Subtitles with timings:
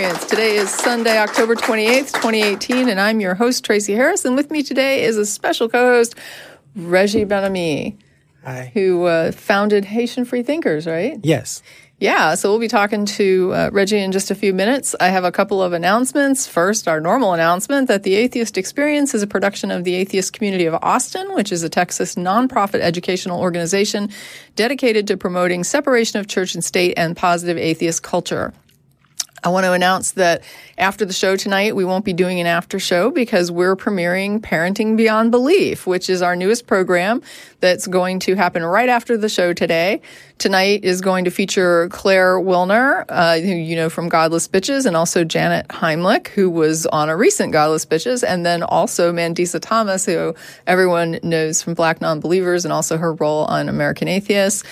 [0.00, 0.30] Experience.
[0.30, 4.24] Today is Sunday, October 28th, 2018, and I'm your host, Tracie Harris.
[4.24, 6.14] And with me today is a special co host,
[6.74, 7.98] Reggie Bien-Amie,
[8.42, 8.70] Hi.
[8.72, 11.18] who uh, founded Haitian Free Thinkers, right?
[11.22, 11.62] Yes.
[11.98, 14.96] Yeah, so we'll be talking to uh, Reggie in just a few minutes.
[15.00, 16.46] I have a couple of announcements.
[16.46, 20.64] First, our normal announcement that the Atheist Experience is a production of the Atheist Community
[20.64, 24.08] of Austin, which is a Texas nonprofit educational organization
[24.56, 28.54] dedicated to promoting separation of church and state and positive atheist culture.
[29.42, 30.42] I want to announce that
[30.76, 34.96] after the show tonight, we won't be doing an after show because we're premiering Parenting
[34.96, 37.22] Beyond Belief, which is our newest program
[37.60, 40.02] that's going to happen right after the show today.
[40.38, 44.96] Tonight is going to feature Claire Wilner, uh, who you know from Godless Bitches, and
[44.96, 50.06] also Janet Heimlich, who was on a recent Godless Bitches, and then also Mandisa Thomas,
[50.06, 50.34] who
[50.66, 54.64] everyone knows from Black Nonbelievers, and also her role on American Atheists.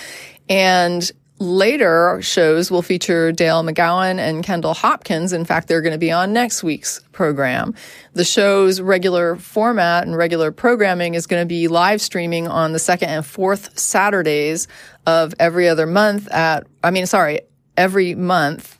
[0.48, 5.32] And Later shows will feature Dale McGowan and Kendall Hopkins.
[5.32, 7.74] In fact, they're going to be on next week's program.
[8.14, 12.80] The show's regular format and regular programming is going to be live streaming on the
[12.80, 14.66] second and fourth Saturdays
[15.06, 17.42] of every other month at, I mean, sorry,
[17.76, 18.76] every month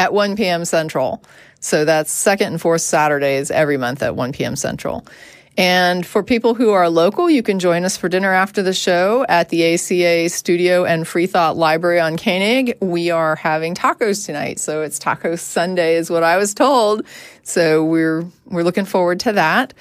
[0.00, 0.64] at 1 p.m.
[0.64, 1.22] Central.
[1.60, 4.56] So that's second and fourth Saturdays every month at 1 p.m.
[4.56, 5.06] Central.
[5.56, 9.24] And for people who are local, you can join us for dinner after the show
[9.28, 12.76] at the ACA Studio and Free Thought Library on Koenig.
[12.80, 14.58] We are having tacos tonight.
[14.58, 17.06] So it's Taco Sunday is what I was told.
[17.44, 19.74] So we're, we're looking forward to that.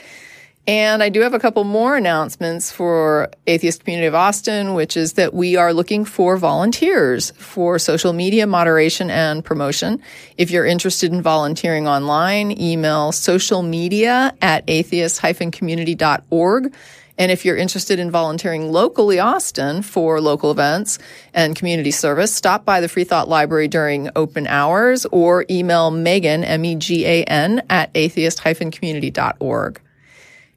[0.65, 5.13] And I do have a couple more announcements for Atheist Community of Austin, which is
[5.13, 10.01] that we are looking for volunteers for social media moderation and promotion.
[10.37, 16.73] If you're interested in volunteering online, email social media at atheist-community.org.
[17.17, 20.97] And if you're interested in volunteering locally Austin for local events
[21.33, 26.45] and community service, stop by the Free Thought Library during open hours or email Megan,
[26.45, 29.81] M-E-G-A-N, at atheist-community.org.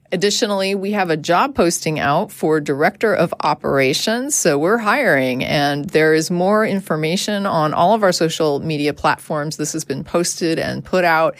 [0.09, 4.35] Additionally, we have a job posting out for Director of Operations.
[4.35, 9.57] So we're hiring and there is more information on all of our social media platforms.
[9.57, 11.35] This has been posted and put out.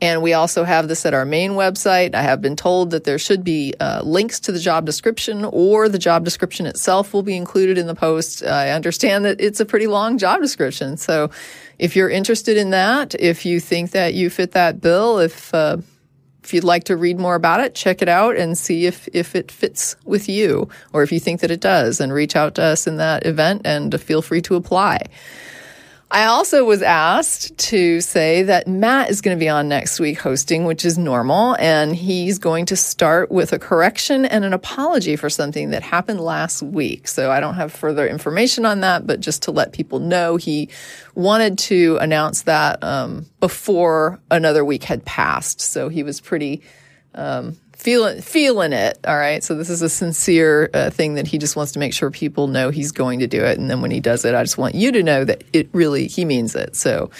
[0.00, 2.14] And we also have this at our main website.
[2.14, 5.88] I have been told that there should be uh, links to the job description or
[5.88, 8.44] the job description itself will be included in the post.
[8.44, 10.96] I understand that it's a pretty long job description.
[10.96, 11.30] So
[11.78, 15.78] if you're interested in that, if you think that you fit that bill, if, uh,
[16.48, 19.36] if you'd like to read more about it, check it out and see if, if
[19.36, 22.62] it fits with you or if you think that it does and reach out to
[22.62, 24.98] us in that event and feel free to apply.
[26.10, 30.18] I also was asked to say that Matt is going to be on next week
[30.18, 35.16] hosting, which is normal, and he's going to start with a correction and an apology
[35.16, 37.08] for something that happened last week.
[37.08, 40.70] So I don't have further information on that, but just to let people know, he
[41.14, 45.60] wanted to announce that um, before another week had passed.
[45.60, 46.62] So he was pretty
[47.14, 48.98] um, feeling feeling it.
[49.06, 49.42] All right.
[49.42, 52.48] So this is a sincere uh, thing that he just wants to make sure people
[52.48, 53.58] know he's going to do it.
[53.58, 56.08] And then when he does it, I just want you to know that it really
[56.08, 56.76] he means it.
[56.76, 57.10] So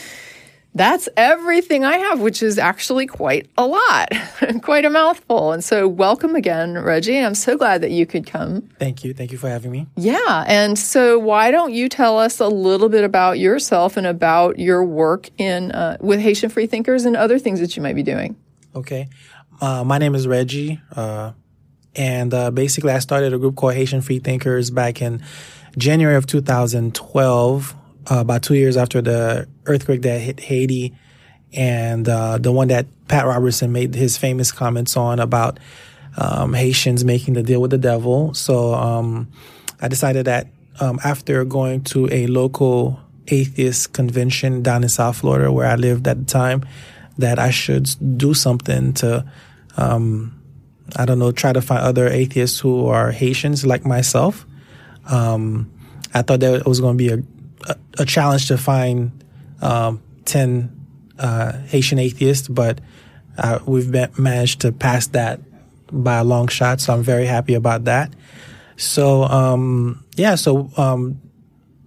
[0.75, 4.13] that's everything I have, which is actually quite a lot,
[4.63, 5.53] quite a mouthful.
[5.53, 7.19] And so, welcome again, Reggie.
[7.19, 8.69] I'm so glad that you could come.
[8.79, 9.15] Thank you.
[9.15, 9.87] Thank you for having me.
[9.97, 10.45] Yeah.
[10.47, 14.85] And so, why don't you tell us a little bit about yourself and about your
[14.85, 18.37] work in uh, with Haitian Free Thinkers and other things that you might be doing?
[18.77, 19.09] Okay.
[19.61, 20.81] Uh, my name is Reggie.
[20.95, 21.33] Uh,
[21.97, 25.23] and uh, basically, I started a group called Haitian Free Thinkers back in
[25.77, 27.75] January of 2012,
[28.11, 30.95] uh, about two years after the earthquake that hit Haiti,
[31.53, 35.59] and uh, the one that Pat Robertson made his famous comments on about
[36.17, 38.35] um, Haitians making the deal with the devil.
[38.35, 39.29] So um,
[39.81, 40.47] I decided that
[40.81, 46.07] um, after going to a local atheist convention down in South Florida, where I lived
[46.07, 46.65] at the time,
[47.19, 49.25] that I should do something to
[49.79, 50.39] um,
[50.97, 54.45] I don't know, try to find other atheists who are Haitians like myself.
[55.07, 55.71] Um,
[56.13, 57.23] I thought that it was going to be a,
[57.71, 59.25] a, a, challenge to find
[59.63, 60.75] um, 10
[61.19, 62.81] uh, Haitian atheists, but
[63.39, 65.41] uh, we've been, managed to pass that
[65.91, 66.81] by a long shot.
[66.81, 68.13] So I'm very happy about that.
[68.77, 71.21] So, um, yeah, so um,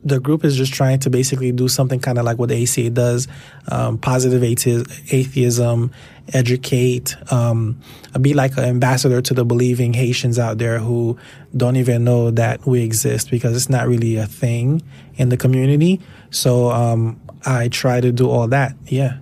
[0.04, 2.90] the group is just trying to basically do something kind of like what the ACA
[2.90, 3.28] does
[3.68, 5.92] um, positive atheism,
[6.34, 7.80] educate, um,
[8.20, 11.18] be like an ambassador to the believing Haitians out there who
[11.56, 14.82] don't even know that we exist because it's not really a thing
[15.16, 16.02] in the community.
[16.30, 18.76] So um, I try to do all that.
[18.88, 19.18] Yeah.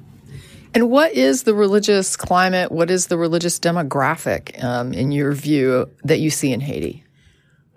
[0.74, 2.72] And what is the religious climate?
[2.72, 7.04] What is the religious demographic, um, in your view, that you see in Haiti?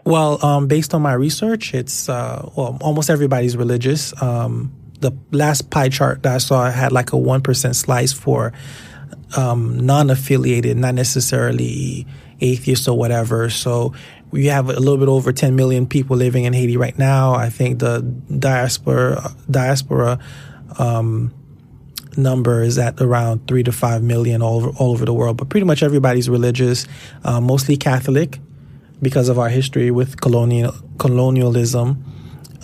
[0.05, 4.12] Well, um, based on my research, it's uh, well, almost everybody's religious.
[4.20, 8.52] Um, the last pie chart that I saw had like a one percent slice for
[9.37, 12.06] um, non-affiliated, not necessarily
[12.41, 13.50] atheists or whatever.
[13.50, 13.94] So
[14.31, 17.35] we have a little bit over 10 million people living in Haiti right now.
[17.35, 18.00] I think the
[18.38, 20.19] diaspora diaspora
[20.79, 21.32] um,
[22.17, 25.37] number is at around three to five million all over, all over the world.
[25.37, 26.87] But pretty much everybody's religious,
[27.25, 28.38] uh, mostly Catholic,
[29.00, 32.05] because of our history with colonial colonialism.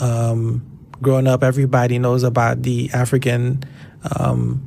[0.00, 0.64] Um,
[1.02, 3.64] growing up, everybody knows about the African
[4.18, 4.62] um,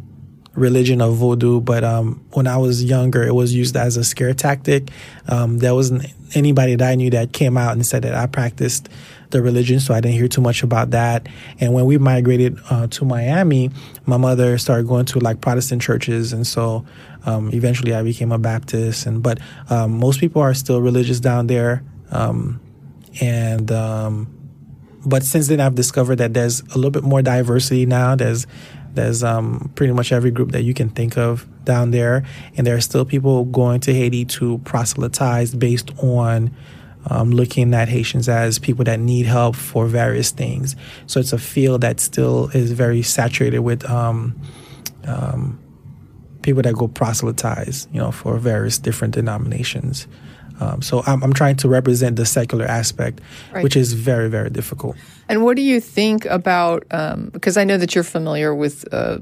[0.53, 4.33] religion of voodoo, but um, when I was younger, it was used as a scare
[4.33, 4.89] tactic.
[5.27, 6.05] Um, there wasn't
[6.35, 8.89] anybody that I knew that came out and said that I practiced
[9.29, 11.27] the religion, so I didn't hear too much about that.
[11.59, 13.71] And when we migrated uh, to Miami,
[14.05, 16.85] my mother started going to like Protestant churches, and so
[17.25, 19.05] um, eventually I became a Baptist.
[19.05, 19.39] And but
[19.69, 21.81] um, most people are still religious down there,
[22.11, 22.59] um,
[23.21, 24.37] and um,
[25.05, 28.15] but since then I've discovered that there's a little bit more diversity now.
[28.15, 28.45] There's
[28.93, 32.23] there's um, pretty much every group that you can think of down there,
[32.57, 36.55] and there are still people going to Haiti to proselytize based on
[37.09, 40.75] um, looking at Haitians as people that need help for various things.
[41.07, 44.39] So it's a field that still is very saturated with um,
[45.05, 45.59] um,
[46.41, 50.07] people that go proselytize, you know, for various different denominations.
[50.61, 53.19] Um, so I'm, I'm, trying to represent the secular aspect,
[53.51, 53.63] right.
[53.63, 54.95] which is very, very difficult.
[55.27, 56.85] And what do you think about?
[56.91, 59.17] Um, because I know that you're familiar with uh,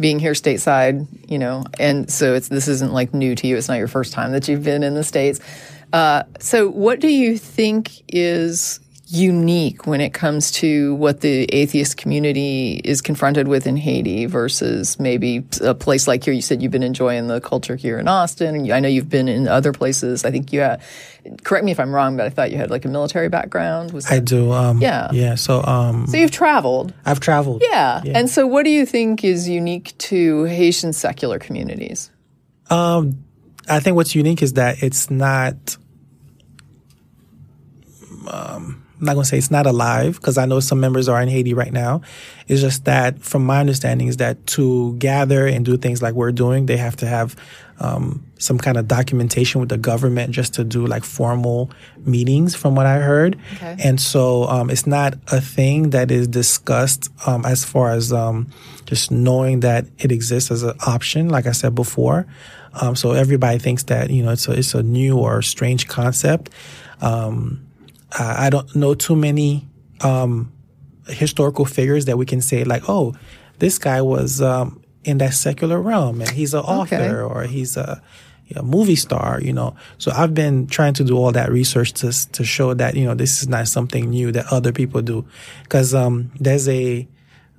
[0.00, 3.56] being here stateside, you know, and so it's this isn't like new to you.
[3.56, 5.38] It's not your first time that you've been in the states.
[5.92, 8.80] Uh, so, what do you think is
[9.12, 14.98] unique when it comes to what the atheist community is confronted with in Haiti versus
[14.98, 16.32] maybe a place like here?
[16.32, 18.72] You said you've been enjoying the culture here in Austin.
[18.72, 20.24] I know you've been in other places.
[20.24, 20.80] I think you had,
[21.44, 23.92] correct me if I'm wrong, but I thought you had like a military background.
[23.92, 24.50] Was that, I do.
[24.52, 25.10] Um, yeah.
[25.12, 25.34] Yeah.
[25.34, 26.94] So, um, so you've traveled.
[27.04, 27.62] I've traveled.
[27.62, 28.00] Yeah.
[28.04, 28.18] yeah.
[28.18, 32.10] And so, what do you think is unique to Haitian secular communities?
[32.70, 33.24] Um,
[33.68, 35.76] I think what's unique is that it's not
[38.26, 41.20] um, I'm not going to say it's not alive because I know some members are
[41.20, 42.02] in Haiti right now.
[42.46, 46.30] It's just that, from my understanding, is that to gather and do things like we're
[46.30, 47.34] doing, they have to have
[47.80, 51.72] um, some kind of documentation with the government just to do like formal
[52.04, 53.40] meetings, from what I heard.
[53.54, 53.76] Okay.
[53.82, 58.52] And so um, it's not a thing that is discussed um, as far as um,
[58.86, 62.28] just knowing that it exists as an option, like I said before.
[62.80, 66.50] Um, so everybody thinks that you know it's a it's a new or strange concept.
[67.00, 67.66] Um,
[68.18, 69.66] uh, I don't know too many
[70.00, 70.52] um,
[71.08, 73.14] historical figures that we can say like, oh,
[73.58, 77.34] this guy was um, in that secular realm and he's an author okay.
[77.34, 78.02] or he's a,
[78.54, 79.74] a, movie star, you know.
[79.98, 83.14] So I've been trying to do all that research to to show that you know
[83.14, 85.24] this is not something new that other people do,
[85.62, 87.08] because um, there's a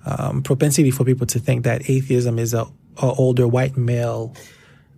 [0.06, 2.66] um, propensity for people to think that atheism is a,
[3.01, 4.36] a older white male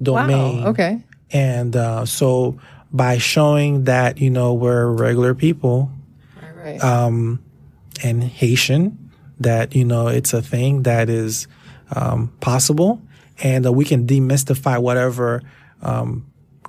[0.01, 0.63] domain.
[0.63, 0.69] Wow.
[0.69, 1.03] Okay.
[1.31, 2.59] And uh, so
[2.95, 5.91] by showing that you know we're regular people,
[6.55, 6.81] right.
[6.81, 7.43] Um,
[8.03, 11.47] and Haitian, that you know it's a thing that is
[11.93, 13.01] um, possible,
[13.43, 15.43] and uh, we can demystify whatever
[15.81, 16.25] um,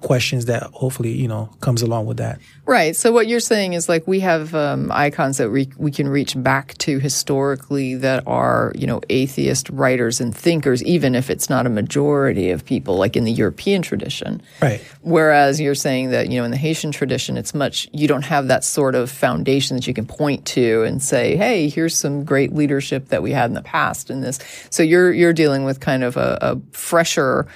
[0.07, 2.39] questions that hopefully you know comes along with that.
[2.65, 2.95] Right.
[2.95, 6.41] So what you're saying is like we have um, icons that we, we can reach
[6.41, 11.67] back to historically that are you know atheist writers and thinkers even if it's not
[11.67, 14.41] a majority of people like in the european tradition.
[14.63, 14.81] Right.
[15.03, 18.47] Whereas you're saying that you know in the haitian tradition it's much you don't have
[18.47, 22.53] that sort of foundation that you can point to and say hey here's some great
[22.53, 24.39] leadership that we had in the past in this.
[24.71, 27.49] So you're you're dealing with kind of a, a fresher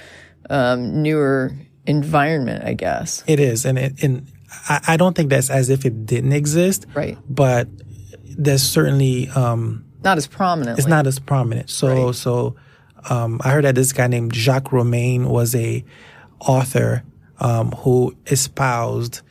[0.49, 1.53] um, newer
[1.85, 3.23] environment, I guess.
[3.27, 4.27] It is, and it, and
[4.69, 7.17] I, I don't think that's as if it didn't exist, right?
[7.29, 7.67] But
[8.23, 10.79] there's certainly um, not as prominent.
[10.79, 11.69] It's not as prominent.
[11.69, 12.15] So right.
[12.15, 12.55] so
[13.09, 15.83] um, I heard that this guy named Jacques Roumain was a
[16.39, 17.03] author
[17.39, 19.21] um, who espoused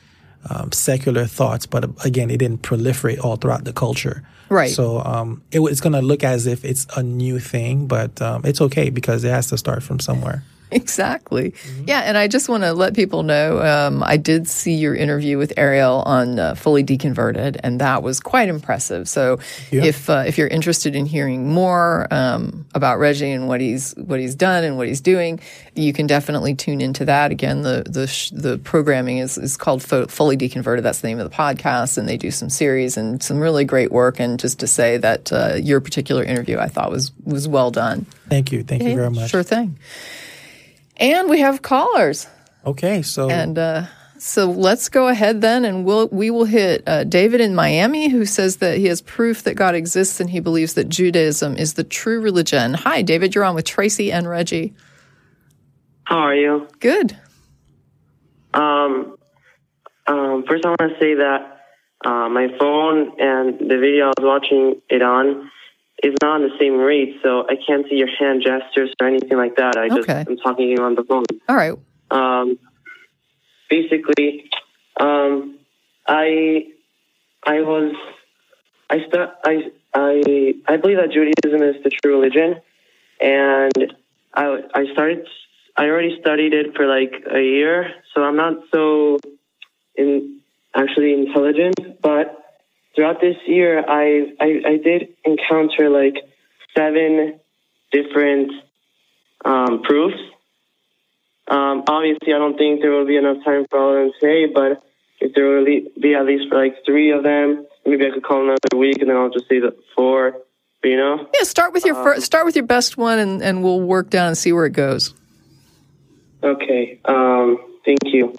[0.48, 4.26] um, secular thoughts, but again, it didn't proliferate all throughout the culture.
[4.48, 4.70] Right.
[4.70, 8.42] So um, it, it's going to look as if it's a new thing, but um,
[8.44, 10.42] it's okay because it has to start from somewhere.
[10.72, 11.50] exactly.
[11.50, 11.84] Mm-hmm.
[11.88, 15.36] Yeah, and I just want to let people know um, I did see your interview
[15.38, 19.08] with Ariel on uh, Fully Deconverted, and that was quite impressive.
[19.08, 19.84] So yeah.
[19.84, 24.20] if uh, if you're interested in hearing more um, about Reggie and what he's what
[24.20, 25.40] he's done and what he's doing,
[25.74, 27.30] you can definitely tune into that.
[27.30, 30.82] Again, the the sh- the programming is is called Fo- Fully Deconverted.
[30.82, 33.90] That's the name of the podcast, and they do some series and some really great
[33.90, 34.20] work.
[34.20, 38.06] And just to say that uh, your particular interview, I thought was was well done.
[38.28, 38.62] Thank you.
[38.62, 38.90] Thank okay.
[38.90, 39.30] you very much.
[39.30, 39.76] Sure thing.
[41.00, 42.28] And we have callers.
[42.64, 43.86] Okay, so and uh,
[44.20, 48.26] So let's go ahead then, and we'll we will hit uh, David in Miami, who
[48.26, 51.84] says that he has proof that God exists and he believes that Judaism is the
[51.84, 52.74] true religion.
[52.74, 53.34] Hi, David.
[53.34, 54.74] You're on with Tracie and Reggie.
[56.04, 56.68] How are you?
[56.80, 57.16] Good.
[58.52, 59.16] Um,
[60.06, 61.64] um, first, I want to say that
[62.04, 65.50] uh, my phone and the video I was watching it on
[66.02, 69.36] is not on the same rate, so I can't see your hand gestures or anything
[69.36, 69.76] like that.
[69.76, 70.24] I just Okay.
[70.26, 71.24] I'm talking to you on the phone.
[71.48, 71.74] All right.
[72.10, 72.58] Um,
[73.68, 74.50] basically,
[74.98, 75.58] um,
[76.06, 76.66] I
[77.44, 77.94] I was
[78.88, 82.60] I stu- I I I believe that Judaism is the true religion,
[83.20, 83.94] and
[84.34, 85.26] I I started
[85.76, 89.18] I already studied it for like a year, so I'm not so
[89.94, 90.40] in
[90.74, 92.39] actually intelligent, but
[92.94, 96.16] throughout this year I I, I did encounter like
[96.76, 97.40] seven
[97.92, 98.52] different
[99.44, 100.20] um, proofs
[101.50, 104.46] um, obviously, I don't think there will be enough time for all of them today,
[104.46, 104.84] but
[105.18, 108.44] if there will be at least for like three of them, maybe I could call
[108.44, 110.38] another week and then I'll just say the four,
[110.84, 111.28] you know?
[111.34, 112.24] Yeah, start with your first.
[112.24, 115.12] start with your best one, and, and we'll work down and see where it goes.
[116.44, 117.00] Okay.
[117.04, 118.32] Um, thank you.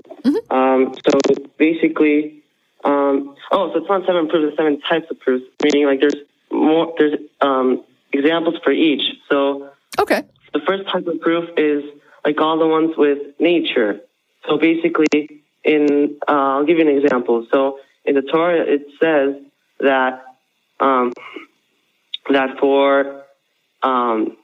[0.49, 1.19] Um, so
[1.57, 2.40] basically,
[2.83, 6.15] um, oh, so it's not seven proofs, it's seven types of proofs, meaning like there's
[6.51, 9.03] more, there's um, examples for each.
[9.29, 9.69] So
[9.99, 10.23] Okay.
[10.53, 11.83] the first type of proof is
[12.25, 14.01] like all the ones with nature.
[14.47, 17.45] So basically, in uh, I'll give you an example.
[17.51, 19.35] So in the Torah, it says
[19.79, 20.23] that
[20.79, 21.13] um,
[22.31, 23.23] that for
[23.83, 24.37] um,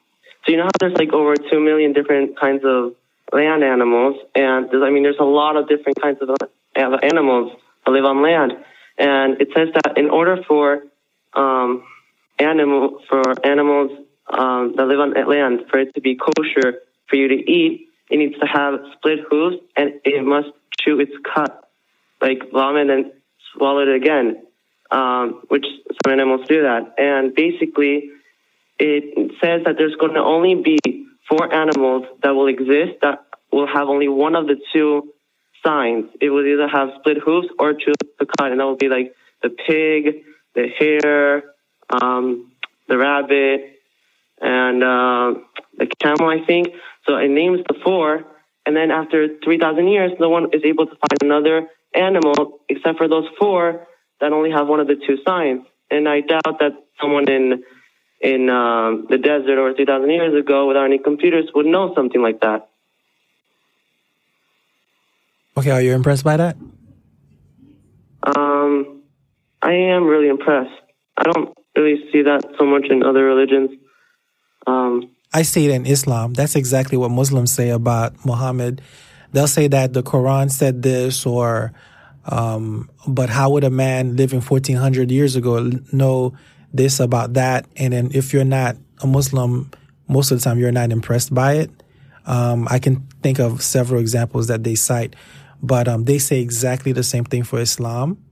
[0.45, 2.93] so you know how there's like over two million different kinds of
[3.33, 6.29] land animals, and I mean there's a lot of different kinds of
[7.03, 7.53] animals
[7.87, 8.53] that live on land,
[8.97, 10.83] and it says that in order for
[11.33, 11.83] um,
[12.39, 13.91] animal for animals
[14.27, 18.17] um, that live on land for it to be kosher for you to eat, it
[18.17, 21.51] needs to have split hooves and it must chew its cud,
[22.21, 23.11] like vomit and
[23.53, 24.43] swallow it again,
[24.91, 25.65] um, which
[26.03, 26.93] some animals do that.
[26.97, 28.09] And basically,
[28.79, 33.67] it says that there's going to only be four animals that will exist that will
[33.67, 35.13] have only one of the two
[35.67, 36.05] signs.
[36.21, 39.13] It would either have split hooves or chew the cud, and that would be like
[39.43, 40.23] the pig,
[40.55, 41.43] the hare,
[41.89, 42.51] um,
[42.87, 43.59] the rabbit,
[44.39, 45.33] and uh,
[45.77, 46.69] the camel, I think.
[47.07, 48.25] So it names the four,
[48.65, 53.07] and then after 3,000 years, no one is able to find another animal except for
[53.07, 53.87] those four
[54.19, 55.65] that only have one of the two signs.
[55.89, 57.63] And I doubt that someone in
[58.19, 62.41] in um, the desert over 3,000 years ago without any computers would know something like
[62.41, 62.67] that.
[65.57, 66.55] Okay, are you impressed by that?
[68.21, 69.01] Um,
[69.59, 70.69] I am really impressed.
[71.17, 73.71] I don't really see that so much in other religions.
[74.67, 76.35] Um, I see it in Islam.
[76.35, 78.83] That's exactly what Muslims say about Muhammad.
[79.31, 81.73] They'll say that the Quran said this, or,
[82.25, 86.33] um, but how would a man living 1400 years ago know
[86.71, 87.65] this about that?
[87.77, 89.71] And then if you're not a Muslim,
[90.07, 91.71] most of the time you're not impressed by it.
[92.27, 95.15] Um, I can think of several examples that they cite,
[95.61, 98.23] but um, they say exactly the same thing for Islam.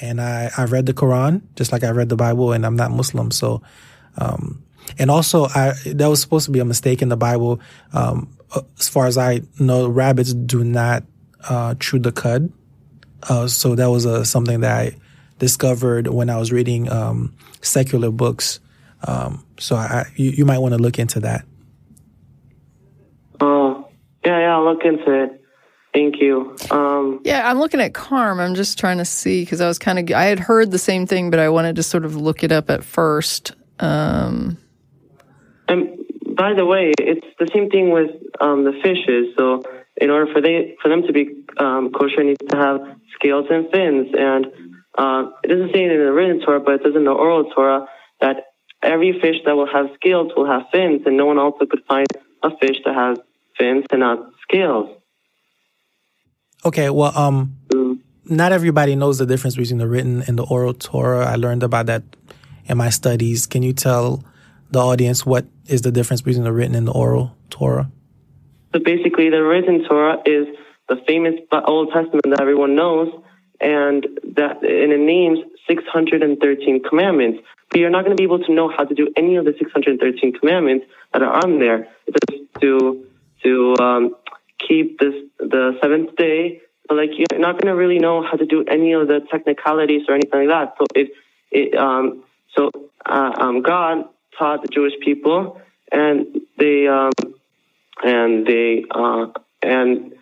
[0.00, 2.90] And I, I read the Quran just like I read the Bible, and I'm not
[2.90, 3.62] Muslim, so
[4.16, 4.62] um,
[4.98, 7.60] and also, I, that was supposed to be a mistake in the Bible.
[7.92, 8.36] Um,
[8.78, 11.04] as far as I know, rabbits do not
[11.48, 12.52] uh, chew the cud.
[13.28, 14.96] Uh, so that was uh, something that I
[15.38, 18.60] discovered when I was reading um, secular books.
[19.06, 21.44] Um, so I, you, you might want to look into that.
[23.40, 23.88] oh,
[24.24, 25.39] yeah, yeah, I'll look into it.
[25.92, 26.56] Thank you.
[26.70, 28.38] Um, Yeah, I'm looking at Carm.
[28.38, 31.06] I'm just trying to see because I was kind of I had heard the same
[31.06, 33.52] thing, but I wanted to sort of look it up at first.
[33.80, 34.58] Um,
[35.68, 35.98] and
[36.36, 39.34] by the way, it's the same thing with um, the fishes.
[39.36, 39.62] So,
[39.96, 42.80] in order for they for them to be um, kosher, needs to have
[43.14, 44.08] scales and fins.
[44.16, 44.46] And
[44.96, 47.50] uh, it doesn't say it in the written Torah, but it says in the oral
[47.50, 47.86] Torah
[48.20, 48.46] that
[48.82, 52.06] every fish that will have scales will have fins, and no one also could find
[52.42, 53.18] a fish that has
[53.58, 54.99] fins and not scales.
[56.64, 57.56] Okay, well, um,
[58.24, 61.26] not everybody knows the difference between the written and the oral Torah.
[61.26, 62.02] I learned about that
[62.66, 63.46] in my studies.
[63.46, 64.22] Can you tell
[64.70, 67.90] the audience what is the difference between the written and the oral Torah?
[68.72, 70.46] So basically, the written Torah is
[70.88, 71.34] the famous
[71.66, 73.08] Old Testament that everyone knows,
[73.60, 77.40] and that and it names 613 commandments.
[77.70, 79.54] But you're not going to be able to know how to do any of the
[79.58, 81.88] 613 commandments that are on there.
[82.06, 83.06] It's to
[83.42, 84.14] to um,
[84.70, 86.60] keep this the seventh day.
[86.88, 90.02] But like you're not going to really know how to do any of the technicalities
[90.08, 90.74] or anything like that.
[90.78, 91.08] So it
[91.50, 92.24] it um
[92.56, 92.70] so
[93.04, 94.04] uh, um God
[94.38, 95.60] taught the Jewish people,
[95.92, 97.12] and they um
[98.02, 99.26] and they uh,
[99.62, 100.14] and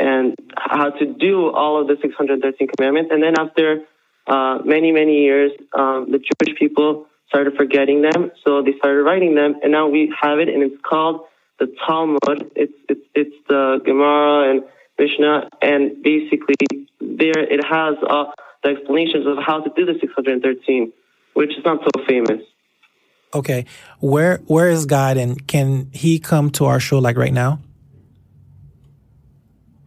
[0.00, 3.10] and how to do all of the 613 commandments.
[3.12, 3.84] And then after
[4.26, 9.34] uh, many, many years, um, the Jewish people started forgetting them, so they started writing
[9.34, 11.24] them, and now we have it, and it's called
[11.62, 12.50] the Talmud.
[12.56, 14.62] It's it's it's the Gemara and
[14.98, 16.56] Mishnah, and basically
[17.00, 18.24] there it has uh,
[18.64, 20.92] the explanations of how to do the 613,
[21.34, 22.42] which is not so famous.
[23.34, 23.64] Okay,
[24.00, 27.60] where where is God, and can He come to our show like right now?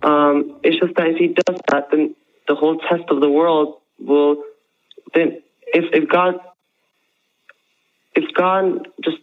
[0.01, 2.15] Um, it's just that if He does that, then
[2.47, 4.43] the whole test of the world will.
[5.13, 6.35] Then, if if God,
[8.15, 9.17] if God just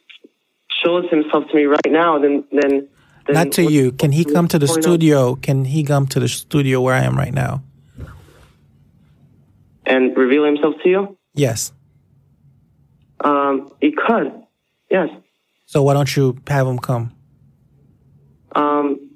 [0.84, 2.88] shows Himself to me right now, then then.
[3.26, 3.92] then Not to what- you.
[3.92, 5.34] Can He come to the what's point studio?
[5.36, 7.62] Can He come to the studio where I am right now?
[9.84, 11.16] and reveal Himself to you?
[11.34, 11.72] Yes.
[13.20, 14.32] Um, He could,
[14.90, 15.08] yes.
[15.66, 17.12] So why don't you have Him come?
[18.54, 19.10] Um,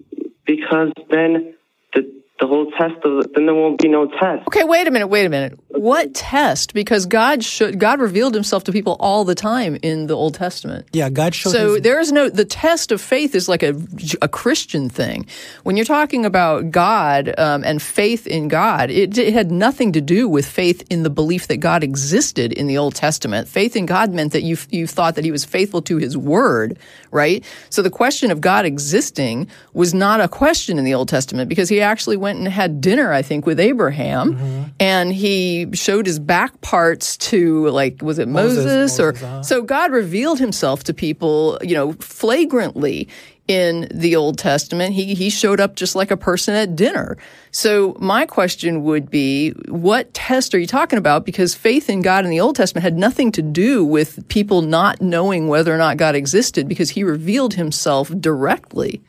[0.44, 1.54] because then
[1.94, 2.02] the
[2.40, 4.46] the whole test of then there won't be no test.
[4.48, 5.58] Okay, wait a minute, wait a minute.
[5.80, 6.74] What test?
[6.74, 10.86] Because God should God revealed himself to people all the time in the Old Testament.
[10.92, 11.50] Yeah, God showed.
[11.50, 13.74] So his, there is no the test of faith is like a,
[14.22, 15.26] a Christian thing.
[15.64, 20.00] When you're talking about God um, and faith in God, it, it had nothing to
[20.00, 23.48] do with faith in the belief that God existed in the Old Testament.
[23.48, 26.78] Faith in God meant that you you thought that He was faithful to His word,
[27.10, 27.44] right?
[27.70, 31.68] So the question of God existing was not a question in the Old Testament because
[31.68, 36.60] He actually went and had dinner, I think, with Abraham, and He showed His back
[36.60, 39.42] parts to like was it Moses, Moses, or Moses, uh-huh.
[39.42, 43.08] so God revealed himself to people, you know, flagrantly
[43.48, 44.94] in the Old Testament.
[44.94, 47.16] He he showed up just like a person at dinner.
[47.50, 51.24] So my question would be, what test are you talking about?
[51.24, 55.00] Because faith in God in the Old Testament had nothing to do with people not
[55.00, 59.02] knowing whether or not God existed because he revealed himself directly.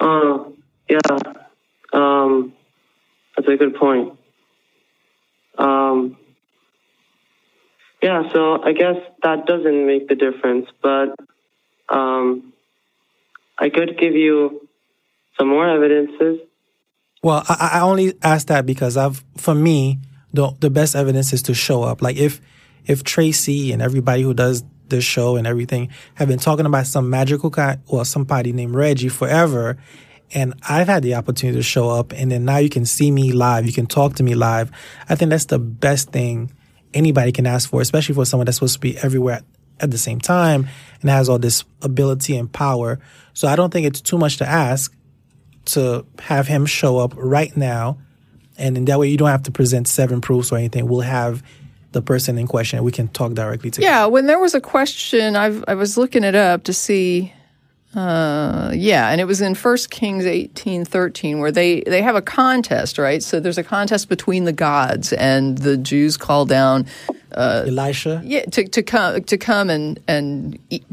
[0.00, 0.44] Uh,
[0.88, 0.98] yeah.
[1.92, 2.52] Um,
[3.38, 4.18] that's a good point.
[5.56, 6.16] Um,
[8.02, 11.14] yeah, so I guess that doesn't make the difference, but
[11.88, 12.52] um,
[13.58, 14.68] I could give you
[15.38, 16.40] some more evidences.
[17.22, 20.00] well, I, I only ask that because I've, for me,
[20.32, 22.02] the the best evidence is to show up.
[22.02, 22.40] Like if
[22.86, 27.08] if Tracie and everybody who does the show and everything have been talking about some
[27.08, 29.76] magical guy or somebody named Reggie forever,
[30.34, 33.32] and I've had the opportunity to show up, and then now you can see me
[33.32, 34.70] live, you can talk to me live.
[35.08, 36.52] I think that's the best thing
[36.94, 39.44] anybody can ask for, especially for someone that's supposed to be everywhere at,
[39.80, 40.68] at the same time
[41.00, 42.98] and has all this ability and power.
[43.34, 44.94] So I don't think it's too much to ask
[45.66, 47.98] to have him show up right now.
[48.56, 50.88] And in that way, you don't have to present seven proofs or anything.
[50.88, 51.42] We'll have
[51.92, 53.84] the person in question we can talk directly to him.
[53.84, 57.32] Yeah, when there was a question, I've, I was looking it up to see.
[57.94, 62.22] Uh, yeah, and it was in First Kings eighteen thirteen where they they have a
[62.22, 63.22] contest, right?
[63.22, 66.86] So there's a contest between the gods, and the Jews call down
[67.32, 68.20] uh, Elisha.
[68.24, 70.84] yeah to to come to come and and eat,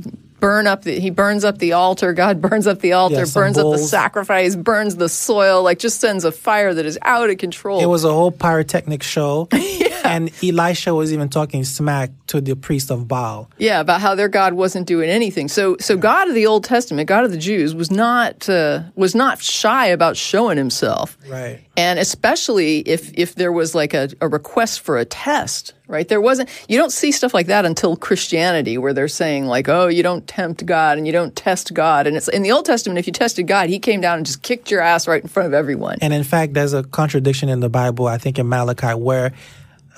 [0.45, 2.13] burn up the he burns up the altar.
[2.13, 5.99] God burns up the altar, Yeah, burns up the sacrifice, burns the soil, like just
[5.99, 7.79] sends a fire that is out of control.
[7.81, 9.47] It was a whole pyrotechnic show.
[9.53, 10.13] yeah.
[10.13, 13.49] And Elisha was even talking smack to the priest of Baal.
[13.57, 15.47] Yeah, about how their God wasn't doing anything.
[15.47, 19.15] So, so God of the Old Testament, God of the Jews, was not uh, was
[19.15, 21.59] not shy about showing Himself, Right.
[21.75, 26.07] and especially if if there was like a, a request for a test, right?
[26.07, 26.49] There wasn't.
[26.67, 30.27] You don't see stuff like that until Christianity, where they're saying like, "Oh, you don't
[30.27, 33.13] tempt God and you don't test God." And it's in the Old Testament, if you
[33.13, 35.97] tested God, He came down and just kicked your ass right in front of everyone.
[36.01, 39.33] And in fact, there's a contradiction in the Bible, I think in Malachi, where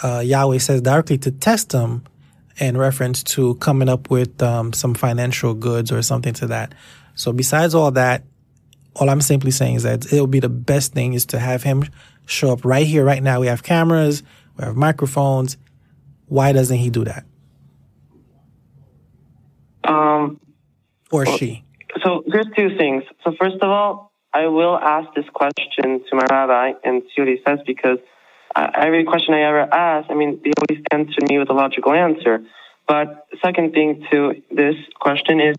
[0.03, 2.03] uh, Yahweh says directly to test them
[2.59, 6.73] in reference to coming up with um, some financial goods or something to that.
[7.15, 8.23] So besides all that,
[8.95, 11.85] all I'm simply saying is that it'll be the best thing is to have him
[12.25, 13.39] show up right here, right now.
[13.39, 14.23] We have cameras,
[14.57, 15.57] we have microphones.
[16.27, 17.25] Why doesn't he do that?
[19.83, 20.39] Um,
[21.11, 21.63] Or she?
[22.03, 23.03] so there's two things.
[23.23, 27.27] So first of all, I will ask this question to my rabbi and see what
[27.29, 27.99] he says because
[28.55, 31.93] uh, every question I ever ask, I mean, they always answer me with a logical
[31.93, 32.43] answer.
[32.87, 35.55] But second thing to this question is,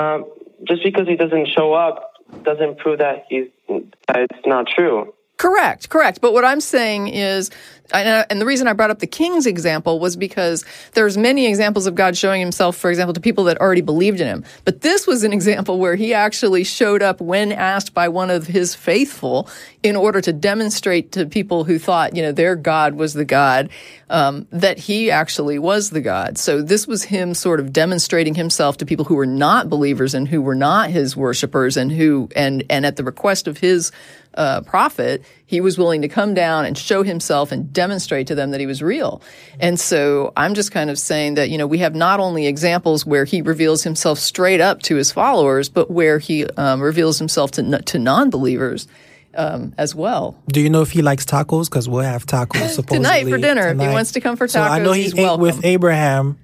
[0.00, 0.24] um,
[0.64, 2.12] just because he doesn't show up
[2.44, 5.14] doesn't prove that he's that it's not true.
[5.38, 6.20] Correct, correct.
[6.20, 7.50] But what I'm saying is,
[7.90, 11.94] and the reason I brought up the king's example was because there's many examples of
[11.94, 14.44] God showing himself, for example, to people that already believed in him.
[14.64, 18.48] But this was an example where he actually showed up when asked by one of
[18.48, 19.48] his faithful
[19.82, 23.70] in order to demonstrate to people who thought, you know, their God was the God,
[24.10, 26.36] um, that he actually was the God.
[26.36, 30.26] So this was him sort of demonstrating himself to people who were not believers and
[30.26, 33.92] who were not his worshipers and who, and, and at the request of his
[34.38, 38.52] uh, prophet, he was willing to come down and show himself and demonstrate to them
[38.52, 39.20] that he was real.
[39.58, 43.04] And so I'm just kind of saying that, you know, we have not only examples
[43.04, 47.50] where he reveals himself straight up to his followers, but where he um, reveals himself
[47.52, 48.86] to, to non believers.
[49.34, 50.36] Um, as well.
[50.48, 51.66] Do you know if he likes tacos?
[51.70, 53.68] Because we'll have tacos supposedly tonight for dinner.
[53.68, 53.84] Tonight.
[53.84, 55.42] If he wants to come for tacos, so I know he ate welcome.
[55.42, 56.38] with Abraham.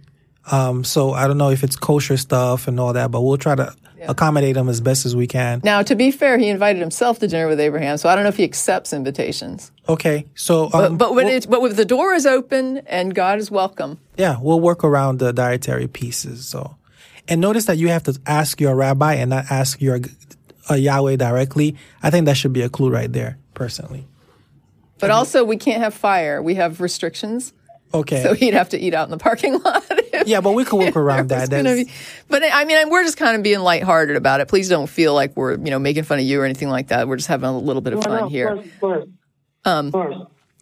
[0.50, 3.54] Um, so I don't know if it's kosher stuff and all that, but we'll try
[3.54, 4.10] to yeah.
[4.10, 5.60] accommodate him as best as we can.
[5.64, 8.28] Now, to be fair, he invited himself to dinner with Abraham, so I don't know
[8.28, 9.72] if he accepts invitations.
[9.88, 13.38] Okay, so um, but but, when we'll, but when the door is open and God
[13.38, 13.98] is welcome.
[14.16, 16.46] Yeah, we'll work around the dietary pieces.
[16.46, 16.76] So,
[17.26, 20.00] and notice that you have to ask your rabbi and not ask your
[20.70, 21.76] uh, Yahweh directly.
[22.02, 24.06] I think that should be a clue right there, personally.
[24.98, 26.42] But also, we can't have fire.
[26.42, 27.52] We have restrictions.
[27.92, 28.22] Okay.
[28.22, 29.84] So he'd have to eat out in the parking lot.
[30.26, 31.50] Yeah, but we could work around that.
[31.50, 31.90] Be,
[32.28, 34.48] but I mean, we're just kind of being lighthearted about it.
[34.48, 37.08] Please don't feel like we're, you know, making fun of you or anything like that.
[37.08, 38.48] We're just having a little bit of fun no, here.
[38.48, 39.08] Of course,
[39.64, 40.16] um, of course.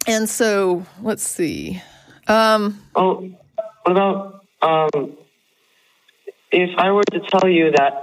[0.07, 1.81] And so let's see.
[2.27, 3.29] Um, oh,
[3.83, 5.17] what about um,
[6.51, 7.93] if I were to tell you that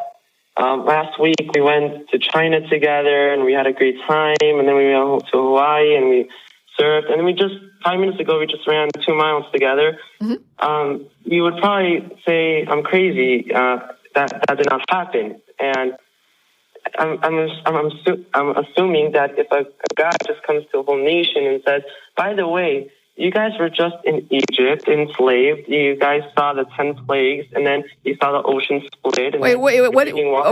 [0.57, 4.69] um, last week we went to China together and we had a great time, and
[4.69, 6.29] then we went to Hawaii and we
[6.81, 9.99] surfed, and we just five minutes ago we just ran two miles together.
[10.21, 10.67] Mm-hmm.
[10.67, 13.53] Um, you would probably say I'm crazy.
[13.53, 13.79] Uh,
[14.15, 15.97] that that did not happen, and
[16.99, 17.91] I'm I'm I'm,
[18.35, 21.83] I'm assuming that if a, a guy just comes to a whole nation and says,
[22.17, 22.91] by the way.
[23.17, 25.69] You guys were just in Egypt, enslaved.
[25.69, 29.39] You guys saw the ten plagues, and then you saw the ocean split.
[29.39, 30.07] wait, wait, wait, what?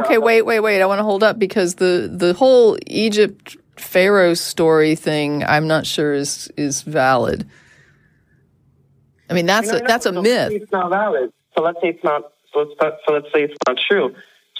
[0.04, 0.82] Okay, wait, wait, wait.
[0.82, 5.86] I want to hold up because the the whole Egypt Pharaoh story thing, I'm not
[5.86, 7.48] sure is is valid.
[9.30, 10.52] I mean, that's a, that's a so myth.
[10.52, 11.32] It's not valid.
[11.54, 12.32] So let's say it's not.
[12.52, 14.14] So let's, so let's say it's not true.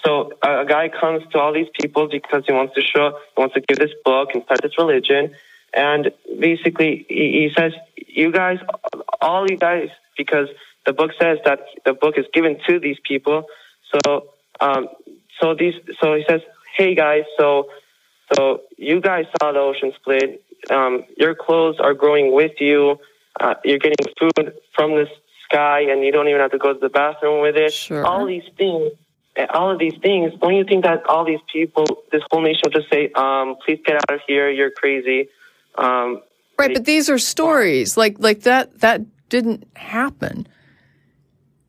[0.04, 3.40] So a, a guy comes to all these people because he wants to show, he
[3.40, 5.34] wants to give this book and start this religion,
[5.72, 8.58] and basically he, he says, "You guys,
[9.20, 10.48] all you guys, because
[10.86, 13.44] the book says that the book is given to these people.
[13.92, 14.28] So,
[14.60, 14.88] um,
[15.40, 16.40] so these, so he says,
[16.76, 17.68] hey guys, so."
[18.34, 20.42] So you guys saw the ocean split.
[20.70, 22.98] Um, your clothes are growing with you.
[23.40, 25.06] Uh, you're getting food from the
[25.44, 27.72] sky, and you don't even have to go to the bathroom with it.
[27.72, 28.04] Sure.
[28.04, 28.92] All these things,
[29.50, 30.32] all of these things.
[30.40, 33.80] Don't you think that all these people, this whole nation, will just say, um, "Please
[33.84, 34.50] get out of here.
[34.50, 35.28] You're crazy."
[35.76, 36.22] Um,
[36.58, 37.96] right, but these are stories.
[37.96, 38.80] Like like that.
[38.80, 40.48] That didn't happen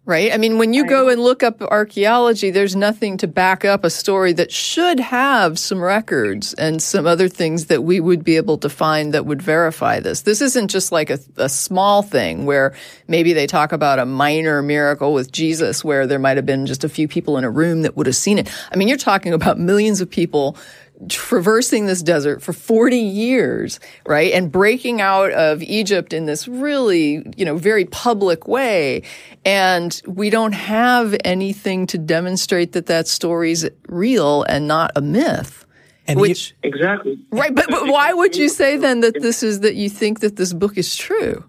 [0.10, 0.34] right?
[0.34, 3.92] I mean, when you go and look up archaeology, there's nothing to back up a
[3.92, 8.58] story that should have some records and some other things that we would be able
[8.58, 10.24] to find that would verify this.
[10.24, 12.74] This isn't just like a, a small thing where
[13.08, 16.84] maybe they talk about a minor miracle with Jesus where there might have been just
[16.84, 18.52] a few people in a room that would have seen it.
[18.72, 20.58] I mean, you're talking about millions of people
[21.08, 24.34] traversing this desert for 40 years, right?
[24.34, 29.04] And breaking out of Egypt in this really, you know, very public way.
[29.46, 35.66] And we don't have anything to demonstrate that that story's real and not a myth.
[36.08, 39.60] And which he, exactly right, but, but why would you say then that this is
[39.60, 41.49] that you think that this book is true?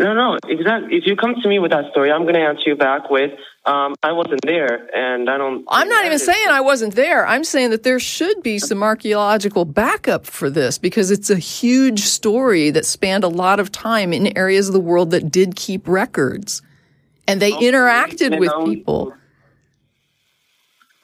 [0.00, 0.96] No, no, exactly.
[0.96, 3.32] If you come to me with that story, I'm going to answer you back with,
[3.66, 5.64] um, I wasn't there, and I don't.
[5.68, 7.26] I'm not even saying I wasn't there.
[7.26, 12.00] I'm saying that there should be some archaeological backup for this because it's a huge
[12.00, 15.86] story that spanned a lot of time in areas of the world that did keep
[15.86, 16.62] records,
[17.28, 17.70] and they okay.
[17.70, 19.12] interacted with people.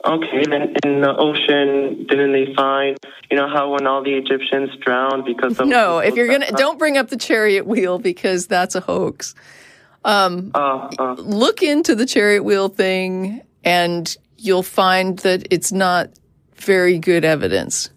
[0.06, 2.96] Okay, then in the ocean, didn't they find,
[3.30, 5.66] you know, how when all the Egyptians drowned because of.
[5.66, 9.34] No, if you're going to, don't bring up the chariot wheel because that's a hoax.
[10.04, 11.14] Um, uh, uh.
[11.14, 16.10] Look into the chariot wheel thing and you'll find that it's not
[16.54, 17.90] very good evidence.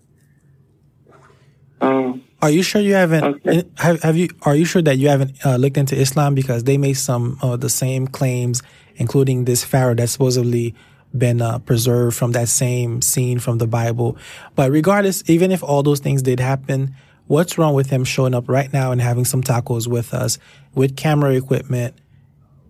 [1.82, 3.24] Um, are you sure you haven't?
[3.24, 3.63] Okay.
[3.78, 4.30] Have, have, you?
[4.41, 7.62] Are you sure that you haven't uh, looked into Islam because they made some of
[7.62, 8.63] the same claims,
[8.95, 10.74] including this pharaoh that supposedly
[11.17, 14.17] been uh, preserved from that same scene from the Bible.
[14.56, 16.95] But regardless, even if all those things did happen,
[17.28, 20.38] what's wrong with him showing up right now and having some tacos with us
[20.76, 21.95] with camera equipment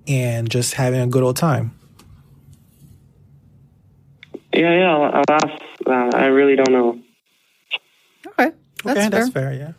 [0.07, 1.71] and just having a good old time?
[4.53, 5.61] Yeah, yeah, I'll, I'll ask.
[5.85, 6.99] Uh, I really don't know.
[8.27, 8.45] Okay.
[8.47, 9.51] Okay, That's that's, fair.
[9.51, 9.53] fair.
[9.53, 9.71] Yeah.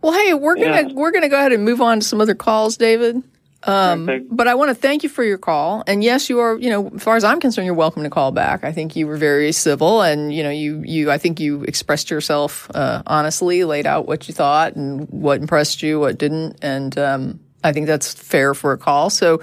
[0.00, 0.94] Well, hey, we're gonna Yeah.
[0.94, 3.22] we're gonna go ahead and move on to some other calls, David.
[3.64, 5.82] Um, but I want to thank you for your call.
[5.86, 6.56] And yes, you are.
[6.56, 8.62] You know, as far as I'm concerned, you're welcome to call back.
[8.62, 11.10] I think you were very civil, and you know, you you.
[11.10, 15.82] I think you expressed yourself uh, honestly, laid out what you thought and what impressed
[15.82, 19.10] you, what didn't, and um, I think that's fair for a call.
[19.10, 19.40] So.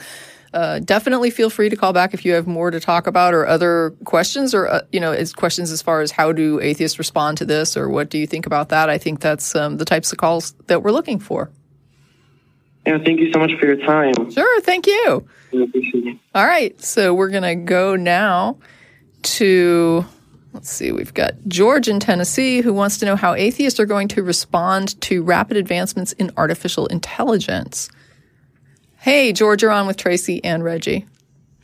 [0.53, 3.45] Uh, definitely feel free to call back if you have more to talk about or
[3.45, 7.37] other questions or uh, you know as questions as far as how do atheists respond
[7.37, 10.13] to this or what do you think about that i think that's um, the types
[10.13, 11.51] of calls that we're looking for
[12.85, 14.13] Yeah, thank you so much for your time.
[14.31, 16.17] sure thank you I appreciate it.
[16.33, 18.57] All right, so we're going to go now
[19.23, 20.05] to
[20.55, 24.07] let's see, we've got George in Tennessee who wants to know how atheists are going
[24.07, 27.89] to respond to rapid advancements in artificial intelligence.
[28.97, 31.05] Hey, George, you're on with Tracie and Reggie.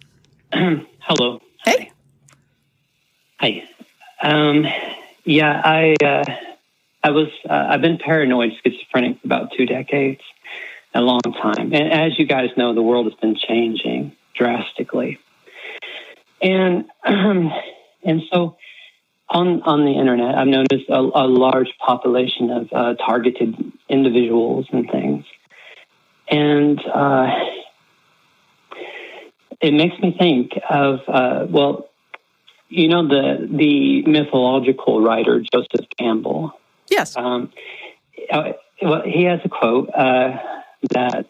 [0.53, 1.39] Hello.
[1.63, 1.91] Hey.
[3.39, 3.63] Hi.
[4.21, 4.65] Um,
[5.23, 6.25] yeah, I uh,
[7.03, 10.21] I was uh, I've been paranoid schizophrenic for about two decades,
[10.93, 11.73] a long time.
[11.73, 15.19] And as you guys know, the world has been changing drastically.
[16.41, 17.51] And um,
[18.03, 18.57] and so
[19.29, 23.55] on on the internet, I've noticed a, a large population of uh, targeted
[23.87, 25.25] individuals and things.
[26.27, 27.27] And uh,
[29.61, 31.89] it makes me think of uh, well,
[32.69, 36.53] you know the the mythological writer Joseph Campbell.
[36.89, 37.15] Yes.
[37.15, 37.51] Um,
[38.29, 40.37] uh, well, he has a quote uh,
[40.89, 41.27] that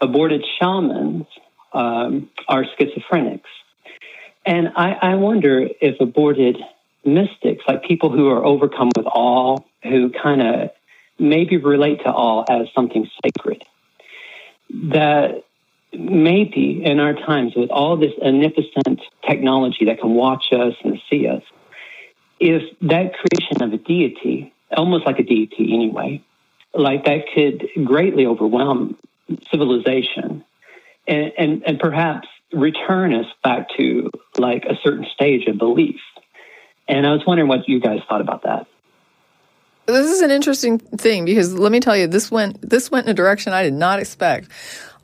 [0.00, 1.26] aborted shamans
[1.72, 3.42] um, are schizophrenics,
[4.44, 6.56] and I, I wonder if aborted
[7.04, 10.70] mystics, like people who are overcome with awe, who kind of
[11.18, 13.64] maybe relate to awe as something sacred,
[14.70, 15.44] that
[15.92, 21.26] maybe in our times with all this omnipotent technology that can watch us and see
[21.26, 21.42] us,
[22.38, 26.22] if that creation of a deity, almost like a deity anyway,
[26.76, 28.96] like that could greatly overwhelm
[29.50, 30.44] civilization
[31.06, 36.00] and, and, and perhaps return us back to like a certain stage of belief.
[36.88, 38.66] And I was wondering what you guys thought about that.
[39.86, 43.10] This is an interesting thing because let me tell you, this went this went in
[43.10, 44.48] a direction I did not expect.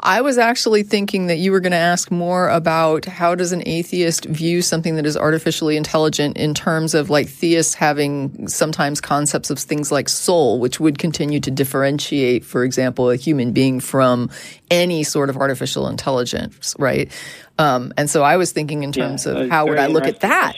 [0.04, 3.62] I was actually thinking that you were going to ask more about how does an
[3.66, 9.50] atheist view something that is artificially intelligent in terms of like theists having sometimes concepts
[9.50, 14.28] of things like soul, which would continue to differentiate, for example, a human being from
[14.72, 17.12] any sort of artificial intelligence, right?
[17.58, 20.20] Um, and so I was thinking in terms Yeah, of how would I look at
[20.20, 20.56] that?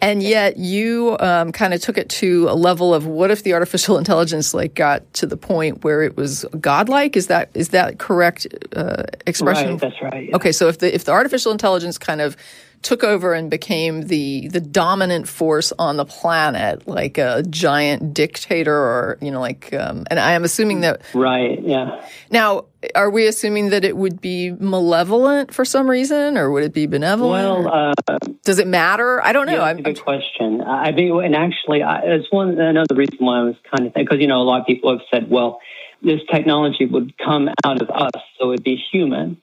[0.00, 3.52] And yet you um, kind of took it to a level of what if the
[3.52, 7.16] artificial intelligence like got to the point where it was godlike?
[7.16, 9.72] Is that is that correct uh, expression?
[9.72, 10.28] Right, that's right.
[10.28, 10.36] yeah.
[10.36, 12.36] Okay, so if the if the artificial intelligence kind of
[12.82, 18.74] took over and became the the dominant force on the planet, like a giant dictator,
[18.74, 22.04] or you know, like, um, and I am assuming that Right, yeah.
[22.30, 22.66] now.
[22.94, 26.86] Are we assuming that it would be malevolent for some reason, or would it be
[26.86, 27.66] benevolent?
[27.66, 29.22] Well, uh, Does it matter?
[29.22, 29.56] I don't know.
[29.56, 30.62] Yeah, I'm, good question.
[30.62, 34.04] I mean, and actually, I, it's one another reason why I was kind of thinking
[34.06, 35.60] because you know a lot of people have said, well,
[36.02, 39.36] this technology would come out of us, so it'd be human,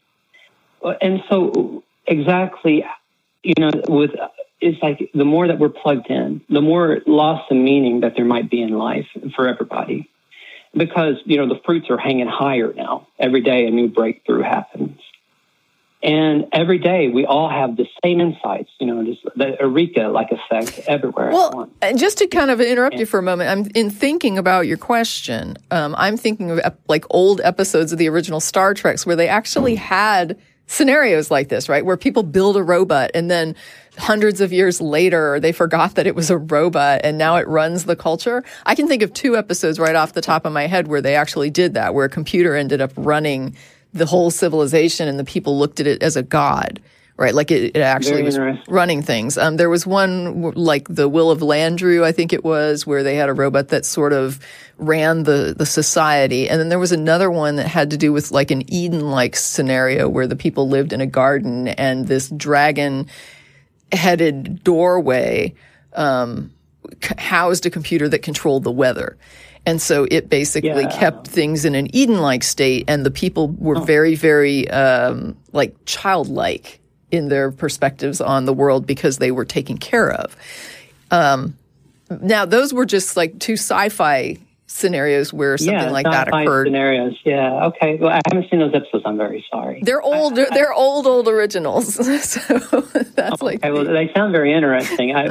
[1.00, 2.84] and so exactly,
[3.44, 4.12] you know, with
[4.60, 8.26] it's like the more that we're plugged in, the more loss of meaning that there
[8.26, 10.10] might be in life for everybody,
[10.74, 13.08] because you know the fruits are hanging higher now.
[13.20, 15.00] Every day, a new breakthrough happens.
[16.04, 20.32] And every day we all have the same insights, you know, just the eureka like
[20.32, 21.32] effect everywhere.
[21.32, 24.68] Well, and just to kind of interrupt you for a moment, I'm in thinking about
[24.68, 25.58] your question.
[25.72, 29.28] Um, I'm thinking of ep- like old episodes of the original Star Treks where they
[29.28, 31.86] actually had scenarios like this, right?
[31.86, 33.56] Where people build a robot and then
[33.98, 37.86] hundreds of years later they forgot that it was a robot and now it runs
[37.86, 38.44] the culture.
[38.66, 41.16] I can think of two episodes right off the top of my head where they
[41.16, 43.56] actually did that, where a computer ended up running
[43.94, 46.82] the whole civilization and the people looked at it as a god.
[47.20, 49.40] Right, like it, it actually was running things.
[49.40, 53.16] Um, there was one like the Will of Landru, I think it was, where they
[53.16, 54.40] had a robot that sort of
[54.78, 58.30] ran the the society, and then there was another one that had to do with
[58.30, 65.56] like an Eden-like scenario where the people lived in a garden and this dragon-headed doorway
[65.94, 66.52] um,
[67.18, 69.18] housed a computer that controlled the weather.
[69.66, 71.00] And so it basically Yeah.
[71.00, 76.80] kept things in an Eden-like state, and the people were very, very um, like childlike
[77.12, 80.36] in their perspectives on the world because they were taken care of.
[81.12, 81.58] Um,
[82.22, 86.68] now, those were just like two sci-fi scenarios where something yeah, like that occurred.
[86.68, 87.66] Scenarios, yeah.
[87.68, 89.04] Okay, well, I haven't seen those episodes.
[89.06, 89.80] I'm very sorry.
[89.82, 90.36] They're old.
[90.36, 91.96] They're, they're old, old originals.
[92.24, 92.60] so
[93.16, 95.16] that's like well, they sound very interesting.
[95.16, 95.30] I,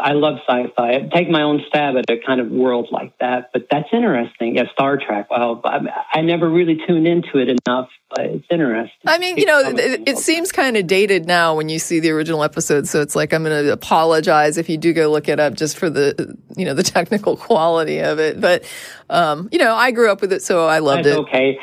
[0.00, 0.94] I love sci-fi.
[0.94, 4.56] I take my own stab at a kind of world like that, but that's interesting.
[4.56, 5.30] Yeah, Star Trek.
[5.30, 5.80] Well, I,
[6.12, 9.00] I never really tuned into it enough, but it's interesting.
[9.06, 12.10] I mean, you know, it, it seems kind of dated now when you see the
[12.10, 12.88] original episode.
[12.88, 15.78] So it's like I'm going to apologize if you do go look it up just
[15.78, 18.40] for the you know the technical quality of it.
[18.40, 18.64] But
[19.08, 21.20] um, you know, I grew up with it, so I loved That's it.
[21.20, 21.58] Okay.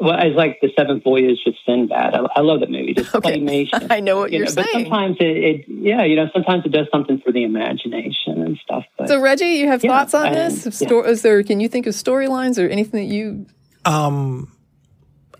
[0.00, 2.14] Well, it's like the Seventh Voyage of Sinbad.
[2.14, 2.94] I, I love that movie.
[2.94, 3.38] Just Okay.
[3.38, 3.86] claymation.
[3.90, 6.72] I know what you you're know, But sometimes it, it, yeah, you know, sometimes it
[6.72, 8.84] does something for the imagination and stuff.
[8.96, 10.64] But So Reggie, you have Yeah, thoughts on um, this?
[10.64, 10.70] yeah.
[10.88, 11.42] Sto- Is there?
[11.42, 13.46] Can you think of storylines or anything that you?
[13.84, 14.50] Um,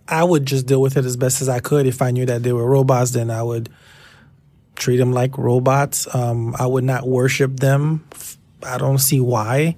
[0.07, 1.87] I would just deal with it as best as I could.
[1.87, 3.69] If I knew that they were robots, then I would
[4.77, 6.13] treat them like robots.
[6.15, 8.07] Um, I would not worship them.
[8.63, 9.77] I don't see why.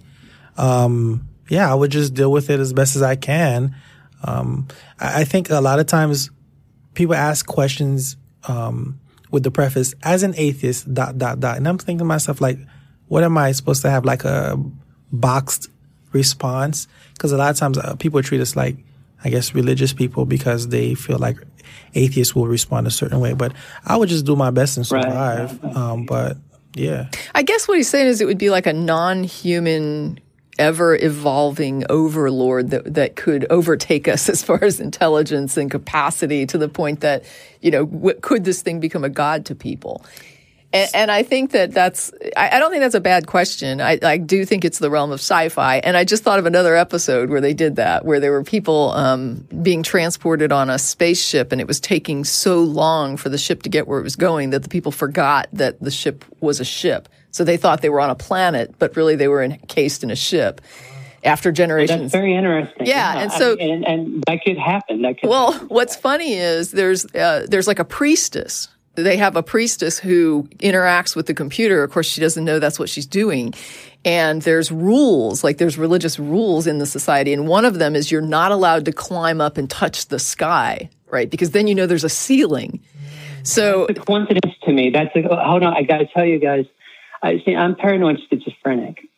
[0.56, 3.74] Um, yeah, I would just deal with it as best as I can.
[4.24, 6.30] Um, I, I think a lot of times
[6.94, 8.16] people ask questions
[8.48, 11.56] um, with the preface as an atheist dot dot dot.
[11.56, 12.58] And i'm thinking to myself like
[13.08, 14.58] what am i supposed to have like a
[15.12, 15.68] boxed
[16.12, 16.88] response?
[17.14, 18.76] Because a lot of times uh, people treat us like
[19.24, 21.38] i guess religious people because they feel like
[21.94, 23.32] atheists will respond a certain way.
[23.34, 23.52] But
[23.84, 26.36] i would just do my best and survive right, um, but
[26.74, 27.08] yeah.
[27.34, 30.18] I guess what he's saying is it would be like a non-human,
[30.58, 36.58] ever evolving overlord that that could overtake us as far as intelligence and capacity to
[36.58, 37.24] the point that
[37.60, 40.04] you know w- could this thing become a god to people?
[40.72, 43.80] And, and I think that that's, I, I don't think that's a bad question.
[43.80, 45.78] I, I do think it's the realm of sci-fi.
[45.78, 48.90] And I just thought of another episode where they did that, where there were people
[48.92, 53.62] um, being transported on a spaceship and it was taking so long for the ship
[53.62, 56.64] to get where it was going that the people forgot that the ship was a
[56.64, 57.08] ship.
[57.32, 60.16] So they thought they were on a planet, but really they were encased in a
[60.16, 60.60] ship
[61.24, 62.12] after that's generations.
[62.12, 62.86] very interesting.
[62.86, 65.02] Yeah, and I so- mean, and, and that could happen.
[65.02, 65.68] That could Well, happen.
[65.68, 68.68] what's funny is there's uh, there's like a priestess.
[68.94, 71.82] They have a priestess who interacts with the computer.
[71.82, 73.54] Of course, she doesn't know that's what she's doing.
[74.04, 77.32] And there's rules, like there's religious rules in the society.
[77.32, 80.90] And one of them is you're not allowed to climb up and touch the sky,
[81.06, 81.30] right?
[81.30, 82.80] Because then you know there's a ceiling.
[83.44, 84.90] So, It's a coincidence to me.
[84.90, 85.74] That's a, hold on.
[85.74, 86.66] I got to tell you guys.
[87.22, 87.54] I see.
[87.54, 89.08] I'm paranoid schizophrenic,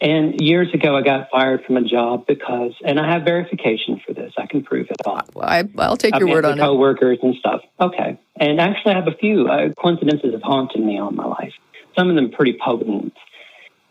[0.00, 4.12] and years ago I got fired from a job because, and I have verification for
[4.12, 4.32] this.
[4.38, 5.20] I can prove it all.
[5.40, 6.62] I, I'll take I've your met word on it.
[6.62, 7.62] coworkers and stuff.
[7.80, 11.52] Okay, and actually I have a few uh, coincidences have haunted me all my life.
[11.96, 13.12] Some of them pretty potent,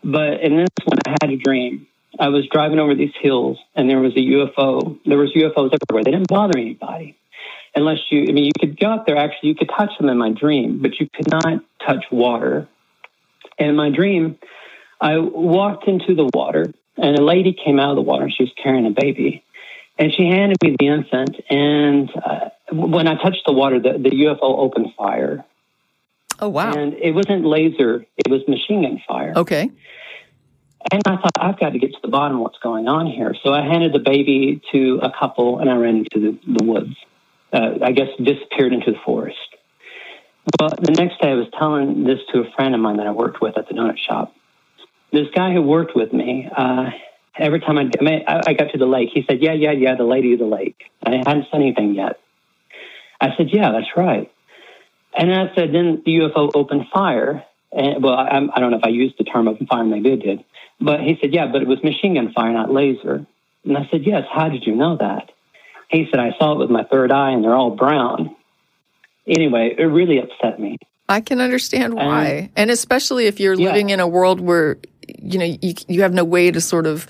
[0.02, 1.86] but in this one I had a dream.
[2.18, 4.98] I was driving over these hills, and there was a UFO.
[5.04, 6.04] There was UFOs everywhere.
[6.04, 7.16] They didn't bother anybody
[7.74, 8.22] unless you.
[8.28, 9.16] I mean, you could go up there.
[9.16, 12.68] Actually, you could touch them in my dream, but you could not touch water.
[13.58, 14.38] And in my dream,
[15.00, 18.24] I walked into the water, and a lady came out of the water.
[18.24, 19.44] and She was carrying a baby,
[19.98, 21.36] and she handed me the infant.
[21.50, 25.44] And uh, when I touched the water, the, the UFO opened fire,
[26.40, 26.72] Oh, wow.
[26.72, 29.32] and it wasn't laser; it was machine gun fire.
[29.36, 29.70] Okay.
[30.92, 33.34] And I thought, I've got to get to the bottom of what's going on here.
[33.42, 36.94] So I handed the baby to a couple, and I ran into the, the woods.
[37.52, 39.36] Uh, I guess disappeared into the forest.
[40.56, 43.10] Well, the next day I was telling this to a friend of mine that I
[43.10, 44.34] worked with at the donut shop.
[45.12, 46.90] This guy who worked with me, uh,
[47.38, 49.72] every time I'd, I, mean, I, I got to the lake, he said, yeah, yeah,
[49.72, 50.76] yeah, the lady of the lake.
[51.04, 52.20] I hadn't said anything yet.
[53.20, 54.30] I said, yeah, that's right.
[55.16, 57.44] And I said, then the UFO opened fire.
[57.72, 60.22] And, well, I, I don't know if I used the term open fire, maybe it
[60.22, 60.44] did.
[60.80, 63.26] But he said, yeah, but it was machine gun fire, not laser.
[63.64, 65.30] And I said, yes, how did you know that?
[65.90, 68.36] He said, I saw it with my third eye and they're all brown.
[69.28, 70.76] Anyway, it really upset me.
[71.08, 73.68] I can understand why, and especially if you're Yeah.
[73.68, 74.78] living in a world where
[75.22, 77.06] you know you you have no way to sort of,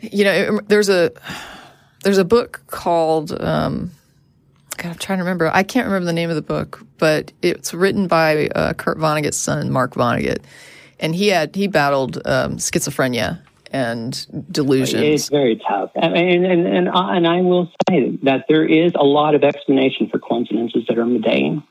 [0.00, 1.10] you know, there's a
[2.04, 3.90] there's a book called um,
[4.76, 5.50] God, I'm trying to remember.
[5.52, 9.36] I can't remember the name of the book, but it's written by uh, Kurt Vonnegut's
[9.36, 10.38] son, Mark Vonnegut,
[11.00, 13.40] and he had he battled um, schizophrenia
[13.72, 15.02] and delusions.
[15.22, 15.90] It's very tough.
[16.00, 19.44] I mean, and, and, I- and I will say that there is a lot of
[19.44, 21.62] explanation for coincidences that are mundane.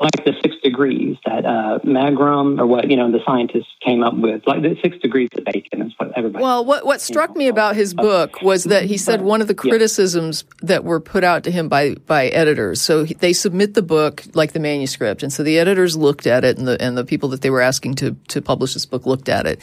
[0.00, 4.14] Like the six degrees that uh, Magrum, or what, you know, the scientists came up
[4.14, 4.42] with.
[4.46, 6.42] Like the six degrees of bacon is what everybody.
[6.42, 9.54] Well, what what struck me about his book was that he said one of the
[9.54, 12.80] criticisms that were put out to him by by editors.
[12.80, 16.44] So he- they submit the book like the manuscript, and so the editors looked at
[16.44, 19.06] it, and the and the people that they were asking to to publish this book
[19.06, 19.60] looked at it,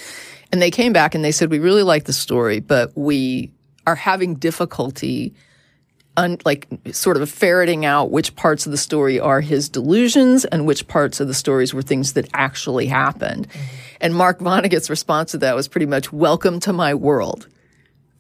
[0.52, 3.52] and they came back and they said we really like the story, but we
[3.86, 5.34] are having difficulty.
[6.16, 10.66] Un, like sort of ferreting out which parts of the story are his delusions and
[10.66, 13.48] which parts of the stories were things that actually happened.
[13.48, 13.66] Mm-hmm.
[14.02, 17.48] And Mark Vonnegut's response to that was pretty much "Welcome to my world."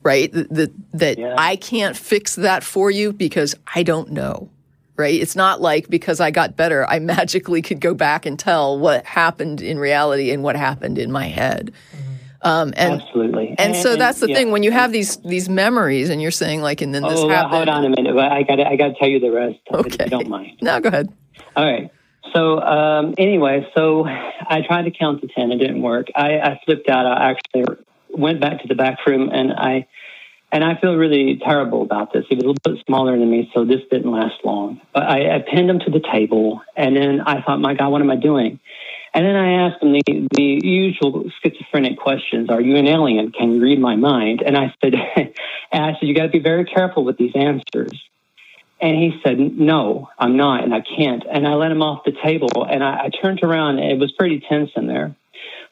[0.04, 0.32] Right?
[0.32, 1.34] That that, that Yeah.
[1.40, 4.52] I can't fix that for you because I don't know.
[4.96, 5.20] right?
[5.20, 9.06] It's not like because I got better, I magically could go back and tell what
[9.06, 11.72] happened in reality and what happened in my head.
[11.96, 12.07] Mm-hmm.
[12.42, 13.50] Um, and, Absolutely.
[13.50, 14.36] And, and so that's the yeah.
[14.36, 17.30] thing when you have these these memories, and you're saying like, and then this oh,
[17.30, 17.54] happened.
[17.54, 18.16] Hold on a minute.
[18.18, 19.60] I got I got to tell you the rest.
[19.74, 20.06] Okay.
[20.06, 20.58] If you don't mind.
[20.62, 21.12] No, go ahead.
[21.56, 21.92] All right.
[22.36, 25.52] So um, anyway, so I tried to count to ten.
[25.52, 26.08] It didn't work.
[26.16, 27.06] I, I flipped out.
[27.06, 29.88] I actually went back to the back room, and I
[30.52, 32.26] and I feel really terrible about this.
[32.30, 34.82] He was a little bit smaller than me, so this didn't last long.
[34.94, 38.02] But I, I pinned him to the table, and then I thought, my God, what
[38.02, 38.60] am I doing?
[39.14, 42.50] And then I asked him the, the usual schizophrenic questions.
[42.50, 43.32] Are you an alien?
[43.32, 44.44] Can you read my mind?
[44.46, 44.94] And I said,
[45.72, 47.94] I said, you got to be very careful with these answers.
[48.80, 51.24] And he said, no, I'm not, and I can't.
[51.30, 54.44] And I let him off the table, and I, I turned around, it was pretty
[54.48, 55.16] tense in there.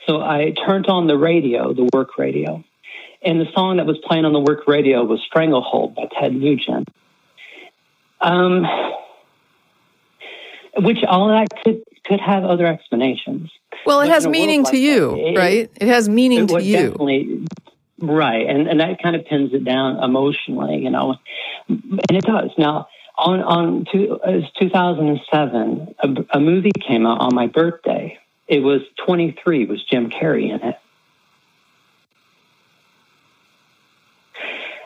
[0.08, 2.64] So I turned on the radio, the work radio.
[3.24, 6.90] And the song that was playing on the work radio was Stranglehold by Ted Nugent.
[8.22, 8.66] Um,
[10.78, 13.52] which all that could could have other explanations.
[13.86, 15.72] Well, it but has meaning to like you, that, right?
[15.76, 17.46] It has meaning it to you.
[18.00, 21.16] Right, and and that kind of pins it down emotionally, you know,
[21.70, 22.52] and it does.
[22.58, 22.88] Now,
[23.18, 28.20] on on two, uh, 2007, a, a movie came out on my birthday.
[28.48, 29.66] It was 23.
[29.66, 30.76] Was Jim Carrey in it?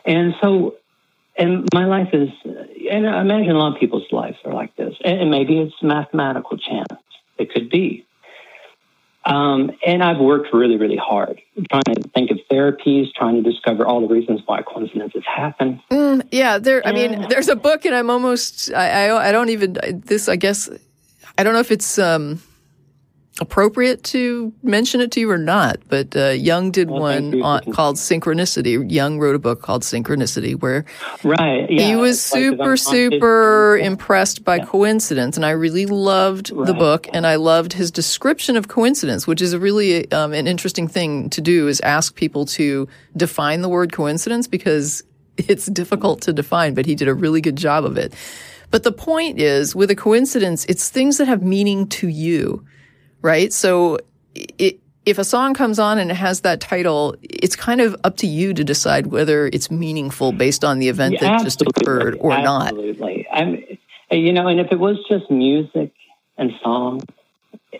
[0.04, 0.76] And so,
[1.36, 2.30] and my life is,
[2.90, 4.94] and I imagine a lot of people's lives are like this.
[5.04, 6.89] And maybe it's mathematical chance.
[7.70, 8.06] Be.
[9.24, 11.40] Um, and I've worked really, really hard
[11.70, 15.80] trying to think of therapies, trying to discover all the reasons why coincidences happen.
[15.90, 16.86] Mm, yeah, there.
[16.86, 18.72] I mean, there's a book, and I'm almost.
[18.72, 19.76] I, I, I don't even.
[20.06, 20.70] This, I guess.
[21.36, 21.98] I don't know if it's.
[21.98, 22.40] Um,
[23.40, 27.72] appropriate to mention it to you or not, but uh, Jung did well, one on,
[27.72, 28.90] called Synchronicity.
[28.90, 30.84] Jung wrote a book called Synchronicity where
[31.24, 34.66] right, yeah, he was super, super impressed by yeah.
[34.66, 35.36] coincidence.
[35.36, 36.66] And I really loved right.
[36.66, 40.46] the book and I loved his description of coincidence, which is a really um, an
[40.46, 42.86] interesting thing to do is ask people to
[43.16, 45.02] define the word coincidence because
[45.36, 48.12] it's difficult to define, but he did a really good job of it.
[48.70, 52.64] But the point is, with a coincidence, it's things that have meaning to you
[53.22, 53.52] right?
[53.52, 53.98] So
[54.34, 58.16] it, if a song comes on and it has that title, it's kind of up
[58.18, 62.16] to you to decide whether it's meaningful based on the event yeah, that just occurred
[62.20, 62.42] or absolutely.
[62.42, 62.66] not.
[62.66, 63.26] Absolutely.
[63.32, 63.64] I'm,
[64.10, 65.92] you know, and if it was just music
[66.36, 67.02] and song,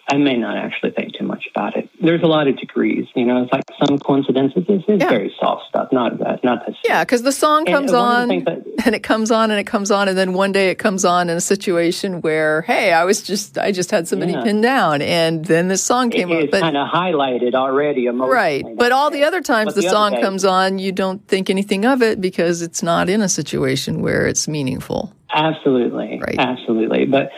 [0.08, 1.88] I may not actually think too much about it.
[2.00, 3.42] There's a lot of degrees, you know.
[3.42, 4.64] It's like some coincidences.
[4.68, 5.08] It's, it's yeah.
[5.08, 6.76] very soft stuff, not that, not that.
[6.84, 10.08] Yeah, because the song comes on, that, and it comes on, and it comes on,
[10.08, 13.58] and then one day it comes on in a situation where, hey, I was just,
[13.58, 14.44] I just had somebody yeah.
[14.44, 16.50] pinned down, and then this song came it, up.
[16.52, 18.08] But kind of highlighted already.
[18.08, 21.50] Right, but all the other times the, the song day, comes on, you don't think
[21.50, 25.12] anything of it because it's not in a situation where it's meaningful.
[25.32, 26.36] Absolutely, right.
[26.38, 27.30] absolutely, but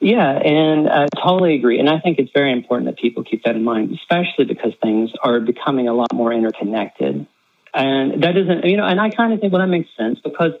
[0.00, 1.78] yeah, and I totally agree.
[1.78, 5.10] And I think it's very important that people keep that in mind, especially because things
[5.22, 7.26] are becoming a lot more interconnected.
[7.72, 10.52] And that isn't, you know, and I kind of think, well, that makes sense because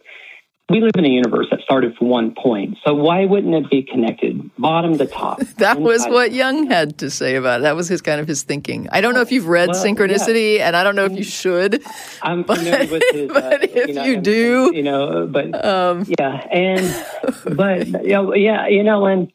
[0.70, 2.78] we live in a universe that started from one point.
[2.86, 5.40] So why wouldn't it be connected bottom to top?
[5.58, 7.62] that was what Jung had to say about it.
[7.64, 8.88] That was his kind of his thinking.
[8.90, 10.68] I don't know if you've read well, Synchronicity, yeah.
[10.68, 11.84] and I don't know if you should.
[12.22, 13.28] I'm familiar with his.
[13.30, 17.06] but uh, if you, know, you do, you know, but um, yeah, and
[17.56, 19.30] but you know, yeah, you know, and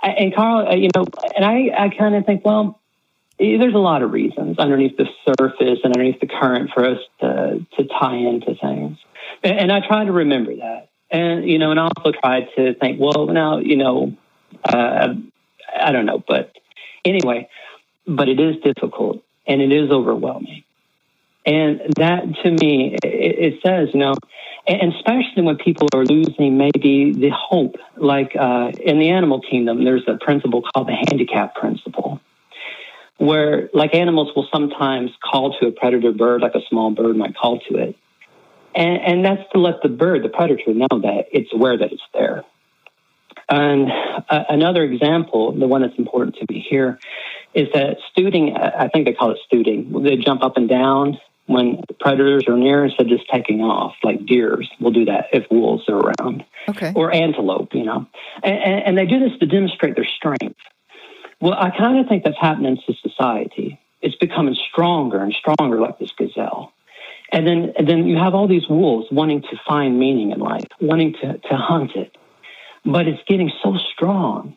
[0.00, 2.80] and Carl, uh, you know, and I, I kind of think, well,
[3.38, 7.66] there's a lot of reasons underneath the surface and underneath the current for us to
[7.76, 8.98] to tie into things.
[9.42, 10.88] And, and I try to remember that.
[11.10, 14.16] And, you know, and I also try to think, well, now, you know,
[14.64, 15.14] uh,
[15.80, 16.52] I don't know, but
[17.04, 17.48] anyway,
[18.06, 20.64] but it is difficult and it is overwhelming.
[21.46, 24.14] And that to me, it, it says, you know,
[24.66, 29.82] and especially when people are losing maybe the hope, like uh, in the animal kingdom,
[29.82, 32.20] there's a principle called the handicap principle,
[33.16, 37.34] where like animals will sometimes call to a predator bird, like a small bird might
[37.34, 37.96] call to it,
[38.74, 42.02] and, and that's to let the bird, the predator, know that it's aware that it's
[42.14, 42.44] there.
[43.48, 43.90] And
[44.28, 46.98] uh, another example, the one that's important to me here,
[47.54, 50.02] is that stooting, I think they call it stooting.
[50.02, 54.26] They jump up and down when predators are near instead of just taking off, like
[54.26, 56.44] deers will do that if wolves are around.
[56.68, 56.92] Okay.
[56.94, 58.06] Or antelope, you know.
[58.42, 60.60] And, and they do this to demonstrate their strength.
[61.40, 63.80] Well, I kind of think that's happening to society.
[64.02, 66.72] It's becoming stronger and stronger, like this gazelle.
[67.30, 70.66] And then, and then you have all these wolves wanting to find meaning in life,
[70.80, 72.16] wanting to, to hunt it.
[72.84, 74.56] But it's getting so strong.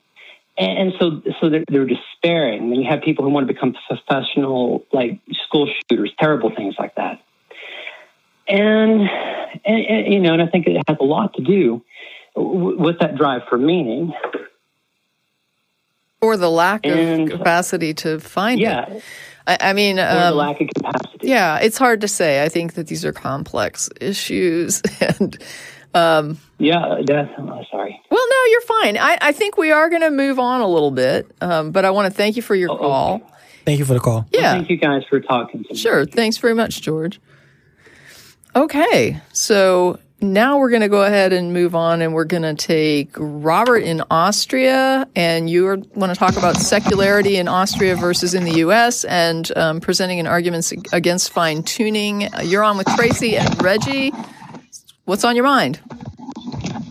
[0.57, 2.72] And, and so, so they're, they're despairing.
[2.72, 6.95] And you have people who want to become professional, like school shooters, terrible things like
[6.95, 7.22] that.
[8.47, 9.01] And,
[9.65, 11.84] and, and, you know, and I think it has a lot to do
[12.36, 14.13] with that drive for meaning.
[16.22, 19.03] Or the lack And- of capacity to find Yeah, it.
[19.47, 21.28] I, I mean, or um, the lack of capacity.
[21.28, 22.43] yeah, it's hard to say.
[22.43, 24.82] I think that these are complex issues.
[25.01, 25.38] And,
[25.95, 27.67] um, yeah, definitely.
[27.72, 27.99] Sorry.
[28.11, 28.97] well, no, you're fine.
[28.97, 31.89] I, I think we are going to move on a little bit, um, but I
[31.89, 33.22] want to thank you for your call.
[33.65, 34.26] Thank you for the call.
[34.32, 34.53] Yeah.
[34.53, 35.78] Thank you guys for talking to me.
[35.78, 36.05] Sure.
[36.05, 37.19] Thanks very much, George.
[38.55, 39.19] Okay.
[39.34, 43.09] So now we're going to go ahead and move on and we're going to take
[43.17, 45.07] Robert in Austria.
[45.15, 49.03] And you want to talk about secularity in Austria versus in the U.S.
[49.05, 52.28] and um, presenting an argument against fine tuning.
[52.43, 54.11] You're on with Tracie and Reggie.
[55.05, 55.80] What's on your mind?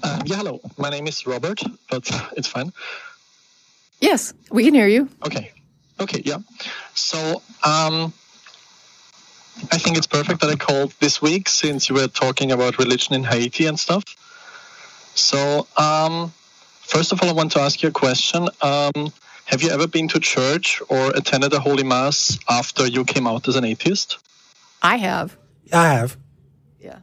[0.03, 0.61] Um, yeah, hello.
[0.77, 2.73] My name is Robert, but it's fine.
[4.01, 5.09] Yes, we can hear you.
[5.25, 5.53] Okay.
[6.01, 6.39] Okay, yeah.
[6.95, 8.13] So, um,
[9.73, 13.15] I think it's perfect that I called this week since you were talking about religion
[13.15, 14.05] in Haiti and stuff.
[15.15, 16.33] So, um,
[16.81, 18.49] first of all, I want to ask you a question.
[18.63, 19.13] Um,
[19.47, 23.49] have you ever been to church or attended a Holy Mass after you came out
[23.49, 24.19] as an atheist?
[24.83, 25.37] I have.
[25.73, 26.17] I have.
[26.81, 26.99] Yeah.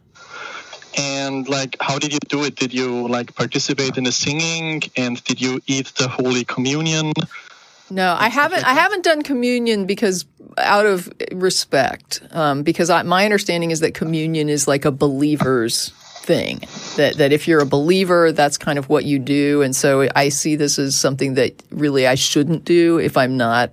[0.98, 2.56] And like, how did you do it?
[2.56, 7.12] Did you like participate in the singing and did you eat the Holy Communion?
[7.90, 8.66] No, I haven't.
[8.66, 10.26] I haven't done communion because
[10.58, 15.90] out of respect, um, because I, my understanding is that communion is like a believer's
[16.22, 16.62] thing.
[16.98, 20.30] That that if you're a believer, that's kind of what you do, and so I
[20.30, 23.72] see this as something that really I shouldn't do if I'm not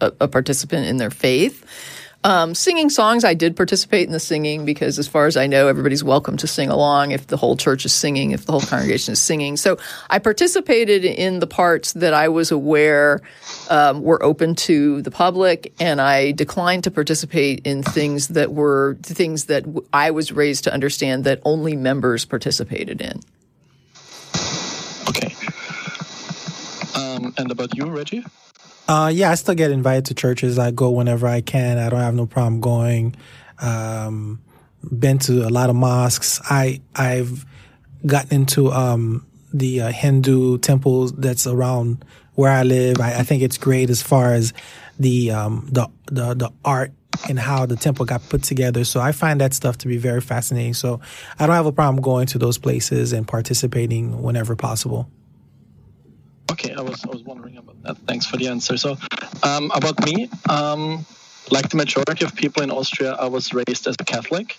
[0.00, 1.64] a, a participant in their faith.
[2.24, 5.66] Um, singing songs, I did participate in the singing because, as far as I know,
[5.66, 9.12] everybody's welcome to sing along if the whole church is singing, if the whole congregation
[9.12, 9.56] is singing.
[9.56, 13.22] So I participated in the parts that I was aware
[13.70, 18.96] um, were open to the public, and I declined to participate in things that were
[19.02, 23.20] things that I was raised to understand that only members participated in.
[25.08, 25.34] Okay.
[26.94, 28.24] Um, and about you, Reggie?
[28.88, 30.58] Uh, yeah, I still get invited to churches.
[30.58, 31.78] I go whenever I can.
[31.78, 33.14] I don't have no problem going.
[33.60, 34.40] Um,
[34.98, 36.40] been to a lot of mosques.
[36.44, 37.46] I I've
[38.04, 42.04] gotten into um, the uh, Hindu temples that's around
[42.34, 43.00] where I live.
[43.00, 44.52] I, I think it's great as far as
[44.98, 46.92] the um, the the the art
[47.28, 48.84] and how the temple got put together.
[48.84, 50.74] So I find that stuff to be very fascinating.
[50.74, 51.00] So
[51.38, 55.08] I don't have a problem going to those places and participating whenever possible.
[56.50, 57.98] Okay, I was I was wondering about that.
[58.06, 58.76] Thanks for the answer.
[58.76, 58.96] So,
[59.42, 61.06] um, about me, um,
[61.50, 64.58] like the majority of people in Austria, I was raised as a Catholic.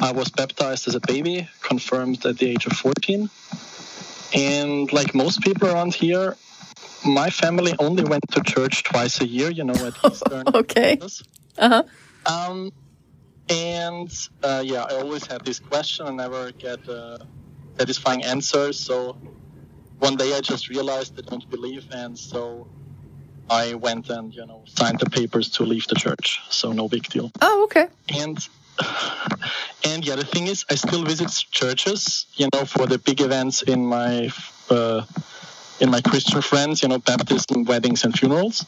[0.00, 3.28] I was baptized as a baby, confirmed at the age of 14.
[4.34, 6.36] And like most people around here,
[7.04, 10.44] my family only went to church twice a year, you know, at Eastern.
[10.54, 10.98] Okay.
[11.58, 11.82] Uh-huh.
[12.24, 12.70] Um,
[13.50, 14.10] and
[14.42, 17.26] uh, yeah, I always had this question and never get a
[17.78, 18.72] satisfying answer.
[18.72, 19.18] So
[20.00, 22.66] one day I just realized I don't believe, and so
[23.48, 26.40] I went and you know signed the papers to leave the church.
[26.50, 27.30] So no big deal.
[27.40, 27.86] Oh, okay.
[28.20, 28.36] And
[29.84, 33.62] and yeah, the thing is, I still visit churches, you know, for the big events
[33.62, 34.30] in my
[34.70, 35.04] uh,
[35.80, 38.64] in my Christian friends, you know, baptism, weddings, and funerals.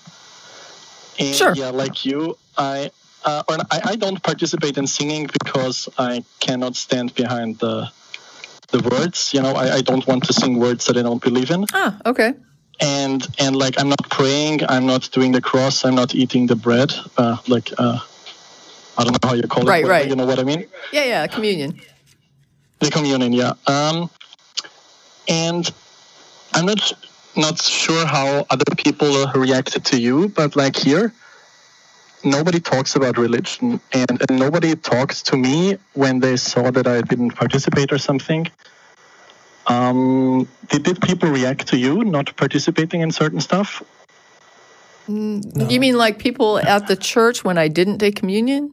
[1.18, 1.54] And Sure.
[1.54, 2.90] yeah, like you, I.
[3.24, 7.88] Uh, or I, I don't participate in singing because I cannot stand behind the
[8.72, 9.32] the words.
[9.34, 11.90] You know, I, I don't want to sing words that I don't believe in Ah,
[12.06, 12.30] okay.
[12.80, 16.56] and and like I'm not praying, I'm not doing the cross, I'm not eating the
[16.56, 16.90] bread.
[17.16, 17.98] Uh, like uh,
[18.98, 19.68] I don't know how you call it.
[19.68, 20.08] Right, right.
[20.08, 20.66] You know what I mean?
[20.92, 21.26] Yeah, yeah.
[21.26, 21.80] Communion.
[22.80, 23.52] The communion, yeah.
[23.66, 24.10] Um,
[25.28, 25.70] and
[26.54, 26.82] I'm not
[27.36, 31.12] not sure how other people reacted to you, but like here,
[32.24, 37.02] nobody talks about religion, and, and nobody talks to me when they saw that I
[37.02, 38.48] didn't participate or something.
[39.66, 43.82] Um, did, did people react to you not participating in certain stuff?
[45.08, 48.72] You mean like people at the church when I didn't take communion?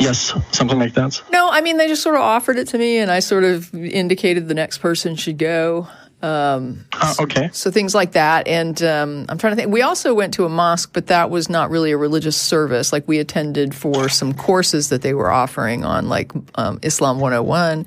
[0.00, 1.22] Yes, something like that.
[1.30, 3.72] No, I mean they just sort of offered it to me, and I sort of
[3.74, 5.88] indicated the next person should go.
[6.24, 7.50] Um, Ah, okay.
[7.52, 9.70] so things like that, and um, I'm trying to think.
[9.70, 12.92] We also went to a mosque, but that was not really a religious service.
[12.92, 17.86] Like we attended for some courses that they were offering on like um, Islam 101.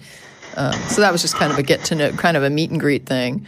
[0.56, 2.70] Um, so that was just kind of a get to know, kind of a meet
[2.70, 3.46] and greet thing.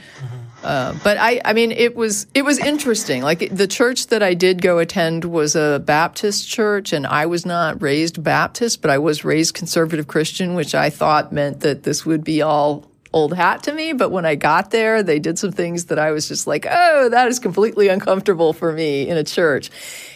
[0.63, 3.21] Uh, but I, I mean, it was it was interesting.
[3.21, 7.45] Like the church that I did go attend was a Baptist church, and I was
[7.45, 12.05] not raised Baptist, but I was raised conservative Christian, which I thought meant that this
[12.05, 13.93] would be all old hat to me.
[13.93, 17.09] But when I got there, they did some things that I was just like, oh,
[17.09, 19.69] that is completely uncomfortable for me in a church.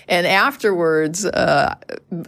[0.08, 1.76] And afterwards, uh,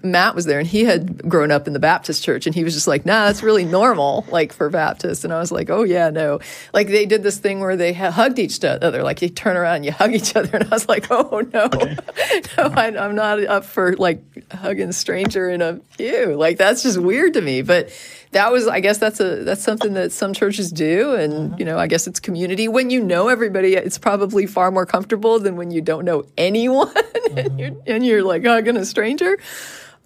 [0.03, 2.73] Matt was there and he had grown up in the Baptist church and he was
[2.73, 5.23] just like, nah, that's really normal, like for Baptists.
[5.23, 6.39] And I was like, oh, yeah, no.
[6.73, 9.85] Like they did this thing where they hugged each other, like you turn around and
[9.85, 10.45] you hug each other.
[10.55, 12.41] And I was like, oh, no, okay.
[12.57, 14.21] no, I, I'm not up for like
[14.53, 16.35] hugging a stranger in a pew.
[16.35, 17.61] Like that's just weird to me.
[17.61, 17.89] But
[18.35, 21.55] that was i guess that's a that's something that some churches do and uh-huh.
[21.57, 25.39] you know i guess it's community when you know everybody it's probably far more comfortable
[25.39, 26.93] than when you don't know anyone
[27.37, 27.59] and.
[27.65, 29.37] You're, and you're like hugging a stranger.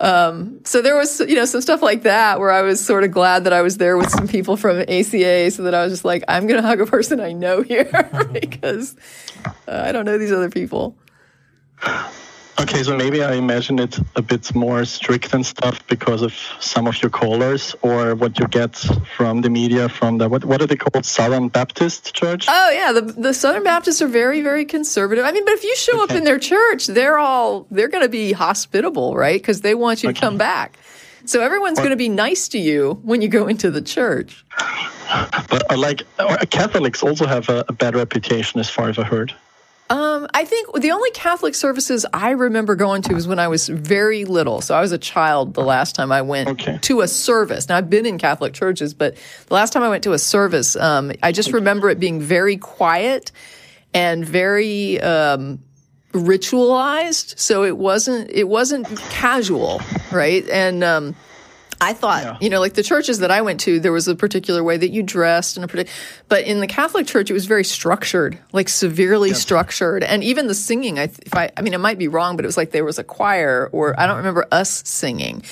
[0.02, 3.12] Um, so there was you know some stuff like that where i was sort of
[3.12, 6.06] glad that i was there with some people from aca so that i was just
[6.06, 7.84] like i'm gonna hug a person i know here
[8.32, 8.96] because
[9.68, 10.96] uh, i don't know these other people
[12.60, 16.88] Okay, so maybe I imagine it a bit more strict and stuff because of some
[16.88, 18.76] of your callers or what you get
[19.16, 22.48] from the media from the what what are they called Southern Baptist Church?
[22.50, 25.24] Oh yeah, the the Southern Baptists are very very conservative.
[25.24, 26.14] I mean, but if you show okay.
[26.14, 29.42] up in their church, they're all they're going to be hospitable, right?
[29.42, 30.16] Because they want you okay.
[30.16, 30.78] to come back.
[31.26, 34.46] So everyone's going to be nice to you when you go into the church.
[35.50, 39.04] But uh, like uh, Catholics also have a, a bad reputation, as far as I
[39.04, 39.34] heard.
[39.90, 43.68] Um, I think the only Catholic services I remember going to was when I was
[43.68, 44.62] very little.
[44.62, 46.78] So I was a child the last time I went okay.
[46.84, 47.68] to a service.
[47.70, 49.16] Now I've been in Catholic churches, but
[49.48, 52.58] the last time I went to a service, um, I just remember it being very
[52.58, 53.32] quiet
[53.92, 55.60] and very um,
[56.14, 57.40] ritualized.
[57.40, 59.82] So it wasn't it wasn't casual,
[60.12, 60.48] right?
[60.50, 61.16] And um,
[61.82, 62.38] I thought, yeah.
[62.42, 64.90] you know, like the churches that I went to, there was a particular way that
[64.90, 65.96] you dressed and a particular,
[66.28, 69.42] but in the Catholic church, it was very structured, like severely yes.
[69.42, 70.04] structured.
[70.04, 72.48] And even the singing, I, if I, I mean, it might be wrong, but it
[72.48, 75.44] was like there was a choir or I don't remember us singing.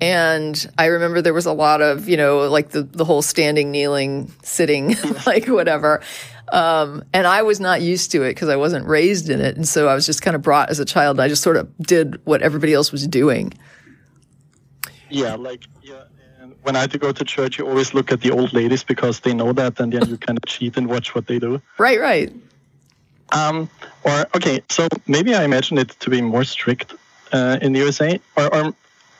[0.00, 3.70] And I remember there was a lot of, you know, like the, the whole standing,
[3.70, 4.96] kneeling, sitting,
[5.26, 6.00] like whatever.
[6.50, 9.56] Um, and I was not used to it because I wasn't raised in it.
[9.56, 11.20] And so I was just kind of brought as a child.
[11.20, 13.52] I just sort of did what everybody else was doing.
[15.10, 16.04] Yeah, like yeah.
[16.40, 18.82] And when I had to go to church, you always look at the old ladies
[18.82, 21.60] because they know that, and then you kind of cheat and watch what they do.
[21.76, 22.32] Right, right.
[23.32, 23.68] Um,
[24.04, 26.94] or okay, so maybe I imagine it to be more strict
[27.32, 28.74] uh, in the USA, or, or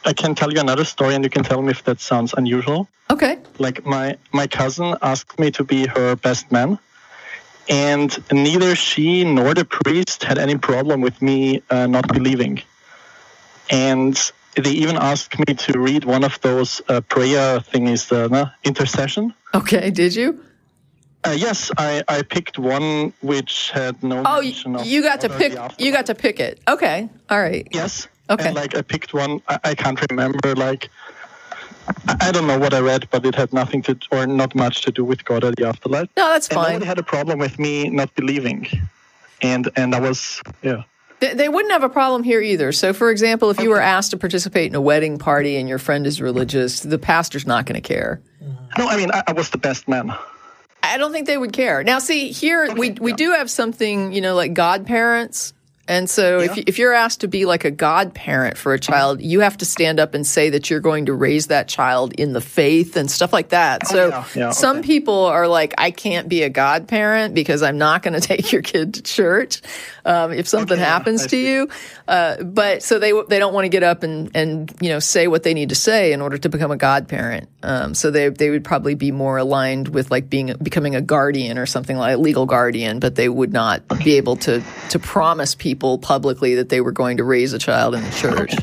[0.04, 2.88] I can tell you another story, and you can tell me if that sounds unusual.
[3.10, 3.38] Okay.
[3.58, 6.78] Like my my cousin asked me to be her best man,
[7.68, 12.62] and neither she nor the priest had any problem with me uh, not believing.
[13.68, 14.18] And
[14.56, 19.34] they even asked me to read one of those uh, prayer thingies, uh, intercession.
[19.54, 20.44] Okay, did you?
[21.22, 24.22] Uh, yes, I, I picked one which had no.
[24.24, 25.52] Oh, you got to pick.
[25.78, 26.60] You got to pick it.
[26.66, 27.68] Okay, all right.
[27.72, 28.08] Yes.
[28.30, 28.46] Okay.
[28.46, 29.42] And, like I picked one.
[29.48, 30.54] I, I can't remember.
[30.54, 30.88] Like
[32.08, 34.80] I, I don't know what I read, but it had nothing to or not much
[34.82, 36.08] to do with God or the afterlife.
[36.16, 36.58] No, that's fine.
[36.58, 38.66] And nobody had a problem with me not believing,
[39.42, 40.84] and and I was yeah.
[41.20, 42.72] They wouldn't have a problem here either.
[42.72, 45.78] So, for example, if you were asked to participate in a wedding party and your
[45.78, 48.22] friend is religious, the pastor's not going to care.
[48.78, 50.16] No, I mean, I, I, was the best man.
[50.82, 51.84] I don't think they would care.
[51.84, 55.52] Now, see, here we, we do have something, you know, like godparents
[55.90, 56.52] and so yeah.
[56.52, 59.64] if, if you're asked to be like a godparent for a child, you have to
[59.64, 63.10] stand up and say that you're going to raise that child in the faith and
[63.10, 63.82] stuff like that.
[63.86, 64.24] Oh, so yeah.
[64.36, 64.86] Yeah, some okay.
[64.86, 68.62] people are like, I can't be a godparent because I'm not going to take your
[68.62, 69.62] kid to church
[70.04, 71.68] um, if something okay, happens to you.
[72.06, 75.26] Uh, but so they they don't want to get up and and you know say
[75.26, 77.48] what they need to say in order to become a godparent.
[77.64, 81.58] Um, so they they would probably be more aligned with like being becoming a guardian
[81.58, 85.56] or something like a legal guardian, but they would not be able to to promise
[85.56, 88.54] people publicly that they were going to raise a child in the church.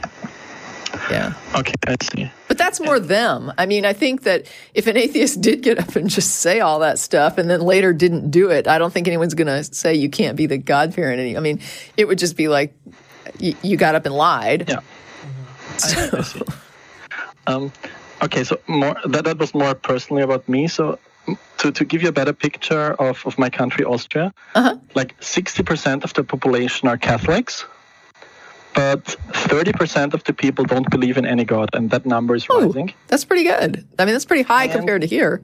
[1.10, 1.34] Yeah.
[1.56, 2.32] Okay, I see.
[2.48, 3.52] But that's more them.
[3.58, 6.80] I mean, I think that if an atheist did get up and just say all
[6.80, 9.96] that stuff and then later didn't do it, I don't think anyone's going to say
[9.96, 11.38] you can't be the God parent.
[11.38, 11.60] I mean,
[11.96, 12.74] it would just be like
[13.40, 14.70] you, you got up and lied.
[14.70, 14.80] Yeah.
[15.78, 16.18] So.
[16.18, 16.42] I, see.
[17.46, 17.72] Um,
[18.24, 20.68] okay, so more that, that was more personally about me.
[20.68, 20.98] So
[21.60, 24.78] to, to give you a better picture of, of my country, Austria, uh-huh.
[24.96, 27.66] like 60% of the population are Catholics,
[28.74, 32.66] but 30% of the people don't believe in any God, and that number is oh,
[32.66, 32.94] rising.
[33.08, 33.88] That's pretty good.
[33.98, 35.42] I mean, that's pretty high and, compared to here.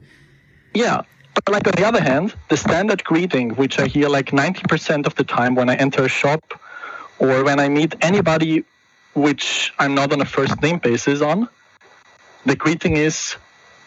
[0.74, 1.02] Yeah.
[1.34, 5.16] But like on the other hand, the standard greeting, which I hear like 90% of
[5.16, 6.60] the time when I enter a shop
[7.18, 8.64] or when I meet anybody
[9.16, 11.48] which I'm not on a first name basis on,
[12.46, 13.36] the greeting is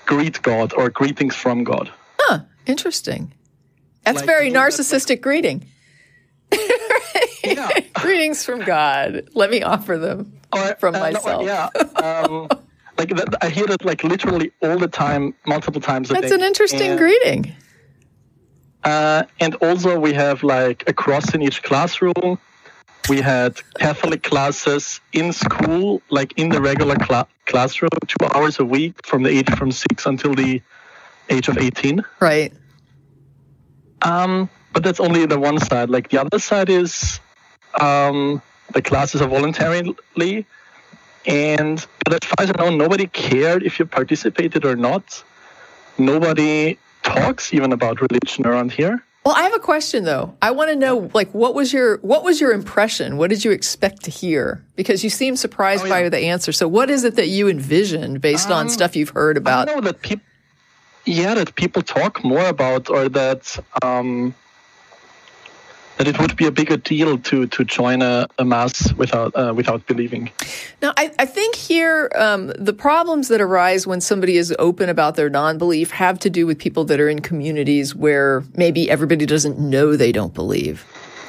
[0.06, 1.90] greet God or greetings from God.
[2.66, 3.32] Interesting.
[4.04, 5.66] That's like, very narcissistic like, greeting.
[7.44, 7.70] yeah.
[7.94, 9.28] Greetings from God.
[9.34, 11.42] Let me offer them or, from uh, myself.
[11.42, 11.68] No, yeah.
[11.96, 12.48] Um,
[12.98, 16.28] like that, I hear that like literally all the time, multiple times a That's day.
[16.30, 17.54] That's an interesting and, greeting.
[18.84, 22.38] Uh, and also we have like a cross in each classroom
[23.08, 28.64] we had Catholic classes in school, like in the regular cla- classroom, two hours a
[28.64, 30.60] week from the age from six until the
[31.30, 32.04] age of 18.
[32.20, 32.52] Right.
[34.02, 35.90] Um, but that's only the one side.
[35.90, 37.18] Like the other side is
[37.80, 40.46] um, the classes are voluntarily,
[41.26, 45.22] and but as far as I know, nobody cared if you participated or not.
[45.98, 49.02] Nobody talks even about religion around here.
[49.24, 50.36] Well, I have a question though.
[50.40, 53.16] I want to know, like, what was your what was your impression?
[53.16, 54.62] What did you expect to hear?
[54.76, 56.02] Because you seem surprised Oh, yeah.
[56.02, 56.52] by the answer.
[56.52, 59.66] So, what is it that you envisioned based on Um, stuff you've heard I about?
[59.68, 60.24] know that people,
[61.06, 64.34] yeah, that people talk more about, or that um,
[65.98, 69.54] that it would be a bigger deal to to join a, a mass without uh,
[69.54, 70.30] without believing.
[70.82, 75.16] Now, I, I think here um, the problems that arise when somebody is open about
[75.16, 79.58] their non-belief have to do with people that are in communities where maybe everybody doesn't
[79.58, 80.84] know they don't believe.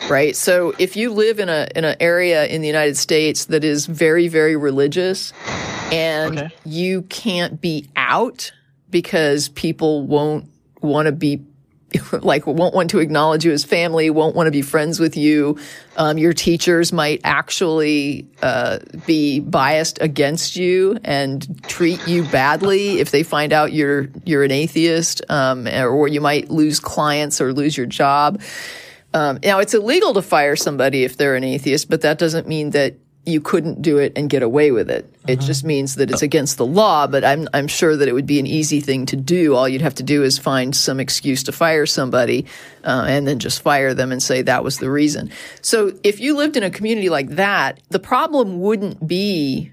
[0.09, 0.35] Right.
[0.35, 3.85] So if you live in a in an area in the United States that is
[3.85, 5.33] very very religious,
[5.91, 6.49] and Okay.
[6.65, 8.51] you can't be out
[8.89, 10.49] because people won't
[10.81, 11.43] want to be
[12.11, 15.57] like won't want to acknowledge you as family, won't want to be friends with you.
[15.95, 23.11] Um, your teachers might actually uh, be biased against you and treat you badly if
[23.11, 27.77] they find out you're you're an atheist, um, or you might lose clients or lose
[27.77, 28.41] your job.
[29.13, 32.71] Um, now, it's illegal to fire somebody if they're an atheist, but that doesn't mean
[32.71, 32.95] that
[33.27, 35.13] you couldn't do it and get away with it.
[35.27, 38.25] It just means that it's against the law, but I'm, I'm sure that it would
[38.25, 39.53] be an easy thing to do.
[39.53, 42.45] All you'd have to do is find some excuse to fire somebody
[42.85, 45.29] uh, and then just fire them and say that was the reason.
[45.61, 49.71] So if you lived in a community like that, the problem wouldn't be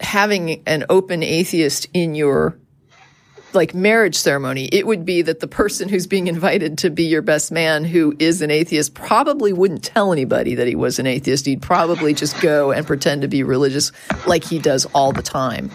[0.00, 2.56] having an open atheist in your
[3.54, 7.22] like marriage ceremony, it would be that the person who's being invited to be your
[7.22, 11.46] best man who is an atheist probably wouldn't tell anybody that he was an atheist.
[11.46, 13.92] He'd probably just go and pretend to be religious
[14.26, 15.70] like he does all the time.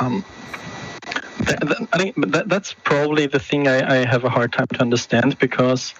[0.00, 0.24] Um,
[1.46, 4.66] th- th- I think that, that's probably the thing I, I have a hard time
[4.74, 5.94] to understand because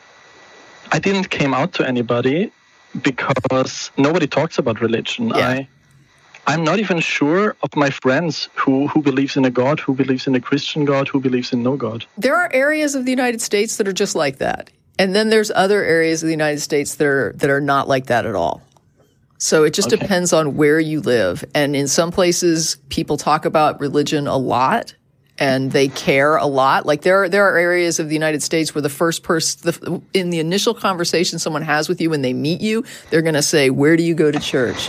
[0.92, 2.52] I didn't came out to anybody
[3.02, 5.28] because nobody talks about religion.
[5.28, 5.48] Yeah.
[5.48, 5.68] I
[6.48, 10.26] I'm not even sure of my friends who, who believes in a God, who believes
[10.26, 12.06] in a Christian God, who believes in no God.
[12.16, 14.70] There are areas of the United States that are just like that.
[14.98, 18.06] And then there's other areas of the United States that are that are not like
[18.06, 18.62] that at all.
[19.36, 19.96] So it just Okay.
[20.00, 21.44] depends on where you live.
[21.54, 24.94] And in some places people talk about religion a lot
[25.38, 26.86] and they care a lot.
[26.86, 30.02] Like there are, there are areas of the United States where the first person the,
[30.12, 33.42] in the initial conversation someone has with you when they meet you, they're going to
[33.42, 34.88] say, "Where do you go to church?"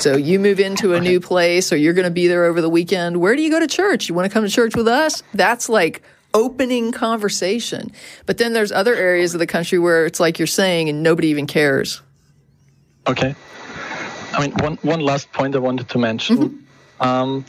[0.00, 2.68] So you move into a new place or you're going to be there over the
[2.68, 3.18] weekend.
[3.18, 4.08] Where do you go to church?
[4.08, 5.22] You want to come to church with us?
[5.32, 6.02] That's like
[6.34, 7.92] opening conversation.
[8.26, 11.28] But then there's other areas of the country where it's like you're saying and nobody
[11.28, 12.02] even cares.
[13.06, 13.34] Okay.
[14.32, 16.66] I mean, one, one last point I wanted to mention.
[17.00, 17.44] Um,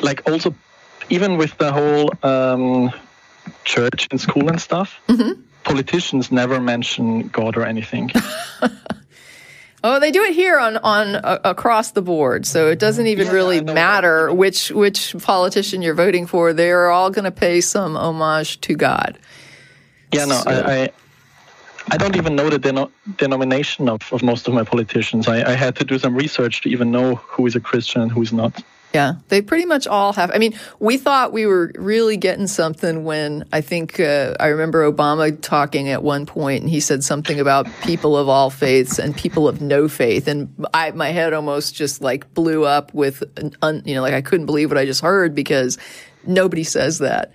[0.00, 0.54] like, also,
[1.10, 2.90] even with the whole um,
[3.64, 5.00] church and school and stuff,
[5.64, 8.10] politicians never mention God or anything.
[9.82, 13.28] Oh, they do it here on on uh, across the board, so it doesn't even
[13.28, 16.52] really matter which which politician you're voting for.
[16.52, 19.18] They are all going to pay some homage to God.
[20.12, 20.90] yeah, no, So- I, I,
[21.92, 25.26] I don't even know the deno- denomination of, of most of my politicians.
[25.28, 28.12] I, I had to do some research to even know who is a Christian and
[28.12, 28.62] who's not.
[28.92, 30.32] Yeah, they pretty much all have.
[30.32, 34.90] I mean, we thought we were really getting something when I think uh, I remember
[34.90, 39.16] Obama talking at one point, and he said something about people of all faiths and
[39.16, 43.22] people of no faith, and I, my head almost just like blew up with,
[43.62, 45.78] un, you know, like I couldn't believe what I just heard because
[46.26, 47.32] nobody says that.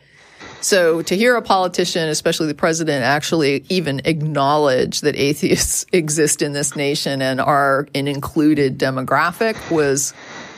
[0.66, 6.54] So to hear a politician, especially the president, actually even acknowledge that atheists exist in
[6.54, 10.14] this nation and are an included demographic was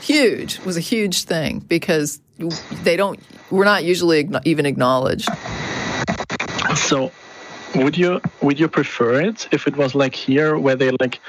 [0.07, 0.59] huge.
[0.59, 2.19] Was a huge thing because
[2.83, 3.19] they don't.
[3.51, 5.29] We're not usually even acknowledged.
[6.75, 7.11] So,
[7.75, 11.19] would you would you prefer it if it was like here, where they like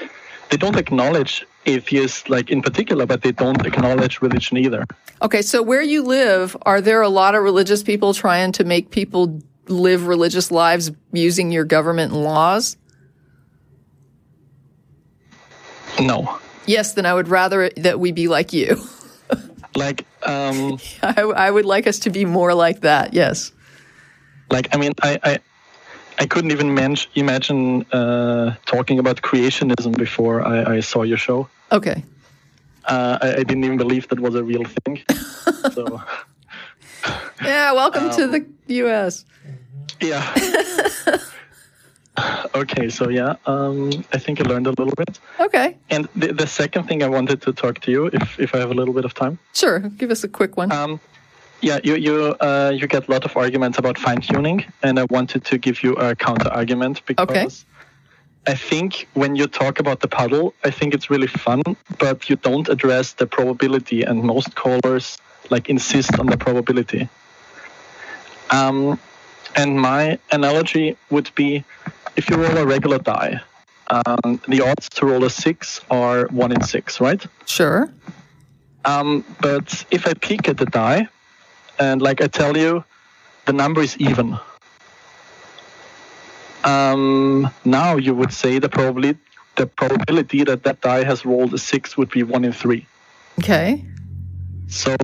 [0.49, 4.85] they don't acknowledge atheists like in particular, but they don't acknowledge religion either?
[5.21, 8.89] Okay, so where you live, are there a lot of religious people trying to make
[8.89, 12.77] people live religious lives using your government laws?
[15.99, 16.39] No,
[16.69, 18.77] Yes, then I would rather that we be like you.
[19.75, 23.11] like um, I, I would like us to be more like that.
[23.11, 23.51] Yes.
[24.51, 25.39] like I mean, I I,
[26.19, 31.49] I couldn't even men- imagine uh, talking about creationism before I, I saw your show.
[31.71, 32.03] Okay.
[32.85, 35.01] Uh, I, I didn't even believe that was a real thing.
[35.73, 36.03] so
[37.43, 38.45] Yeah, welcome to the
[38.83, 39.25] U.S.
[40.01, 40.21] yeah.
[42.61, 45.19] Okay, so yeah, um, I think I learned a little bit.
[45.39, 45.77] Okay.
[45.89, 48.71] And the, the second thing I wanted to talk to you, if, if I have
[48.71, 49.39] a little bit of time.
[49.53, 49.79] Sure.
[49.79, 50.71] Give us a quick one.
[50.71, 50.99] Um,
[51.61, 55.05] yeah, you you uh, you get a lot of arguments about fine tuning, and I
[55.09, 57.47] wanted to give you a counter argument because Okay.
[58.47, 61.61] I think when you talk about the puddle, I think it's really fun,
[61.97, 65.17] but you don't address the probability, and most callers
[65.49, 67.09] like insist on the probability.
[68.51, 68.97] Um,
[69.55, 71.63] and my analogy would be,
[72.19, 73.39] if you roll a regular die,
[73.89, 77.25] um, the odds to roll a six are one in six, right?
[77.45, 77.89] sure.
[78.83, 81.07] Um, but if I peek at the die,
[81.79, 82.83] and like I tell you,
[83.45, 84.37] the number is even.
[86.65, 89.19] Um, now you would say the probability
[89.55, 92.85] the probability that that die has rolled a six would be one in three.
[93.39, 93.83] Okay.
[94.67, 94.95] So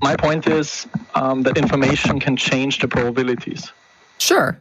[0.00, 3.72] my point is um, that information can change the probabilities.
[4.18, 4.58] Sure.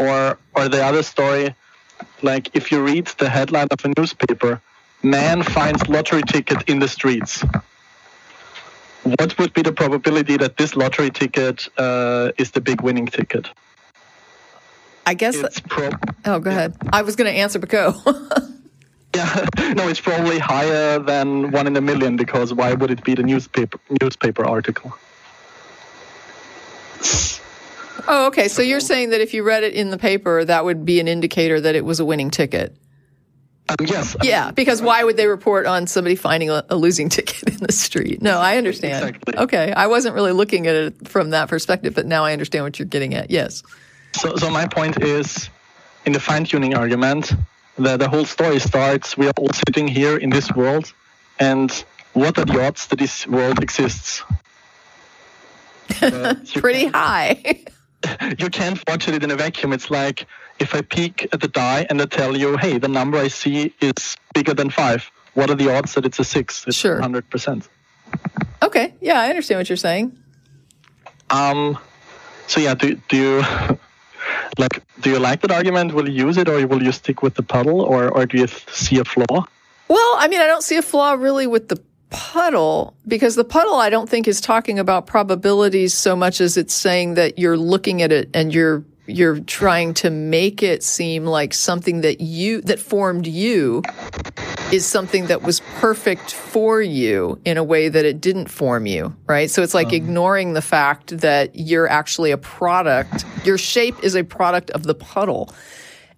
[0.00, 1.54] Or or the other story,
[2.22, 4.60] like if you read the headline of a newspaper,
[5.02, 7.44] man finds lottery ticket in the streets.
[9.02, 13.48] What would be the probability that this lottery ticket uh, is the big winning ticket?
[15.06, 15.34] I guess.
[15.34, 15.90] It's pro-
[16.26, 16.76] oh, go ahead.
[16.92, 17.94] I was going to answer, but go.
[19.14, 23.14] yeah, no, it's probably higher than one in a million because why would it be
[23.14, 24.96] the newspaper newspaper article?
[28.08, 28.48] Oh, okay.
[28.48, 31.08] So you're saying that if you read it in the paper, that would be an
[31.08, 32.76] indicator that it was a winning ticket.
[33.68, 34.16] Um, yes.
[34.22, 37.72] Yeah, because why would they report on somebody finding a, a losing ticket in the
[37.72, 38.20] street?
[38.20, 39.08] No, I understand.
[39.08, 39.36] Exactly.
[39.36, 42.78] Okay, I wasn't really looking at it from that perspective, but now I understand what
[42.78, 43.30] you're getting at.
[43.30, 43.62] Yes.
[44.16, 45.50] So, so my point is,
[46.04, 47.32] in the fine-tuning argument,
[47.76, 49.16] the, the whole story starts.
[49.16, 50.92] We are all sitting here in this world,
[51.38, 51.70] and
[52.12, 54.22] what are the odds that this world exists?
[56.00, 57.64] Uh, Pretty high.
[58.38, 59.72] You can't watch it in a vacuum.
[59.72, 60.26] It's like
[60.58, 63.74] if I peek at the die and I tell you, "Hey, the number I see
[63.80, 65.10] is bigger than five.
[65.34, 66.64] What are the odds that it's a six?
[66.66, 67.00] It's Sure.
[67.00, 67.68] hundred percent.
[68.62, 70.16] okay, yeah, I understand what you're saying.
[71.30, 71.78] Um,
[72.46, 73.44] so yeah, do do you
[74.58, 75.92] like do you like that argument?
[75.94, 78.46] Will you use it, or will you stick with the puddle, or or do you
[78.72, 79.46] see a flaw?
[79.88, 81.78] Well, I mean, I don't see a flaw really with the
[82.10, 86.74] puddle because the puddle I don't think is talking about probabilities so much as it's
[86.74, 91.52] saying that you're looking at it and you're you're trying to make it seem like
[91.54, 93.82] something that you that formed you
[94.72, 99.14] is something that was perfect for you in a way that it didn't form you,
[99.26, 99.50] right?
[99.50, 99.94] So it's like um.
[99.94, 103.24] ignoring the fact that you're actually a product.
[103.44, 105.52] Your shape is a product of the puddle.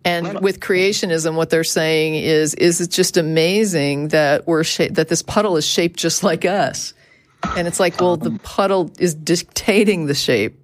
[0.05, 5.09] And with creationism, what they're saying is, is it just amazing that we're sha- that
[5.09, 6.92] this puddle is shaped just like us.
[7.57, 10.59] And it's like, well, the puddle is dictating the shape.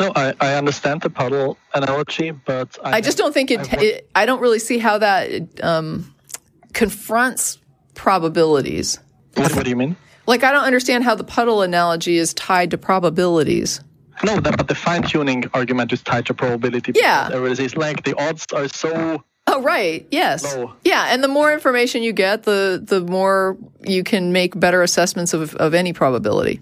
[0.00, 4.10] No, I, I understand the puddle analogy, but I, I just don't think it, it
[4.14, 6.12] I don't really see how that um,
[6.72, 7.58] confronts
[7.94, 8.98] probabilities.
[9.34, 9.96] What, what do you mean?
[10.26, 13.80] Like, I don't understand how the puddle analogy is tied to probabilities.
[14.24, 16.92] No, the, but the fine tuning argument is tied to probability.
[16.94, 17.30] Yeah.
[17.32, 19.24] It's like the odds are so.
[19.46, 20.06] Oh, right.
[20.10, 20.44] Yes.
[20.44, 20.74] Low.
[20.84, 21.06] Yeah.
[21.08, 25.54] And the more information you get, the, the more you can make better assessments of,
[25.56, 26.60] of any probability.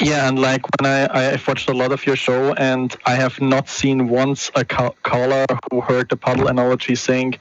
[0.00, 3.38] Yeah, and like when I, I've watched a lot of your show, and I have
[3.40, 7.34] not seen once a ca- caller who heard the puddle analogy saying,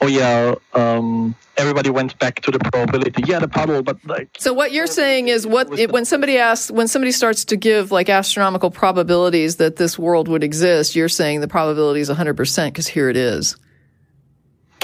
[0.00, 3.22] "Oh yeah, um, everybody went back to the probability.
[3.26, 6.70] Yeah, the puddle, but like." So what you're saying is what it, when somebody asks
[6.70, 11.40] when somebody starts to give like astronomical probabilities that this world would exist, you're saying
[11.40, 13.56] the probability is 100% because here it is.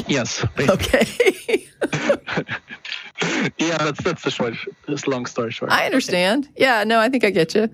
[0.06, 0.44] Yes.
[0.54, 0.74] basically.
[0.74, 1.66] Okay.
[3.58, 4.54] yeah, that's that's the short,
[4.86, 5.70] this long story short.
[5.70, 6.48] I understand.
[6.56, 7.68] Yeah, no, I think I get you.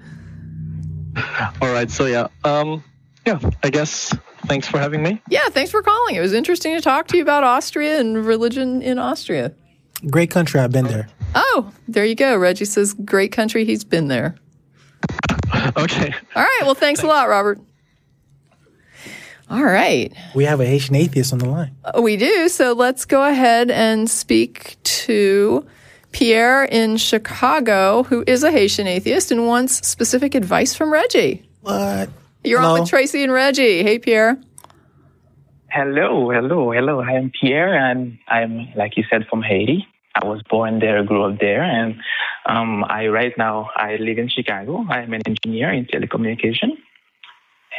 [1.60, 2.82] All right, so yeah, um,
[3.26, 4.16] yeah, I guess
[4.46, 5.20] thanks for having me.
[5.28, 6.14] Yeah, thanks for calling.
[6.16, 9.52] It was interesting to talk to you about Austria and religion in Austria.
[10.10, 10.60] Great country.
[10.60, 11.08] I've been there.
[11.34, 12.36] Oh, there you go.
[12.36, 13.64] Reggie says great country.
[13.64, 14.36] He's been there.
[15.76, 16.12] Okay.
[16.34, 16.60] All right.
[16.62, 17.60] Well, thanks a lot, Robert.
[19.48, 20.12] All right.
[20.34, 21.76] We have a Haitian atheist on the line.
[21.84, 22.48] Uh, we do.
[22.48, 25.64] So let's go ahead and speak to
[26.10, 31.48] Pierre in Chicago, who is a Haitian atheist and wants specific advice from Reggie.
[31.60, 32.08] What?
[32.44, 33.82] You're on with Tracie and Reggie.
[33.82, 34.38] Hey, Pierre.
[35.70, 37.00] Hello, hello, hello.
[37.00, 39.86] I am Pierre, and I'm, like you said, from Haiti.
[40.14, 41.96] I was born there, grew up there, and
[42.44, 44.84] um, I right now I live in Chicago.
[44.90, 46.76] I'm an engineer in telecommunication,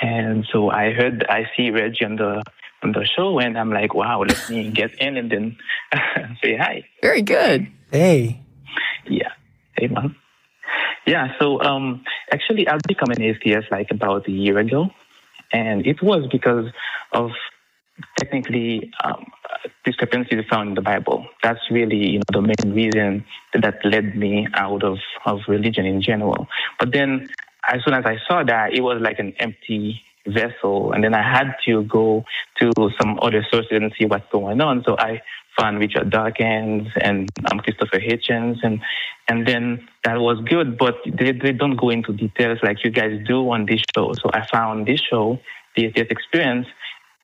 [0.01, 2.41] and so I heard I see Reggie on the
[2.81, 5.57] on the show, and I'm like, wow, let me get in and then
[6.43, 6.85] say hi.
[7.03, 7.67] Very good.
[7.91, 8.41] Hey.
[9.07, 9.33] Yeah.
[9.77, 10.15] Hey, man.
[11.05, 11.33] Yeah.
[11.39, 14.89] So, um, actually, I've become an atheist like about a year ago,
[15.51, 16.67] and it was because
[17.11, 17.31] of
[18.17, 19.25] technically um,
[19.85, 21.27] discrepancies found in the Bible.
[21.41, 26.01] That's really you know the main reason that led me out of, of religion in
[26.01, 26.47] general.
[26.79, 27.29] But then
[27.67, 31.21] as soon as I saw that, it was like an empty vessel, and then I
[31.21, 32.23] had to go
[32.59, 34.83] to some other sources and see what's going on.
[34.85, 35.21] So I
[35.57, 38.81] found Richard Dawkins and um, Christopher Hitchens, and
[39.27, 40.77] and then that was good.
[40.77, 44.13] But they, they don't go into details like you guys do on this show.
[44.13, 45.39] So I found this show,
[45.75, 46.67] the Atheist Experience,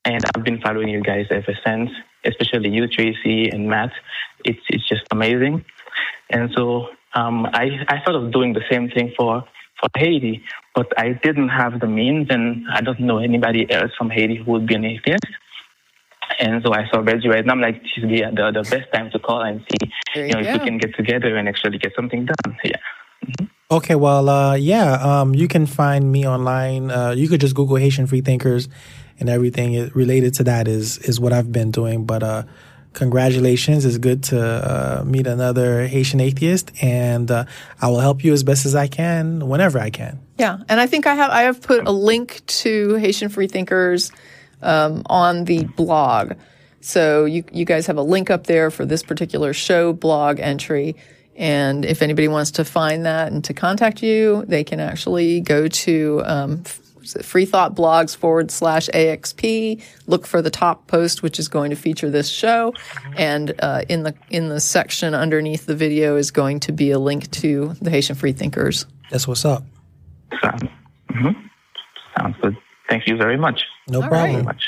[0.06, 1.90] and I've been following you guys ever since.
[2.26, 3.92] Especially you, Tracie, and Matt.
[4.44, 5.66] It's it's just amazing.
[6.30, 9.44] And so um, I I thought of doing the same thing for
[9.80, 10.44] for Haiti,
[10.76, 14.52] but I didn't have the means, and I don't know anybody else from Haiti who
[14.52, 15.26] would be an atheist.
[16.40, 17.54] And so I saw Reggie right now.
[17.54, 20.34] I'm like, this is the, the, the best time to call and see, There you
[20.34, 22.58] know, you if we can get together and actually get something done.
[22.64, 22.78] Yeah.
[23.72, 26.90] Okay, well, uh, yeah, um, you can find me online.
[26.90, 28.68] Uh, you could just Google Haitian free thinkers,
[29.20, 32.06] and everything related to that is is what I've been doing.
[32.06, 32.44] But uh,
[32.94, 33.86] congratulations!
[33.86, 37.46] It's good to uh, meet another Haitian atheist, and uh,
[37.80, 40.20] I will help you as best as I can whenever I can.
[40.40, 44.12] Yeah, and I think I have I have put a link to Haitian Free Thinkers
[44.62, 46.34] um, on the blog,
[46.82, 50.96] so you you guys have a link up there for this particular show blog entry.
[51.36, 55.70] And if anybody wants to find that and to contact you, they can actually go
[55.70, 59.82] to um, f- was it Free Thought Blogs forward slash AXP.
[60.06, 62.74] Look for the top post, which is going to feature this show,
[63.16, 67.00] and uh, in the in the section underneath the video is going to be a
[67.00, 68.86] link to the Haitian Free Thinkers.
[69.10, 69.64] That's what's up.
[70.44, 70.70] Sound,
[71.10, 71.30] hmm
[72.18, 72.58] Sounds good.
[72.90, 73.64] Thank you very much.
[73.88, 74.32] No All problem.
[74.32, 74.68] Very much.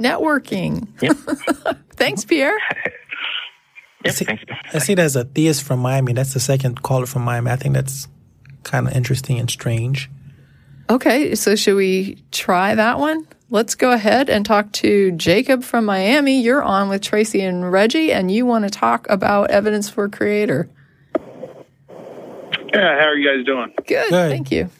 [0.00, 0.88] Networking.
[1.00, 1.78] Yep.
[1.96, 2.58] Thanks, Pierre.
[4.04, 4.14] yep.
[4.14, 4.54] See, Thank you.
[4.72, 6.12] I see there's a theist from Miami.
[6.12, 7.50] That's the second caller from Miami.
[7.50, 8.08] I think that's
[8.64, 10.10] kind of interesting and strange.
[10.90, 13.26] Okay, so should we try that one?
[13.50, 16.40] Let's go ahead and talk to Jacob from Miami.
[16.40, 20.68] You're on with Tracie and Reggie, and you want to talk about evidence for creator.
[22.72, 23.72] Yeah, how are you guys doing?
[23.86, 24.30] Good, Good.
[24.30, 24.70] thank you.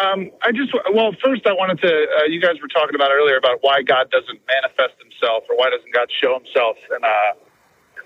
[0.00, 1.88] Um, I just well, first I wanted to.
[1.88, 5.70] Uh, you guys were talking about earlier about why God doesn't manifest Himself or why
[5.70, 7.32] doesn't God show Himself, and uh,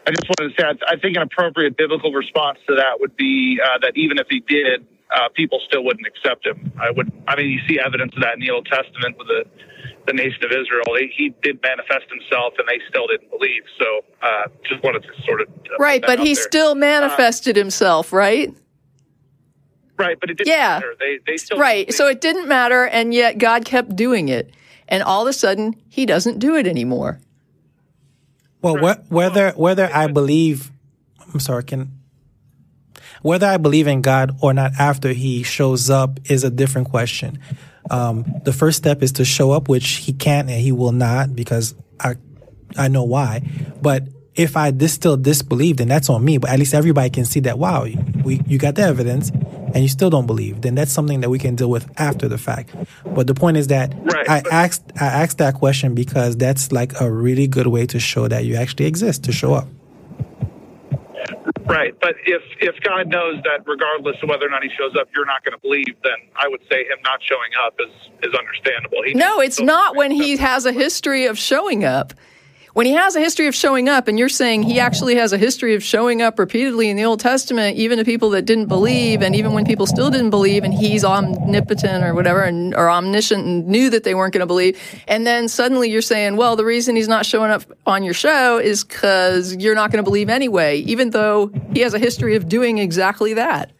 [0.07, 3.16] I just wanted to say I, I think an appropriate biblical response to that would
[3.16, 6.72] be uh, that even if He did, uh, people still wouldn't accept Him.
[6.80, 7.11] I would.
[7.26, 9.45] I mean, you see evidence of that in the Old Testament with the
[10.07, 10.84] the nation of Israel.
[10.97, 13.62] He, he did manifest Himself, and they still didn't believe.
[13.78, 16.43] So, uh, just wanted to sort of uh, Right, but he there.
[16.43, 18.53] still manifested himself, right?
[19.99, 20.78] Right, but it didn't Yeah.
[20.78, 20.94] matter.
[20.99, 21.92] They they still Right.
[21.92, 24.51] So it didn't matter, and yet God kept doing it.
[24.88, 27.20] And all of a sudden, he doesn't do it anymore.
[28.62, 30.70] Well, wh- whether whether I believe,
[31.32, 31.92] I'm sorry, can
[33.22, 37.38] whether I believe in God or not after He shows up is a different question.
[37.90, 41.34] Um, the first step is to show up, which He can't and He will not
[41.36, 42.14] because I
[42.76, 43.42] I know why.
[43.82, 46.38] But if I dis- still disbelieve, then that's on me.
[46.38, 47.59] But at least everybody can see that.
[47.59, 47.86] Wow,
[48.24, 49.30] we you got the evidence,
[49.75, 50.62] and you still don't believe.
[50.62, 52.75] Then that's something that we can deal with after the fact.
[53.05, 56.73] But the point is that Right, I but- asked I asked that question because that's
[56.73, 59.69] like a really good way to show that you actually exist to show up.
[61.66, 65.09] Right, but if if God knows that regardless of whether or not he shows up,
[65.14, 67.91] you're not going to believe, then I would say him not showing up is
[68.29, 69.03] is understandable.
[69.05, 72.14] He No, it's not when he has a history of showing up.
[72.75, 75.39] When he has a history of showing up, and you're saying he actually has a
[75.39, 79.23] history of showing up repeatedly in the Old Testament, even to people that didn't believe,
[79.23, 83.45] and even when people still didn't believe, and he's omnipotent or whatever, and, or omniscient
[83.45, 84.79] and knew that they weren't going to believe.
[85.09, 88.59] And then suddenly you're saying, well, the reason he's not showing up on your show
[88.59, 92.49] is because you're not going to believe anyway, even though he has a history of
[92.49, 93.73] doing exactly that.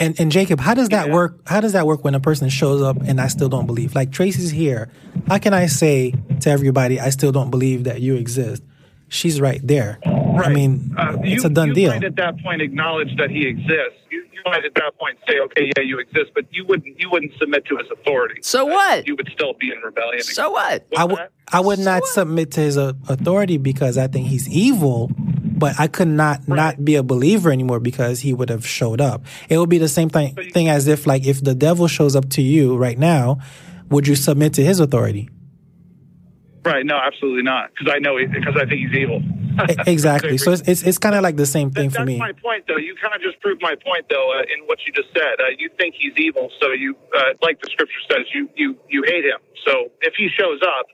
[0.00, 1.38] And and Jacob, how does that work?
[1.46, 3.94] How does that work when a person shows up and I still don't believe?
[3.94, 4.90] Like Tracie's here.
[5.28, 8.62] How can I say to everybody I still don't believe that you exist?
[9.08, 9.98] She's right there.
[10.06, 11.90] I mean, Uh, it's you, a done you deal.
[11.90, 13.98] might at that point acknowledge that he exists.
[14.10, 17.10] You, you might at that point say, "Okay, yeah, you exist," but you wouldn't you
[17.10, 18.40] wouldn't submit to his authority.
[18.42, 19.06] So Uh, what?
[19.06, 20.22] You would still be in rebellion.
[20.22, 20.86] So what?
[20.88, 21.30] What's I would that?
[21.52, 25.10] I would not submit to his uh, authority because I think he's evil,
[25.60, 29.22] but I could not not be a believer anymore because he would have showed up.
[29.48, 32.28] It would be the same thing thing as if like if the devil shows up
[32.30, 33.38] to you right now,
[33.90, 35.28] would you submit to his authority?
[36.64, 36.84] Right?
[36.84, 37.70] No, absolutely not.
[37.72, 39.22] Because I know because I think he's evil.
[39.86, 40.38] Exactly.
[40.38, 42.16] So it's it's, it's kind of like the same thing That- for me.
[42.18, 42.78] my point, though.
[42.78, 45.36] You kind of just proved my point, though, uh, in what you just said.
[45.38, 49.02] Uh, you think he's evil, so you, uh, like the scripture says, you you you
[49.04, 49.40] hate him.
[49.66, 50.86] So if he shows up,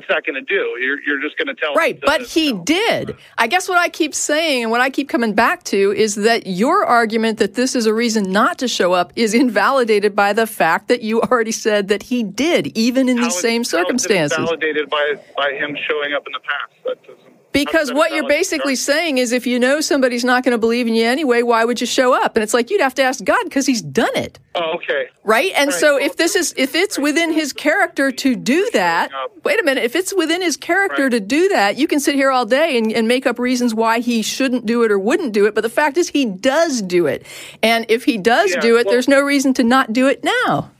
[0.00, 0.78] what's that going to do?
[0.80, 3.16] You're, you're just going to tell Right, but he did.
[3.36, 6.46] I guess what I keep saying and what I keep coming back to is that
[6.46, 10.46] your argument that this is a reason not to show up is invalidated by the
[10.46, 13.60] fact that you already said that he did, even in How these is- same how
[13.60, 14.38] is it circumstances.
[14.38, 16.72] Validated by by him showing up in the past.
[16.84, 17.29] That doesn't.
[17.52, 20.52] Because how is that what you're basically saying is if you know somebody's not going
[20.52, 22.36] to believe in you anyway, why would you show up?
[22.36, 24.38] And it's like you'd have to ask God because he's done it.
[24.54, 25.08] Oh, okay.
[25.24, 25.52] Right?
[25.56, 25.80] And Right.
[25.80, 29.10] so if this is if it's within his character to do that,
[29.44, 31.10] wait a minute, if it's within his character Right.
[31.12, 33.98] to do that, you can sit here all day and, and make up reasons why
[33.98, 35.54] he shouldn't do it or wouldn't do it.
[35.54, 37.26] But the fact is he does do it.
[37.62, 40.22] And if he does Yeah, do it, well- there's no reason to not do it
[40.22, 40.70] now.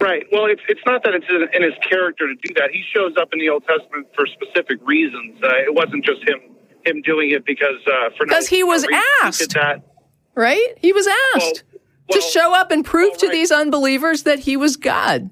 [0.00, 0.24] Right.
[0.32, 2.70] Well, it's it's not that it's in, in his character to do that.
[2.72, 5.38] He shows up in the Old Testament for specific reasons.
[5.42, 6.40] Uh, it wasn't just him
[6.86, 9.02] him doing it because uh, for no- 'Cause he was reason.
[9.22, 9.40] asked.
[9.40, 9.82] He that.
[10.34, 10.68] Right?
[10.78, 11.64] He was asked
[12.08, 13.32] Well- to show up and prove well, to right.
[13.34, 15.28] these unbelievers that he was God.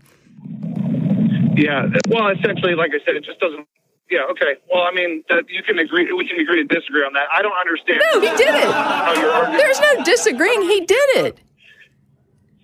[1.57, 1.87] Yeah.
[2.09, 3.67] Well, essentially, like I said, it just doesn't.
[4.11, 4.21] Yeah.
[4.31, 4.57] Okay.
[4.73, 6.13] Well, I mean, that you can agree.
[6.13, 7.27] We can agree to disagree on that.
[7.35, 8.03] I don't understand.
[8.13, 8.65] No, he did it.
[8.71, 9.59] How you're arguing.
[9.59, 10.63] There's no disagreeing.
[10.63, 11.41] He did it.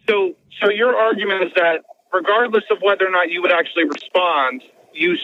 [0.09, 1.81] So, so your argument is that
[2.15, 4.63] regardless of whether or not you would actually respond,
[4.93, 5.17] you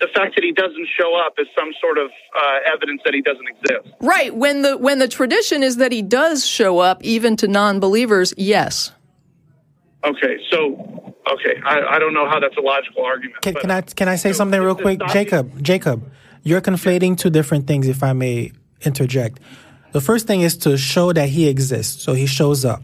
[0.00, 3.22] the fact that he doesn't show up is some sort of uh, evidence that he
[3.22, 3.94] doesn't exist.
[4.00, 4.34] Right.
[4.34, 8.92] When the when the tradition is that he does show up even to non-believers, yes.
[10.04, 10.38] Okay.
[10.50, 13.40] So, okay, I, I don't know how that's a logical argument.
[13.42, 15.62] Can, but- can I can I say So something real it's quick, not- Jacob?
[15.62, 16.10] Jacob,
[16.42, 17.88] you're conflating two different things.
[17.88, 18.52] If I may
[18.82, 19.40] interject,
[19.92, 22.82] the first thing is to show that he exists, so he shows up.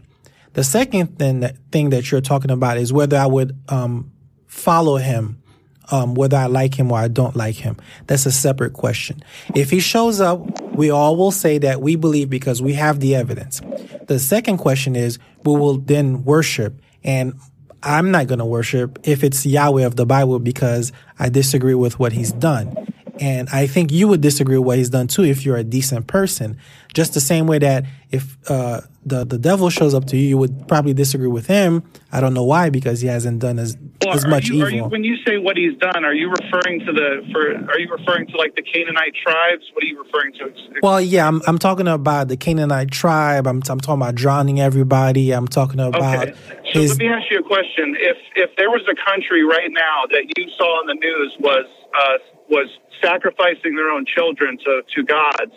[0.54, 4.12] The second thing that, thing that you're talking about is whether I would um,
[4.46, 5.42] follow him,
[5.90, 7.76] um, whether I like him or I don't like him.
[8.06, 9.22] That's a separate question.
[9.54, 13.14] If he shows up, we all will say that we believe because we have the
[13.14, 13.60] evidence.
[14.06, 17.34] The second question is we will then worship and
[17.82, 21.98] I'm not going to worship if it's Yahweh of the Bible because I disagree with
[21.98, 22.88] what he's done.
[23.24, 26.06] And I think you would disagree with what he's done too if you're a decent
[26.06, 26.58] person.
[26.92, 30.36] Just the same way that if uh, the the devil shows up to you, you
[30.36, 31.82] would probably disagree with him.
[32.12, 34.70] I don't know why because he hasn't done as Well, as much you, evil.
[34.70, 37.72] You, when you say what he's done, are you referring to the for?
[37.72, 39.64] Are you referring to like the Canaanite tribes?
[39.72, 40.80] What are you referring to?
[40.82, 43.46] well, yeah, I'm I'm talking about the Canaanite tribe.
[43.46, 45.32] I'm I'm talking about drowning everybody.
[45.32, 46.34] I'm talking about Okay.
[46.72, 47.96] So his let me ask you a question.
[47.98, 51.66] If if there was a country right now that you saw in the news was
[51.94, 52.18] uh,
[52.50, 52.68] was
[53.02, 55.52] sacrificing their own children to, to gods,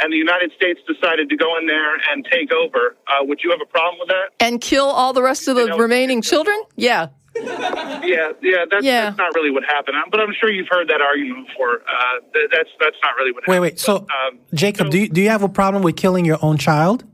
[0.00, 3.50] and the United States decided to go in there and take over, uh, would you
[3.50, 4.30] have a problem with that?
[4.44, 6.56] And kill all the rest of the know- remaining children?
[6.76, 7.08] Yeah.
[7.34, 9.04] Yeah, yeah, that's, Yeah.
[9.06, 9.96] that's not really what happened.
[10.10, 11.76] But I'm sure you've heard that argument before.
[11.80, 13.62] Uh, th- that's that's not really what Wait, happened.
[13.62, 13.72] wait.
[13.72, 16.24] Wait, so, But, um, Jacob, so- do you, do you have a problem with killing
[16.26, 17.04] your own child?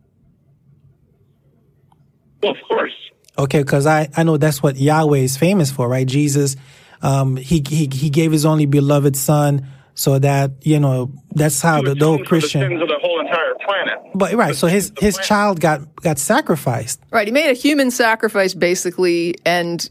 [2.42, 2.92] well, of course.
[3.38, 6.06] Okay, because I, I know that's what Yahweh is famous for, right?
[6.06, 6.56] Jesus,
[7.02, 11.82] um, he, he, he gave his only beloved son so that, you know, that's how
[11.82, 13.98] the, the whole the sins Christian, of the whole entire planet.
[14.14, 14.54] but right.
[14.54, 15.28] So his, his planet.
[15.28, 17.00] child got, got sacrificed.
[17.10, 17.26] Right.
[17.26, 19.88] He made a human sacrifice basically and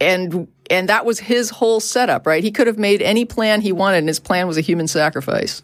[0.00, 2.44] and and that was his whole setup, right?
[2.44, 5.62] He could have made any plan he wanted and his plan was a human sacrifice.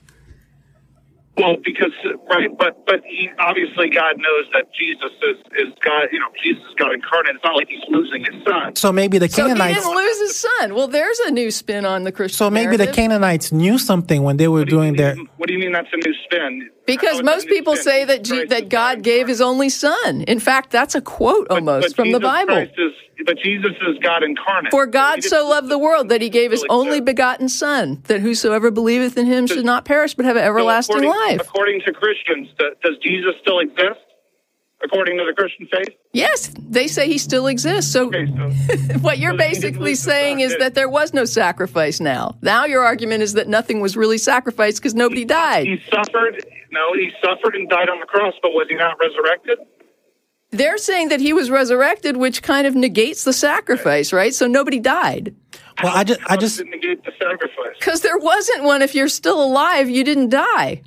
[1.37, 1.93] Well, because
[2.30, 6.07] right, but but he obviously God knows that Jesus is is God.
[6.12, 7.35] You know, Jesus is God incarnate.
[7.35, 8.76] It's not like he's losing his son.
[8.76, 10.74] So maybe the So he Canaanites, didn't lose his son.
[10.74, 12.95] Well, there's a new spin on the Christian so maybe the.
[12.95, 15.89] Canaanites knew something when they were do you doing their, What do you mean that's
[15.93, 16.70] a new spin?
[16.87, 19.68] Because most that a new people say that Jesus G- that God gave his only
[19.68, 20.22] son.
[20.22, 22.57] In fact, that's a quote almost but from the Bible.
[22.57, 22.93] Is,
[23.24, 24.70] but Jesus is God incarnate.
[24.70, 28.20] For God didn't- so loved the world that he gave his only begotten Son, that
[28.20, 31.41] whosoever believeth in him should not perish but have So everlasting according, life.
[31.41, 34.01] According to Christians, does Jesus still exist?
[34.85, 35.95] According to the Christian faith?
[36.12, 37.90] Yes, they say he still exists.
[37.90, 42.36] So Okay, so what you're So basically saying is that there was no sacrifice now.
[42.43, 45.66] Now your argument is that nothing was really sacrificed because nobody died.
[45.66, 46.44] he suffered.
[46.70, 49.59] No, he suffered and died on the cross, but was he not resurrected?
[50.51, 54.32] They're saying that he was resurrected, which kind of negates the sacrifice, right?
[54.35, 55.35] So nobody died.
[55.82, 57.77] well, I just, I just, does it negate the sacrifice?
[57.78, 58.82] Because there wasn't one.
[58.82, 60.82] If you're still alive, you didn't die.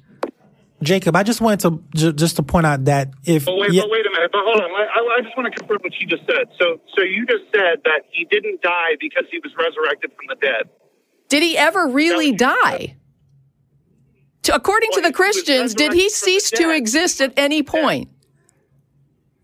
[0.84, 3.82] Jacob, I just wanted to, ju- just to point out that if, But wait, yeah,
[3.82, 4.32] but wait a minute.
[4.32, 4.70] But hold on.
[4.70, 6.48] I, I just want to confirm what you just said.
[6.60, 10.36] So, so you just said that he didn't die because he was resurrected from the
[10.36, 10.70] dead.
[11.30, 12.96] Did he ever really die?
[14.44, 17.64] To, according to the Christians, did he resurrected from the cease to exist at any
[17.64, 18.10] point?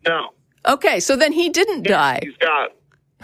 [0.07, 0.30] No,
[0.65, 2.69] Okay, so then he didn't die, he's God.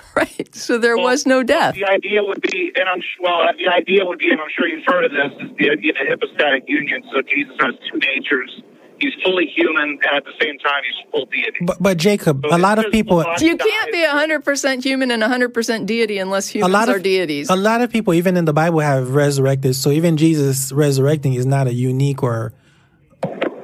[0.16, 0.56] right?
[0.56, 1.76] So there Well, was no death.
[1.76, 4.86] The idea would be, and I'm well, the idea would be, and I'm sure you've
[4.86, 7.04] heard of this, is the idea of hypostatic union.
[7.14, 8.62] So Jesus has two natures.
[9.00, 11.58] he's fully human, and at the same time, he's full deity.
[11.62, 14.28] But, but Jacob, So a lot of people, You can't dies.
[14.28, 17.50] be 100% human and 100% deity unless a humans lot of are deities.
[17.50, 19.76] a lot of people, even in the Bible, have resurrected.
[19.78, 22.52] So even Jesus resurrecting is not a unique or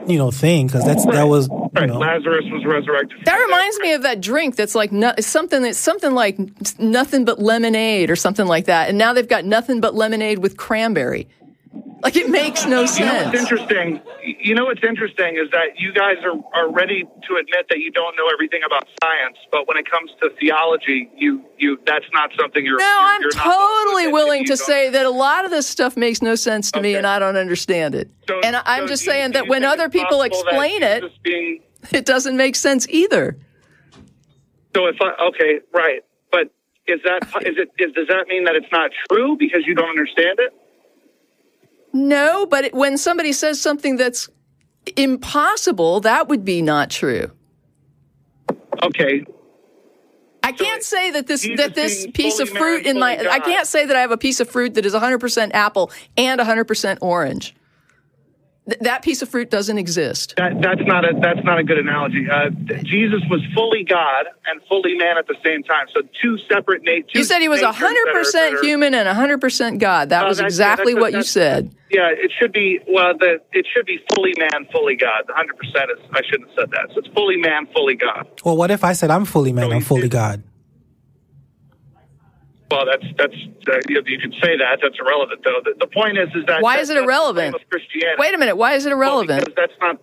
[0.07, 3.25] you know thing because that's that was you Right, know Lazarus was resurrected.
[3.25, 6.37] That reminds me of that drink that's like no, it's something that's something like
[6.79, 8.87] nothing but lemonade or something like that.
[8.89, 11.27] And now they've got nothing but lemonade with cranberry.
[12.03, 12.99] Like it makes no sense.
[12.99, 14.01] You know what's interesting?
[14.23, 17.91] You know what's interesting is that you guys are, are ready to admit that you
[17.91, 22.31] don't know everything about science, but when it comes to theology, you you that's not
[22.39, 22.77] something you're.
[22.77, 26.21] No, you're, I'm you're totally willing to say that a lot of this stuff makes
[26.21, 28.09] no sense to me and I don't understand it.
[28.27, 31.61] So- and I'm so just you- saying that when other people explain it, being
[31.91, 33.37] it doesn't make sense either.
[34.75, 36.01] So if I, okay, right,
[36.31, 36.51] but
[36.87, 39.89] is that is it is does that mean that it's not true because you don't
[39.89, 40.53] understand it?
[41.95, 44.27] No, but it, when somebody says something that's
[44.97, 47.31] impossible, that would be not true.
[48.83, 49.25] Okay,
[50.43, 53.39] I can't say that this Jesus that this piece of fruit in my fully I
[53.39, 56.97] can't say that I have a piece of fruit that is 100% apple and 100%
[56.99, 57.55] orange.
[58.67, 60.33] Th- that piece of fruit doesn't exist.
[60.37, 62.25] that that's not a that's not a good analogy.
[62.29, 62.49] Uh,
[62.83, 67.11] Jesus was fully God and fully man at the same time, so two separate natures.
[67.13, 70.09] You said he was 100% human and 100% God.
[70.09, 71.75] That Oh, was that's- exactly that's- what you said.
[71.91, 73.13] Yeah, it should be well.
[73.17, 75.23] The it should be fully man, fully God.
[75.27, 75.99] The hundred percent is.
[76.11, 76.89] I shouldn't have said that.
[76.93, 78.27] So it's fully man, fully God.
[78.43, 80.41] well what if I said I'm fully man So I'm fully God
[82.71, 83.35] Well, that's that's
[83.69, 84.79] uh, you, you can say that.
[84.81, 85.61] That's irrelevant, though.
[85.63, 87.55] The, the point is, is that Why that- is it irrelevant?
[87.69, 88.15] Christianity.
[88.19, 89.45] Wait a minute, why is it Well, irrelevant?
[89.45, 90.01] because that's not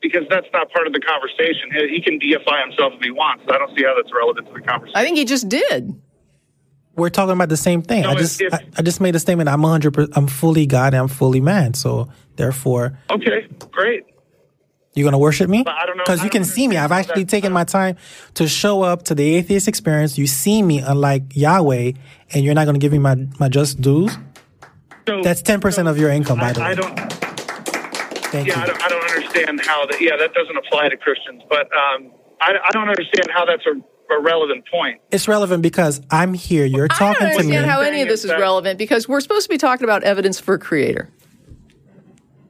[0.00, 1.70] because that's not part of the conversation.
[1.72, 3.44] He he can deify himself if he wants.
[3.48, 4.96] I don't see how that's relevant to the conversation.
[4.96, 6.00] I think he just did.
[6.96, 9.18] we're talking about the same thing No, I just if- I, I just made a
[9.20, 14.04] statement I'm 100 I'm fully God and I'm fully man so therefore okay, great.
[14.98, 15.62] You're gonna worship me?
[15.62, 16.76] But I don't know- Because you can see me.
[16.76, 17.96] I've actually taken my time
[18.34, 20.18] to show up to the atheist experience.
[20.18, 21.92] You see me, unlike Yahweh,
[22.34, 24.16] and you're not gonna give me my my just dues.
[25.06, 26.74] So That's 10% of your income, by I, the I way.
[26.74, 27.12] don't.
[28.30, 30.00] Thank Yeah, I don't, I don't understand how that.
[30.02, 31.42] Yeah, that doesn't apply to Christians.
[31.48, 32.10] But um,
[32.42, 35.00] I, I don't understand how that's a, a relevant point.
[35.10, 36.66] It's relevant because I'm here.
[36.66, 37.30] You're I don't talking to me.
[37.38, 40.02] understand how any of this is Saying relevant because we're supposed to be talking about
[40.02, 41.08] evidence for a creator.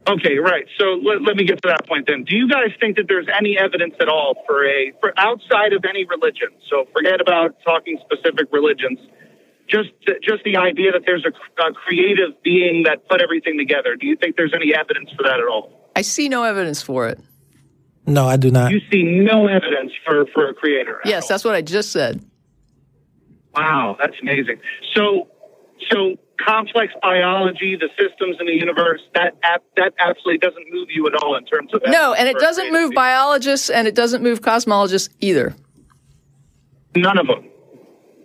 [0.08, 0.64] Okay, right.
[0.78, 2.24] So let, let me get to that point then.
[2.24, 5.84] Do you guys think that there's any evidence at all for a for outside of
[5.84, 6.48] any religion?
[6.70, 8.98] So forget about talking specific religions.
[9.68, 9.90] Just
[10.22, 13.96] just the idea that there's a, a creative being that put everything together.
[13.96, 15.90] Do you think there's any evidence for that at all?
[15.94, 17.20] I see no evidence for it.
[18.06, 18.70] no, I do not.
[18.72, 21.00] You see no evidence for for a creator.
[21.04, 21.28] at Yes, all.
[21.28, 22.24] that's what I just said.
[23.54, 24.60] Wow, that's amazing.
[24.94, 25.28] So,
[25.90, 29.34] so complex biology, the systems in the universe, that
[29.76, 32.92] that absolutely doesn't move you at all in terms of No, and it doesn't move
[32.94, 35.54] biologists and it doesn't move cosmologists either.
[36.96, 37.48] None of them.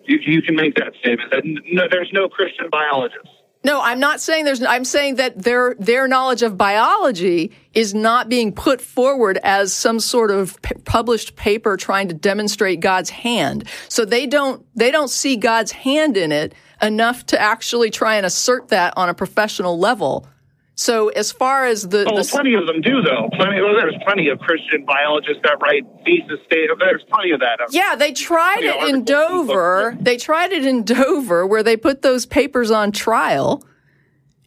[0.05, 1.31] You, you can make that statement.
[1.31, 3.27] That n- no, there's no Christian biologist.
[3.65, 4.61] No, I'm not saying there's.
[4.61, 10.01] I'm saying that their their knowledge of biology is not being put forward as some
[10.01, 13.63] sort of p- published paper trying to demonstrate God's hand.
[13.87, 16.53] So they don't they don't see God's hand in it
[16.83, 20.27] enough to actually try and assert that on a professional level.
[20.75, 23.29] So as far as the, Oh, the plenty of them do, though.
[23.37, 23.61] Plenty.
[23.61, 26.79] Well, there's plenty of Christian biologists that write thesis statement.
[26.79, 27.59] There's plenty of that.
[27.69, 29.97] Yeah, they tried it in articles and books Dover.
[29.99, 33.63] They tried it in Dover where they put those papers on trial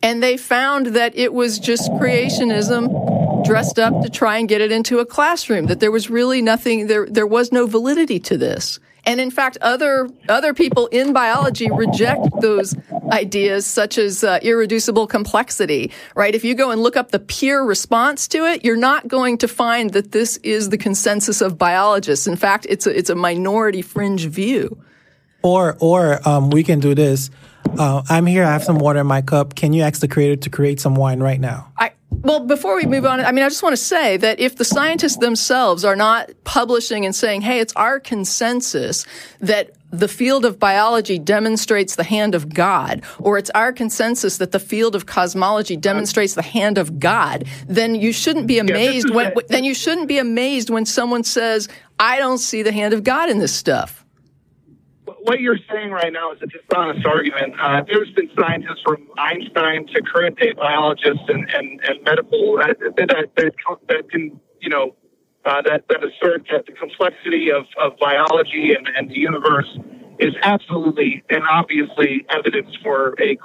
[0.02, 4.72] and they found that it was just creationism dressed up to try and get it
[4.72, 8.80] into a classroom that there was really nothing there there was no validity to this.
[9.06, 12.74] And in fact, other other people in biology reject those
[13.12, 15.92] ideas, such as uh, irreducible complexity.
[16.16, 16.34] Right?
[16.34, 19.48] If you go and look up the peer response to it, you're not going to
[19.48, 22.26] find that this is the consensus of biologists.
[22.26, 24.82] In fact, it's a, it's a minority fringe view.
[25.42, 27.30] Or or um, we can do this.
[27.78, 28.44] Uh, I'm here.
[28.44, 29.54] I have some water in my cup.
[29.54, 31.72] Can you ask the creator to create some wine right now?
[31.78, 34.56] I, well, before we move on, I mean, I just want to say that if
[34.56, 39.04] the scientists themselves are not publishing and saying, hey, it's our consensus
[39.40, 44.52] that the field of biology demonstrates the hand of God, or it's our consensus that
[44.52, 49.12] the field of cosmology demonstrates the hand of God, then you shouldn't be amazed is
[49.12, 51.68] when, then you shouldn't be amazed when someone says,
[51.98, 54.05] I don't see the hand of God in this stuff.
[55.26, 57.54] What you're saying right now is a dishonest argument.
[57.60, 62.66] Uh, there's been scientists from Einstein to current day biologists and, and, and medical uh,
[62.68, 63.52] that, that, that,
[63.88, 64.94] that can, you know,
[65.44, 69.78] uh, that, that assert that the complexity of, of biology and, and the universe
[70.18, 73.36] is absolutely and obviously evidence for a,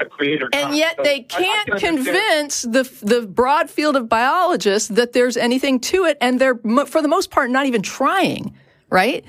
[0.00, 0.48] a creator.
[0.52, 4.88] And yet they I- I can't can understand- convince the the broad field of biologists
[4.90, 8.54] that there's anything to it, and they're for the most part not even trying,
[8.88, 9.24] right?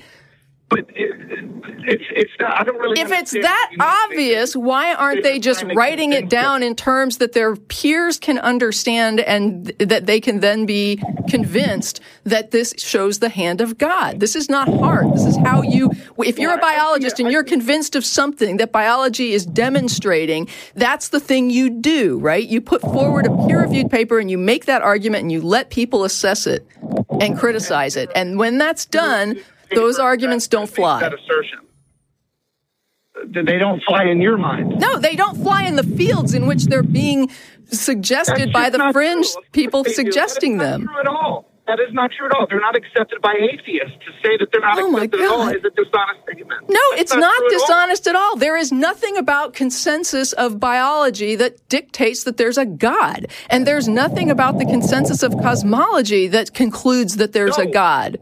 [0.72, 1.10] But it,
[1.84, 3.00] it's it's not, I don't really.
[3.00, 3.70] If it's that
[4.08, 9.20] obvious, why aren't They're just writing it down in terms that their peers can understand
[9.20, 14.20] and th- that they can then be convinced that this shows the hand of God?
[14.20, 15.12] This is not hard.
[15.12, 18.04] This is how you, if you're a Well, I- I biologist and you're convinced of
[18.04, 22.46] something that biology is demonstrating, that's the thing you do, right?
[22.46, 25.70] You put forward a peer reviewed paper and you make that argument and you let
[25.70, 26.66] people assess it
[27.20, 28.10] and criticize it.
[28.14, 29.38] And when that's done,
[29.74, 31.00] those arguments that- don't that fly.
[31.00, 31.58] That assertion.
[33.44, 34.78] They don't fly in your mind.
[34.80, 37.30] No, they don't fly in the fields in which they're being
[37.66, 39.26] suggested by the fringe.
[39.52, 40.84] People suggesting that is them.
[40.86, 41.48] Not true at all.
[41.68, 42.46] That is not true at all.
[42.50, 43.96] They're not accepted by atheists.
[44.04, 45.56] To say that they're not Oh, my accepted at all God.
[45.56, 46.68] is a dishonest statement.
[46.68, 47.58] No, That's it's not true at all.
[47.66, 48.36] dishonest at all.
[48.36, 53.28] There is nothing about consensus of biology that dictates that there's a God.
[53.48, 58.18] And there's nothing about the consensus of cosmology that concludes that there's a God.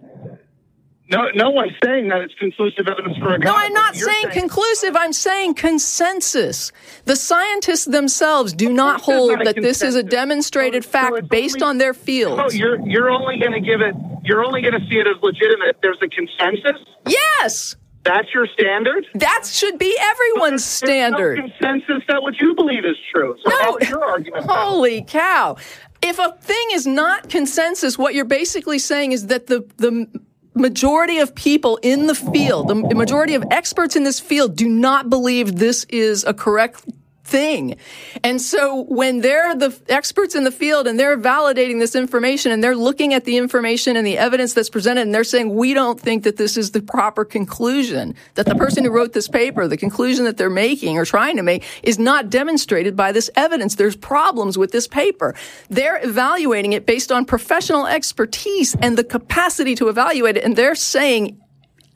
[1.10, 3.44] No, no one's saying that it's conclusive evidence for a God.
[3.44, 4.94] No, I'm not you're saying conclusive.
[4.94, 6.70] I'm saying consensus.
[7.04, 11.16] The scientists themselves do not hold not that this is a demonstrated So- so fact
[11.18, 12.56] it's based only- on their No, fields.
[12.56, 13.94] you're you're only going to give it.
[14.24, 15.68] You're only going to see it as legitimate.
[15.70, 16.80] if There's a consensus.
[17.08, 17.74] Yes,
[18.04, 19.06] That's your standard.
[19.14, 21.38] that should be everyone's standard.
[21.38, 23.36] There's no consensus that what you believe is true.
[23.44, 24.46] So is your argument?
[24.48, 25.56] Holy cow.
[26.02, 30.06] If a thing is not consensus, what you're basically saying is that the, the
[30.54, 35.08] majority of people in the field, the majority of experts in this field do not
[35.08, 36.84] believe this is a correct
[37.30, 37.76] thing.
[38.24, 42.62] And so when they're the experts in the field and they're validating this information and
[42.62, 45.98] they're looking at the information and the evidence that's presented and they're saying, we don't
[45.98, 49.76] think that this is the proper conclusion, that the person who wrote this paper, the
[49.76, 53.76] conclusion that they're making or trying to make is not demonstrated by this evidence.
[53.76, 55.34] There's problems with this paper.
[55.68, 60.44] They're evaluating it based on professional expertise and the capacity to evaluate it.
[60.44, 61.40] And they're saying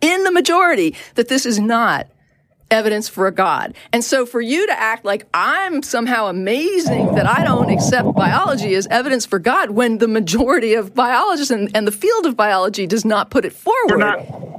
[0.01, 2.07] in the majority that this is not
[2.75, 3.75] evidence for a God.
[3.93, 8.75] And so for you to act like I'm somehow amazing that I don't accept biology
[8.75, 12.87] as evidence for God when the majority of biologists and, and the field of biology
[12.87, 13.99] does not put it forward.
[13.99, 14.19] Not,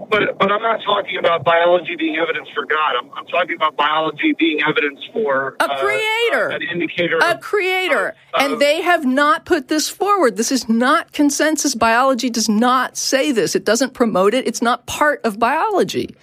[0.10, 2.96] but but I'm not talking about biology being evidence for God.
[3.02, 7.18] I'm, I'm talking about biology being evidence for a uh, creator, uh, an indicator.
[7.18, 10.38] a of- creator, of- and of- they have not put this forward.
[10.38, 11.76] This is not consensus.
[11.76, 13.56] Biology does not say this.
[13.56, 14.48] It doesn't promote it.
[14.48, 16.16] It's not part of biology.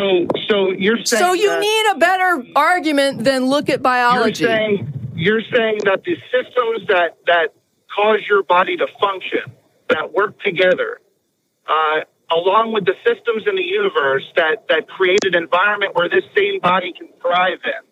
[0.00, 4.44] So so you're saying So you that- need a better argument than look at biology.
[4.44, 7.52] You're saying you're saying that the systems that that
[7.94, 9.52] cause your body to function,
[9.88, 11.00] that work together,
[11.68, 12.00] uh,
[12.30, 16.60] along with the systems in the universe that that create an environment where this same
[16.60, 17.89] body can thrive in.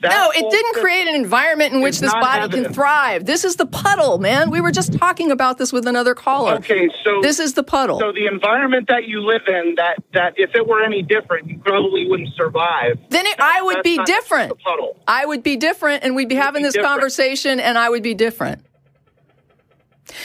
[0.00, 3.24] That No, it didn't create an environment in which this body can thrive.
[3.24, 4.50] This is the puddle, man.
[4.50, 6.54] We were just talking about this with another caller.
[6.56, 7.98] Okay, so This is the puddle.
[7.98, 11.58] so the environment that you live in that that if it were any different, you
[11.58, 12.98] probably wouldn't survive.
[13.08, 14.50] then it, I would be different.
[14.50, 14.96] The puddle.
[15.08, 16.92] I would be different, and we'd be having be this different.
[16.92, 18.62] conversation, and I would be different.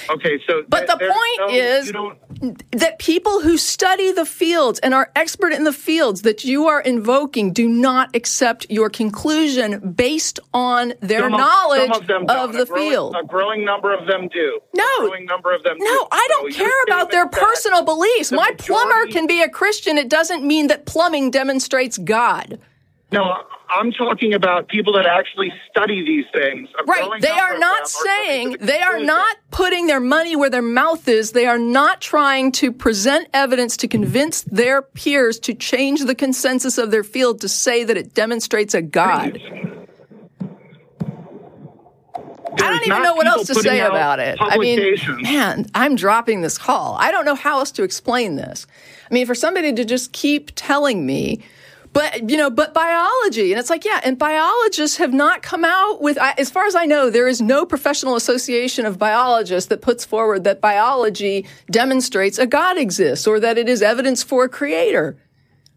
[0.10, 1.92] Okay, so But the point no- is-
[2.72, 6.82] That people who study the fields and are expert in the fields that you are
[6.82, 12.54] invoking do not accept your conclusion based on their Some of- knowledge of, them of
[12.54, 13.16] the a growing, field.
[13.22, 14.60] A growing number of them do.
[14.74, 14.84] No.
[14.84, 15.78] a growing number of them.
[15.78, 15.84] do.
[15.84, 18.30] No, I don't your care about their personal beliefs.
[18.30, 19.98] the My plumber can be a Christian.
[19.98, 22.60] It doesn't mean that plumbing demonstrates God.
[23.12, 26.70] No, I'm talking about people that actually study these things.
[26.88, 27.22] Right.
[27.22, 31.34] They are not saying, they are not putting their money where their mouth is.
[31.34, 36.78] They are not trying to present evidence to convince their peers to change the consensus
[36.78, 39.42] of their field to say that it demonstrates a God.
[42.54, 44.38] I don't even know what else to say about it.
[44.40, 46.96] I mean, man, I'm dropping this call.
[47.00, 48.68] I don't know how else to explain this.
[49.10, 51.42] I mean, for somebody to just keep telling me,
[51.94, 56.02] but you know, but biology, and it's like, yeah, and biologists have not come out
[56.02, 60.06] with, as far as I know, there is no professional association of biologists that puts
[60.06, 65.18] forward that biology demonstrates a God exists or that it is evidence for a creator.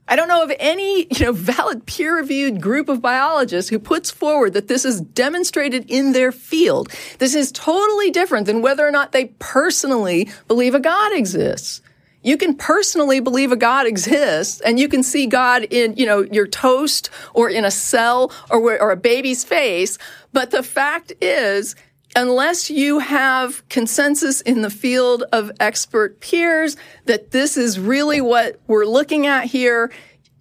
[0.06, 4.52] I don't know of any, you know, valid peer-reviewed group of biologists who puts forward
[4.52, 6.90] that this is demonstrated in their field.
[7.18, 11.80] This is totally different than whether or not they personally believe a God exists.
[12.24, 16.22] You can personally believe a God exists and you can see God in, you know,
[16.22, 19.98] your toast or in a cell or, or a baby's face.
[20.32, 21.76] But the fact is,
[22.16, 28.58] unless you have consensus in the field of expert peers that this is really what
[28.68, 29.92] we're looking at here,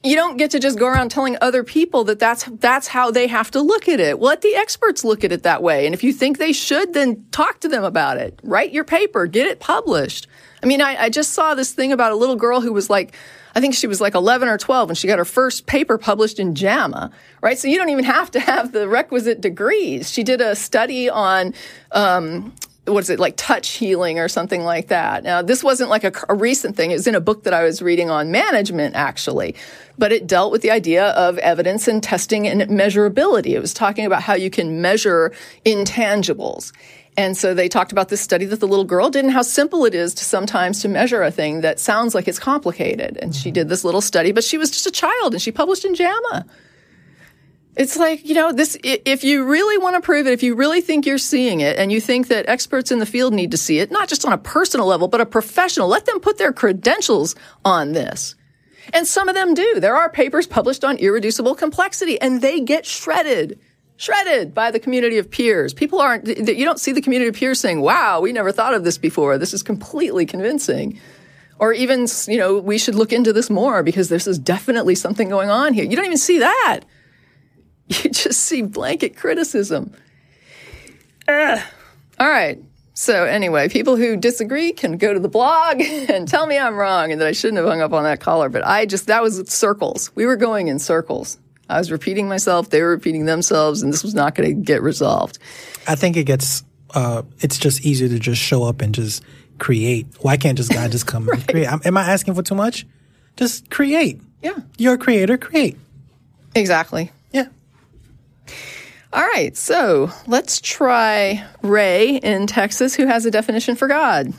[0.03, 3.27] you don't get to just go around telling other people that that's that's how they
[3.27, 4.19] have to look at it.
[4.19, 5.85] Let the experts look at it that way.
[5.85, 8.39] And if you think they should, then talk to them about it.
[8.43, 10.27] Write your paper, get it published.
[10.63, 13.13] I mean, I, I just saw this thing about a little girl who was like,
[13.53, 16.39] I think she was like 11 or 12 and she got her first paper published
[16.39, 17.11] in JAMA,
[17.41, 17.57] right?
[17.59, 20.09] So you don't even have to have the requisite degrees.
[20.09, 21.53] She did a study on,
[21.91, 22.53] um,
[22.85, 25.23] what is it like touch healing or something like that.
[25.23, 26.91] Now this wasn't like a, a, recent thing.
[26.91, 29.55] It was in a book that i was reading on management actually.
[29.97, 33.51] But it dealt with the idea of evidence and testing and measurability.
[33.51, 35.31] It was talking about how you can measure
[35.65, 36.73] intangibles
[37.15, 39.85] and so they talked about this study that the little girl did and how simple
[39.85, 43.51] it is to sometimes to measure a thing that sounds like it's complicated and she
[43.51, 46.45] did this little study but she was just a child and she published in jama
[47.75, 50.79] it's like, you know, this, if you really want to prove it, if you really
[50.79, 53.79] think you're seeing it and you think that experts in the field need to see
[53.79, 57.35] it, not just on a personal level, but a professional, let them put their credentials
[57.65, 58.35] on this.
[58.93, 59.79] And some of them do.
[59.79, 63.59] There are papers published on irreducible complexity and they get shredded,
[63.97, 65.73] shredded by the community of peers.
[65.73, 68.83] People aren't, you don't see the community of peers saying, wow, we never thought of
[68.83, 69.37] this before.
[69.37, 70.99] This is completely convincing.
[71.59, 75.29] Or even, you know, we should look into this more because this is definitely something
[75.29, 75.85] going on here.
[75.85, 76.81] You don't even see that.
[77.89, 79.93] You just see blanket criticism.
[81.27, 81.59] Ugh.
[82.17, 82.57] All right.
[82.93, 87.11] So anyway, people who disagree can go to the blog and tell me I'm wrong
[87.11, 88.49] and that I shouldn't have hung up on that caller.
[88.49, 90.15] But I just that was circles.
[90.15, 91.37] We were going in circles.
[91.69, 92.69] I was repeating myself.
[92.69, 95.39] They were repeating themselves, and this was not going to get resolved.
[95.87, 96.63] I think it gets.
[96.93, 99.23] Uh, it's just easier to just show up and just
[99.59, 100.05] create.
[100.21, 101.39] Why can't just God just come right.
[101.39, 101.67] and create?
[101.85, 102.85] Am I asking for too much?
[103.35, 104.21] Just create.
[104.41, 104.57] Yeah.
[104.77, 105.37] You're a creator.
[105.37, 105.77] Create.
[106.53, 107.11] Exactly.
[107.31, 107.47] Yeah.
[109.11, 114.33] All right, so let's try Ray in Texas, who has a definition for God.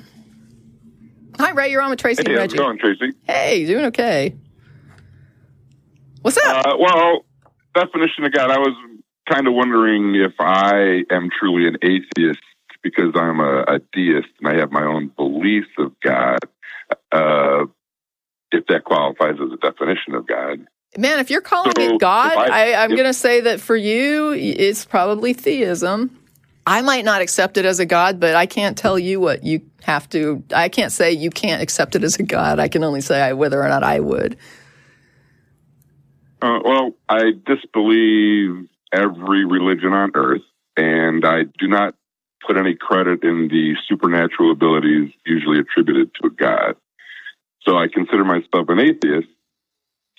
[1.39, 1.71] Hi, Ray.
[1.71, 2.57] You're on with Tracie hey, and Reggie.
[2.57, 3.17] How's it going, Tracie?
[3.25, 4.35] Hey, doing okay.
[6.25, 6.67] What's up?
[6.67, 7.27] Uh, well,
[7.75, 8.51] definition of God.
[8.51, 8.75] I was
[9.31, 12.41] kind of wondering if I am truly an atheist
[12.83, 16.39] because I'm a, a deist and I have my own beliefs of God.
[17.13, 17.67] Uh,
[18.53, 20.67] if that qualifies as a definition of God.
[20.97, 24.33] Man, if you're calling so it God, I, am going to say that for you,
[24.33, 26.19] it's probably theism.
[26.67, 29.61] I might not accept it as a God, but I can't tell you what you
[29.83, 30.43] have to.
[30.55, 32.59] I can't say you can't accept it as a God.
[32.59, 34.39] I can only say whether or not I would.
[36.43, 40.43] Uh, well, I disbelieve every religion on earth,
[40.77, 41.95] and I do not
[42.47, 46.77] put any credit in the supernatural abilities usually attributed to a God.
[47.63, 49.29] So I consider myself an atheist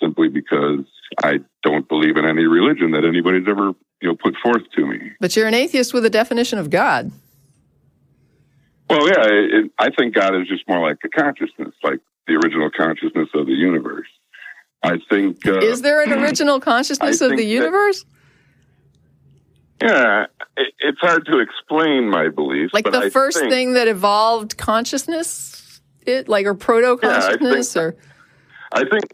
[0.00, 0.84] simply because
[1.22, 5.12] I don't believe in any religion that anybody's ever you know put forth to me.
[5.20, 7.12] But you're an atheist with a definition of God.
[8.90, 12.70] Well, yeah, it, I think God is just more like a consciousness, like the original
[12.76, 14.06] consciousness of the universe.
[14.86, 15.46] I think.
[15.46, 18.04] Uh, is there an original consciousness of the universe?
[19.80, 20.26] That, yeah,
[20.56, 22.72] it, it's hard to explain my beliefs.
[22.72, 27.82] Like the I first think, thing that evolved consciousness, it like or proto consciousness, yeah,
[27.82, 27.96] or.
[28.72, 29.04] I think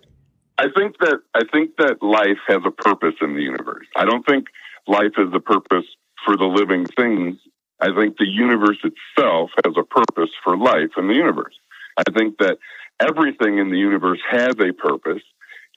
[0.58, 3.86] I think that I think that life has a purpose in the universe.
[3.96, 4.46] I don't think
[4.86, 5.86] life is a purpose
[6.24, 7.38] for the living things.
[7.80, 11.54] I think the universe itself has a purpose for life in the universe.
[11.96, 12.58] I think that
[13.00, 15.22] everything in the universe has a purpose,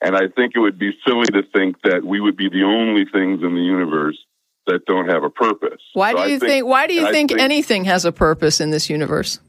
[0.02, 3.06] and I think it would be silly to think that we would be the only
[3.06, 4.18] things in the universe
[4.68, 5.82] that don't have a purpose.
[5.94, 8.60] Why so do you think, think, Why do you think, think anything has a purpose
[8.60, 9.40] in this universe?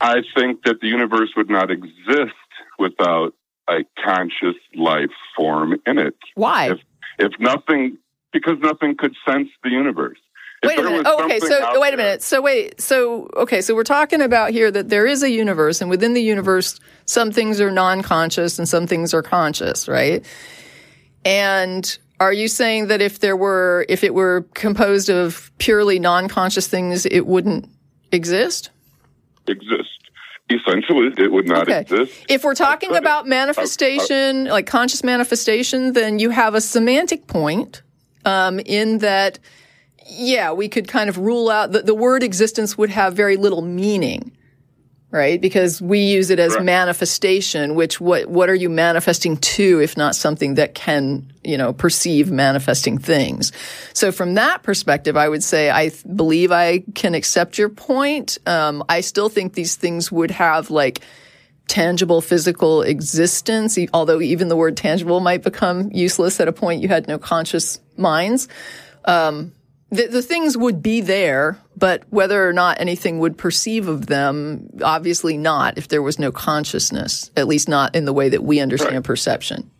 [0.00, 2.34] I think that the universe would not exist
[2.78, 3.34] without
[3.68, 6.14] a conscious life form in it.
[6.34, 6.70] Why?
[6.70, 6.78] If,
[7.18, 7.98] if nothing,
[8.32, 10.18] because nothing could sense the universe.
[10.62, 11.06] If wait a minute.
[11.06, 11.40] Oh, okay.
[11.40, 12.22] So wait a minute.
[12.22, 12.80] So wait.
[12.80, 13.60] So okay.
[13.60, 17.30] So we're talking about here that there is a universe, and within the universe, some
[17.30, 20.24] things are non-conscious and some things are conscious, right?
[21.24, 26.66] And are you saying that if there were, if it were composed of purely non-conscious
[26.66, 27.68] things, it wouldn't
[28.10, 28.70] exist?
[29.46, 29.90] Exist.
[30.50, 31.80] Essentially, it would not okay.
[31.80, 32.24] exist.
[32.28, 37.82] If we're talking about manifestation, like conscious manifestation, then you have a semantic point
[38.24, 39.38] um, in that,
[40.08, 43.62] yeah, we could kind of rule out that the word existence would have very little
[43.62, 44.32] meaning
[45.10, 45.40] right?
[45.40, 46.64] Because we use it as right.
[46.64, 51.72] manifestation, which what what are you manifesting to if not something that can, you know,
[51.72, 53.52] perceive manifesting things.
[53.94, 58.38] So from that perspective, I would say I th- believe I can accept your point.
[58.46, 61.00] Um, I still think these things would have like
[61.68, 66.88] tangible physical existence, although even the word tangible might become useless at a point you
[66.88, 68.48] had no conscious minds.
[69.04, 69.52] Um,
[69.90, 74.68] the, the things would be there, but whether or not anything would perceive of them,
[74.82, 78.60] obviously not if there was no consciousness, at least not in the way that we
[78.60, 79.04] understand Right.
[79.04, 79.70] perception.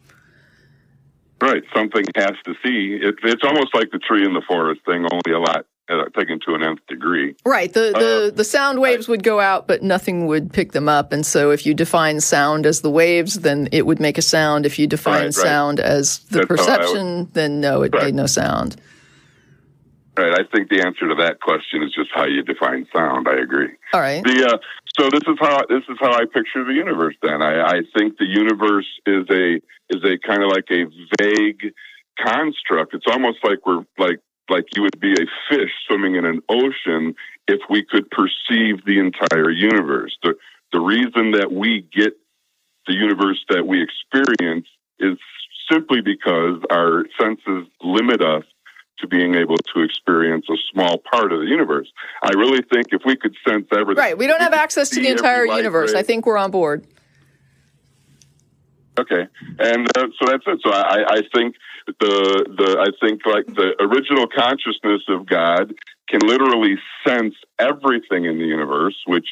[1.41, 1.63] Right.
[1.75, 2.99] Something has to see.
[3.01, 6.41] It, it's almost like the tree in the forest thing, only a lot uh, taken
[6.47, 7.35] to an nth degree.
[7.47, 7.73] Right.
[7.73, 11.13] The, the, Uh, the sound waves would go out, but nothing would pick them up.
[11.13, 14.67] And so if you define sound as the waves, then it would make a sound.
[14.67, 15.35] If you define Right, right.
[15.35, 18.05] sound as the That's I would- perception, then no, it Right.
[18.07, 18.77] made no sound.
[20.19, 20.35] Right.
[20.35, 23.29] I think the answer to that question is just how you define sound.
[23.29, 23.71] I agree.
[23.93, 24.21] All right.
[24.25, 24.59] The uh,
[24.99, 27.15] so this is how this is how I picture the universe.
[27.23, 29.61] Then I, I think the universe is a
[29.95, 30.91] is a kind of like a
[31.23, 31.73] vague
[32.19, 32.95] construct.
[32.95, 34.19] It's almost like we're like
[34.51, 37.15] like you would be a fish swimming in an ocean
[37.47, 40.19] if we could perceive the entire universe.
[40.25, 40.35] The
[40.73, 42.15] the reason that we get
[42.89, 44.67] the universe that we experience
[44.99, 45.17] is
[45.71, 48.45] simply because our senses limit us
[49.01, 51.91] to being able to experience a small part of the universe.
[52.23, 54.19] I really think if we could sense everything, Right.
[54.19, 55.93] We don't have access to the entire universe.
[55.95, 56.01] ray.
[56.01, 56.87] I think we're on board.
[58.99, 59.29] Okay,
[59.61, 60.59] and uh, so that's it.
[60.65, 61.55] So I, I think
[61.87, 65.73] the the I think like the original consciousness of God
[66.09, 66.77] can literally
[67.07, 69.29] sense everything in the universe, which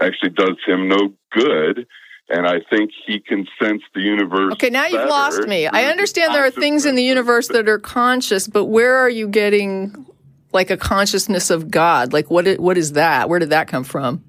[0.00, 1.86] actually does him no good.
[2.32, 4.54] And I think he can sense the universe.
[4.54, 5.66] Okay, now you've lost me.
[5.66, 9.28] I understand there are things in the universe that are conscious, but where are you
[9.28, 10.06] getting
[10.52, 12.12] like a consciousness of God?
[12.12, 13.28] Like what what is that?
[13.28, 14.24] Where did that come from?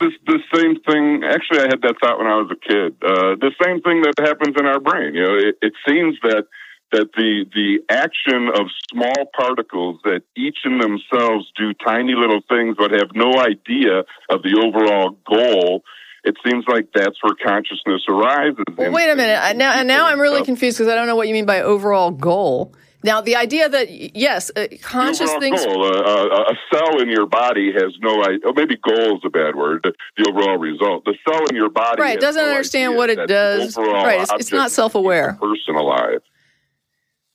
[0.00, 1.22] this the same thing.
[1.24, 2.96] Actually, I had that thought when I was a kid.
[3.02, 5.14] Uh, the same thing that happens in our brain.
[5.14, 6.46] You know, it, it seems that
[6.92, 12.76] that the the action of small particles that each in themselves do tiny little things
[12.76, 15.82] but have no idea of the overall goal.
[16.24, 18.64] It seems like that's where consciousness arises.
[18.76, 19.56] Well, wait a minute.
[19.56, 22.10] Now, and now I'm really confused because I don't know what you mean by overall
[22.10, 22.74] goal.
[23.02, 25.64] Now, the idea that yes, uh, conscious things.
[25.64, 25.84] goal.
[25.86, 28.40] Uh, uh, a cell in your body has no idea.
[28.44, 29.80] Oh, maybe goal is a bad word.
[30.18, 31.06] The, overall result.
[31.06, 33.76] The cell in your body Right, doesn't no understand what it does.
[33.78, 35.38] Right, it's- it's not self-aware.
[35.40, 36.20] Person alive.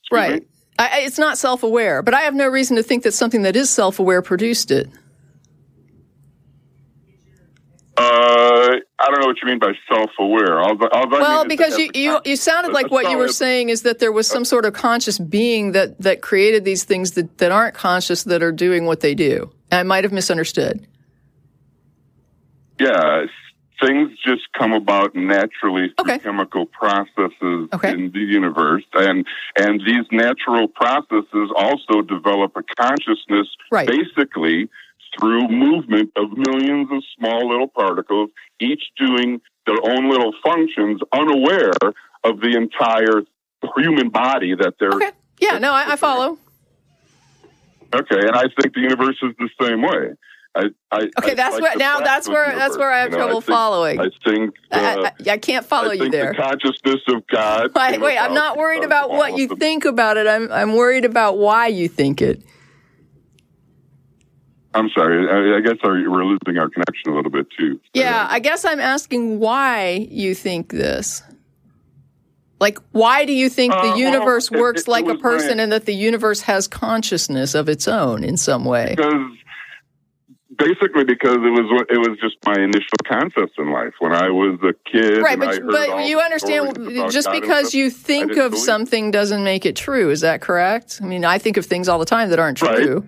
[0.02, 0.46] Excuse Right.
[0.78, 3.42] I, I- it's not self aware, but I have no reason to think that something
[3.42, 4.88] that is self aware produced it.
[7.98, 10.60] Uh, I don't know what you mean by self-aware.
[10.60, 14.00] All, all Well, because you, you, you sounded like what you were saying is that
[14.00, 17.74] there was some sort of conscious being that, that created these things that, that aren't
[17.74, 19.50] conscious that are doing what they do.
[19.72, 20.86] I might have misunderstood.
[22.78, 23.24] Yeah,
[23.82, 26.18] things just come about naturally through Okay.
[26.18, 27.92] chemical processes Okay.
[27.92, 29.26] in the universe, and
[29.58, 33.88] and these natural processes also develop a consciousness, Right.
[33.88, 34.68] basically
[35.18, 38.30] through movement of millions of small little particles,
[38.60, 41.72] each doing their own little functions, unaware
[42.24, 43.22] of the entire
[43.76, 45.10] human body that they're Okay.
[45.40, 46.38] Yeah, no, I, I follow.
[47.94, 50.14] Okay, and I think the universe is the same way.
[50.54, 53.18] I, I, Okay, I that's like where now that's where that's where I have you
[53.18, 54.00] know, trouble think- following.
[54.00, 56.32] I think I, uh, I, can't follow I you think there.
[56.32, 57.70] the consciousness of God.
[57.76, 60.26] Wait, wait, I'm not worried about what you think about it.
[60.26, 62.42] I'm I'm worried about why you think it.
[64.76, 65.26] I'm sorry.
[65.28, 67.80] I, I guess our, we're losing our connection a little bit too.
[67.94, 71.22] Yeah, I guess I'm asking why you think this.
[72.60, 75.56] Like, why do you think Uh, the universe it- works it- like it a person
[75.56, 78.94] my- and that the universe has consciousness of its own in some way?
[78.96, 79.14] because
[80.58, 84.58] basically because it was it was just my initial concepts in life when I was
[84.62, 85.18] a kid.
[85.22, 89.66] Right, and I but, but you understand, just because you think of something doesn't make
[89.66, 90.08] it true.
[90.10, 91.00] Is that correct?
[91.02, 92.76] I mean, I think of things all the time that aren't Right.
[92.84, 93.06] true.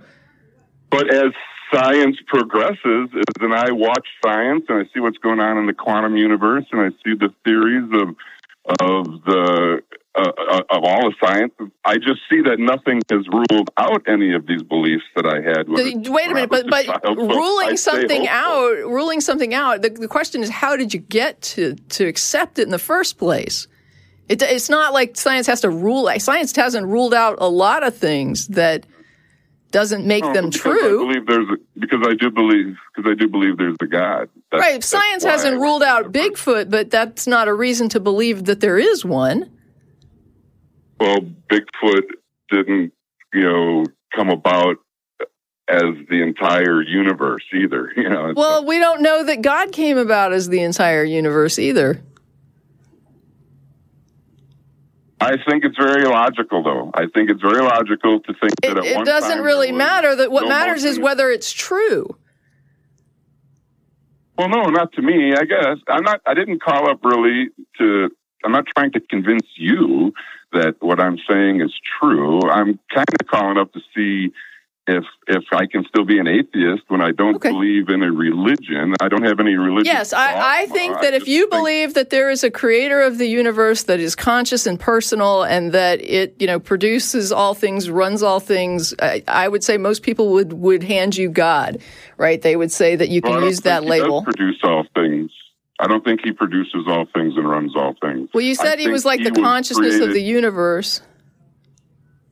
[0.90, 1.32] But as
[1.72, 5.74] science progresses, is then I watch science and I see what's going on in the
[5.74, 8.16] quantum universe, and I see the theories of
[8.80, 9.82] of the
[10.14, 11.52] uh, uh, of all the science.
[11.84, 15.68] I just see that nothing has ruled out any of these beliefs that I had.
[15.68, 17.00] Wait a when I minute, but but child.
[17.04, 19.82] So ruling stay something out, ruling something out.
[19.82, 23.16] The, the question is, how did you get to to accept it in the first
[23.18, 23.68] place?
[24.28, 26.10] It, it's not like science has to rule.
[26.18, 28.86] Science hasn't ruled out a lot of things that
[29.70, 31.02] doesn't make No, them true.
[31.02, 34.28] I believe there's a, because I do believe because I do believe there's a God.
[34.50, 34.82] That's- Right.
[34.84, 39.04] Science hasn't ruled out Bigfoot, but that's not a reason to believe that there is
[39.04, 39.50] one.
[40.98, 41.18] Well,
[41.50, 42.04] Bigfoot
[42.50, 42.92] didn't,
[43.32, 43.84] you know,
[44.14, 44.76] come about
[45.68, 47.92] as the entire universe either.
[47.96, 48.32] You know.
[48.34, 52.00] Well, we don't know that God came about as the entire universe either.
[55.20, 56.90] I think it's very logical, though.
[56.94, 60.14] I think it's very logical to think that It, it doesn't really matter.
[60.14, 62.16] That what no matters is whether it's true.
[64.36, 65.34] Well, no, not to me.
[65.34, 66.20] I guess I'm not.
[66.24, 68.10] I didn't call up really to.
[68.44, 70.12] I'm not trying to convince you
[70.52, 72.40] that what I'm saying is true.
[72.48, 74.32] I'm kind of calling up to see
[74.88, 77.50] if if I can still be an atheist when I don't Okay.
[77.50, 78.94] believe in a religion.
[79.00, 79.92] I don't have any religion.
[79.92, 83.26] Yes, I, I think that if you believe that there is a creator of the
[83.26, 88.22] universe that is conscious and personal and that it, you know, produces all things, runs
[88.22, 91.82] all things, I, I would say most people would, would hand you God,
[92.16, 92.40] right?
[92.40, 94.22] They would say that you Well, can use that he label.
[94.22, 95.30] Produce all things.
[95.78, 98.30] I don't think he produces all things and runs all things.
[98.32, 101.02] Well, you I said he was like the was consciousness of the universe.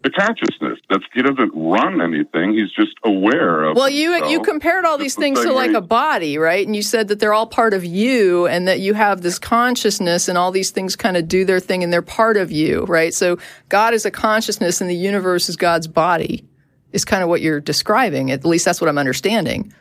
[0.03, 0.79] The consciousness.
[0.89, 2.53] That's he doesn't run anything.
[2.53, 3.77] He's just aware of.
[3.77, 6.65] Well, you you compared all these the things to same like a body, right?
[6.65, 10.29] And you said that they're all part of you, and that you have this consciousness,
[10.29, 13.13] and all these things kind of do their thing, and they're part of you, right?
[13.13, 16.45] So God is a consciousness, and the universe is God's body.
[16.93, 18.31] Is kind of what you're describing.
[18.31, 19.75] At least that's what I'm understanding.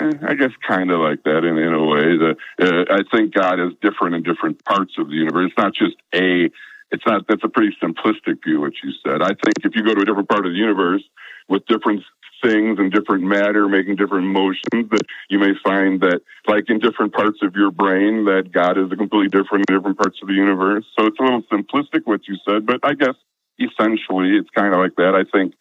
[0.00, 2.16] Eh, I guess kind of like that in, in a way.
[2.16, 5.50] The, uh, I think God is different in different parts of the universe.
[5.50, 6.50] It's not just a.
[6.92, 7.26] It's not.
[7.26, 8.60] That's a pretty simplistic view.
[8.60, 9.22] What you said.
[9.22, 11.02] I think if you go to a different part of the universe
[11.48, 12.04] with different
[12.42, 17.14] things and different matter making different motions, that you may find that, like in different
[17.14, 20.34] parts of your brain, that God is a completely different in different parts of the
[20.34, 20.84] universe.
[20.98, 23.14] So it's a little simplistic what you said, but I guess
[23.58, 25.14] essentially it's kind of like that.
[25.14, 25.54] I think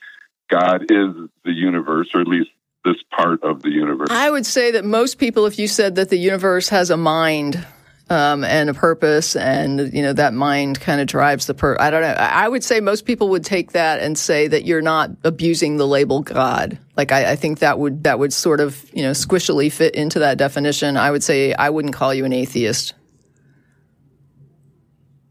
[0.49, 2.49] God is the universe, or at least
[2.83, 4.09] this part of the universe.
[4.09, 7.65] I would say that most people, if you said that the universe has a mind
[8.11, 11.77] um, and a purpose, and you know that mind kind of drives the per.
[11.79, 12.09] I don't know.
[12.09, 15.87] I would say most people would take that and say that you're not abusing the
[15.87, 16.77] label God.
[16.97, 20.19] Like I, I think that would that would sort of you know squishily fit into
[20.19, 20.97] that definition.
[20.97, 22.95] I would say I wouldn't call you an atheist.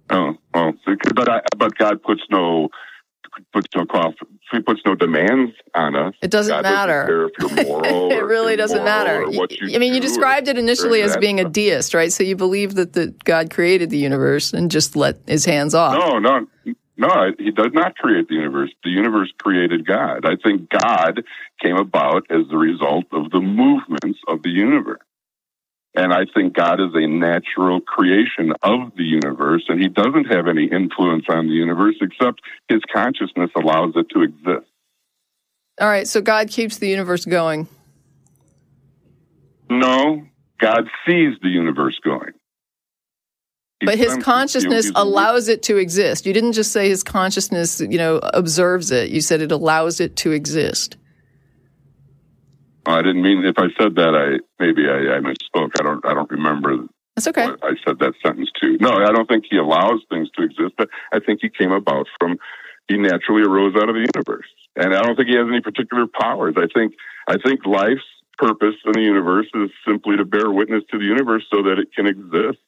[0.09, 0.73] Oh, well,
[1.15, 2.71] but I, but God puts no
[3.53, 4.17] puts no cost.
[4.53, 6.15] He puts no demands on us.
[6.23, 7.07] It doesn't God matter.
[7.07, 8.11] care if you're moral.
[8.11, 9.25] it really doesn't matter.
[9.27, 12.13] I mean, you described it initially as being a deist, right?
[12.13, 15.95] So you believe that the God created the universe and just let his hands off.
[15.95, 16.47] No, no,
[16.97, 17.33] no.
[17.39, 18.71] He does not create the universe.
[18.83, 20.25] The universe created God.
[20.25, 21.23] I think God
[21.63, 25.01] came about as the result of the movements of the universe.
[25.95, 30.47] And I think God is a natural creation of the universe, and he doesn't have
[30.47, 34.71] any influence on the universe except his consciousness allows it to exist.
[35.81, 37.67] All right, so God keeps the universe going.
[39.69, 40.27] No,
[40.61, 42.33] God sees the universe going.
[43.81, 46.27] He But his consciousness allows it to exist.
[46.27, 49.11] You didn't just say his consciousness, you know, observes it.
[49.11, 50.97] You said it allows it to exist.
[52.87, 54.15] I didn't mean if I said that.
[54.15, 55.73] I maybe I, I misspoke.
[55.79, 56.05] I don't.
[56.07, 56.87] I don't remember
[57.17, 57.49] That's okay.
[57.63, 58.77] I said that sentence to.
[58.81, 60.75] No, I don't think he allows things to exist.
[60.79, 62.39] But I think he came about from.
[62.89, 66.07] He naturally arose out of the universe, and I don't think he has any particular
[66.07, 66.55] powers.
[66.57, 66.95] I think.
[67.29, 68.03] I think life's
[68.39, 71.93] purpose in the universe is simply to bear witness to the universe so that it
[71.95, 72.59] can exist.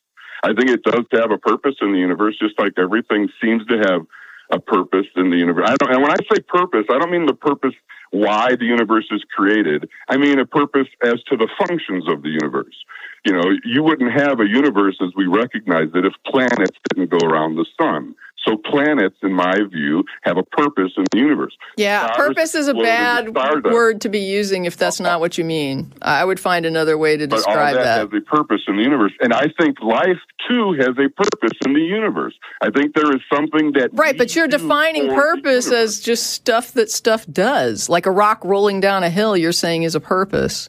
[0.44, 3.78] I think it does have a purpose in the universe, just like everything seems to
[3.78, 4.02] have
[4.50, 5.66] a purpose in the universe.
[5.66, 7.74] I don't, and when I say purpose, I don't mean the purpose
[8.12, 9.88] why the universe is created.
[10.08, 12.76] I mean a purpose as to the functions of the universe.
[13.24, 17.26] You know, you wouldn't have a universe as we recognize it if planets didn't go
[17.26, 18.14] around the sun.
[18.46, 21.56] So planets, in my view, have a purpose in the universe.
[21.76, 24.98] Yeah, Stars purpose is a float in the bad word to be using if that's
[25.00, 25.92] not what you mean.
[26.02, 28.12] I would find another way to But all describe that, that.
[28.12, 29.12] has a purpose in the universe.
[29.20, 32.34] And I think life, too, has a purpose in the universe.
[32.60, 33.90] I think there is something that.
[33.92, 37.88] Right, but you're defining purpose as just stuff that stuff does.
[37.88, 40.68] Like a rock rolling down a hill, you're saying is a purpose.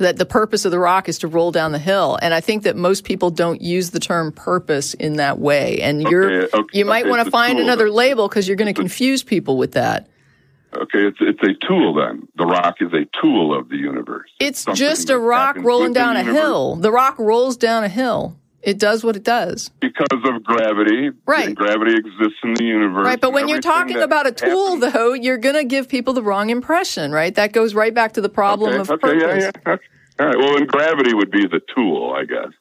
[0.00, 2.18] That the purpose of the rock is to roll down the hill.
[2.20, 5.80] And I think that most people don't use the term purpose in that way.
[5.82, 7.94] And you're, Okay, okay, you might okay, want to find another then.
[7.94, 10.08] label because you're going to confuse people with that.
[10.74, 12.28] Okay, it's it's a tool then.
[12.36, 14.30] The rock is a tool of the universe.
[14.40, 16.76] It's something just a rock rolling down a universe hill.
[16.76, 18.36] The rock rolls down a hill.
[18.62, 19.70] It does what it does.
[19.80, 21.10] because of gravity.
[21.26, 21.48] Right.
[21.48, 23.06] And gravity exists in the universe.
[23.06, 26.12] Right, but when you're talking about a tool, happens- though, you're going to give people
[26.12, 27.34] the wrong impression, right?
[27.34, 29.44] That goes right back to the problem okay, of okay, purpose.
[29.44, 29.76] yeah, yeah.
[30.20, 30.36] All right.
[30.36, 32.52] Well, then gravity would be the tool, I guess.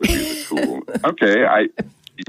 [0.00, 0.82] Would be the tool.
[1.10, 1.68] okay, I.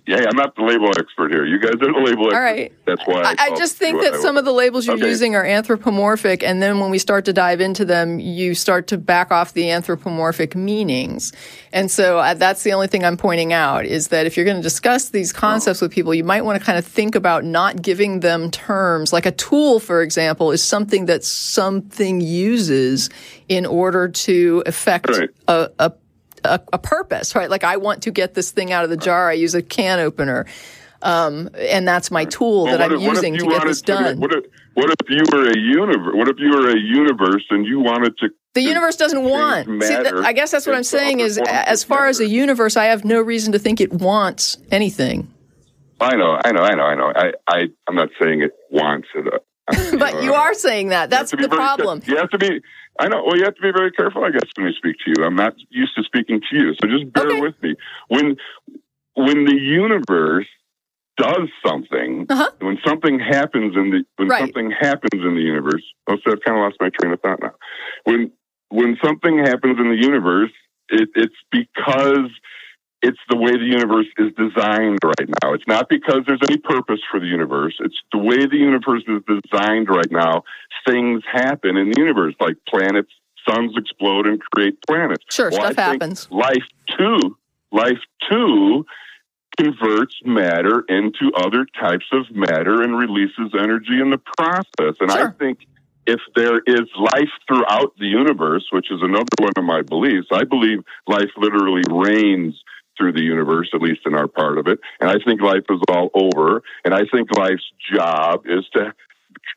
[0.06, 1.46] Yeah, I'm not the label expert here.
[1.46, 2.34] You guys are the label experts.
[2.36, 2.72] All right.
[2.86, 3.22] That's why.
[3.24, 5.08] I, I just think that some of the labels you're Okay.
[5.08, 8.98] using are anthropomorphic, and then when we start to dive into them, you start to
[8.98, 11.32] back off the anthropomorphic meanings.
[11.74, 14.58] And so uh, that's the only thing I'm pointing out is that if you're going
[14.58, 17.82] to discuss these concepts with people, you might want to kind of think about not
[17.82, 19.12] giving them terms.
[19.12, 23.10] Like a tool, for example, is something that something uses
[23.48, 25.30] in order to affect Right.
[25.48, 25.92] a, a
[26.44, 27.50] a, a purpose, right?
[27.50, 29.30] Like I want to get this thing out of the jar.
[29.30, 30.46] I use a can opener.
[31.02, 34.20] Um, and that's my tool Well, that I'm if- using to get this done.
[34.20, 34.44] what if
[34.74, 36.14] what if you were a universe?
[36.16, 38.30] What if you were a universe and you wanted to?
[38.54, 39.68] the universe doesn't want.
[39.68, 42.76] See, matter th- I guess that's what I'm saying is, as far as a universe,
[42.76, 45.32] I have no reason to think it wants anything.
[46.02, 47.14] I know, I know, I know, I know.
[47.16, 49.28] I, I, I'm not saying it wants it.
[49.28, 51.10] Uh, but you are saying that.
[51.10, 52.02] That's the problem.
[52.06, 52.62] You have to be.
[53.00, 53.24] I know.
[53.26, 55.26] Well, you have to be very careful, I guess, when you speak to you.
[55.26, 57.42] I'm not used to speaking to you, so just bear Okay.
[57.42, 57.76] with me.
[58.10, 58.36] When
[59.16, 60.48] when the universe
[61.18, 62.50] does something, Uh-huh.
[62.60, 64.40] when something happens in the when Right.
[64.40, 65.84] something happens in the universe.
[66.08, 67.56] Oh, so I've kind of lost my train of thought now.
[68.04, 68.32] When
[68.70, 70.52] when something happens in the universe,
[70.90, 72.30] it, it's because
[73.02, 75.54] it's the way the universe is designed right now.
[75.54, 77.76] It's not because there's any purpose for the universe.
[77.80, 80.44] It's the way the universe is designed right now.
[80.88, 83.12] Things happen in the universe, like planets,
[83.48, 85.24] suns explode and create planets.
[85.30, 86.28] Sure, Well, stuff happens.
[86.30, 86.68] Life
[86.98, 87.38] too,
[87.72, 88.00] life
[88.30, 88.86] too
[89.58, 94.96] converts matter into other types of matter and releases energy in the process.
[95.00, 95.60] And I think
[96.06, 100.44] if there is life throughout the universe, which is another one of my beliefs, I
[100.44, 102.62] believe life literally reigns
[103.00, 104.80] through the universe, at least in our part of it.
[105.00, 106.62] And I think life is all over.
[106.84, 108.94] And I think life's job is to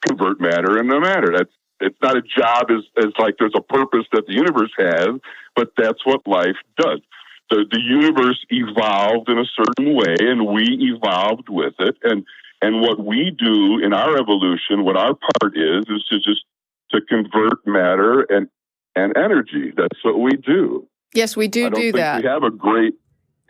[0.06, 1.32] convert matter into matter.
[1.36, 5.18] That's it's not a job as, as like there's a purpose that the universe has,
[5.56, 7.00] but that's what life does.
[7.50, 11.96] The the universe evolved in a certain way and we evolved with it.
[12.04, 12.24] And
[12.62, 16.44] and what we do in our evolution, what our part is, is to just
[16.92, 18.48] to convert matter and
[18.94, 19.72] and energy.
[19.76, 20.86] That's what we do.
[21.14, 22.22] Yes, we do do think that.
[22.22, 22.94] we have a great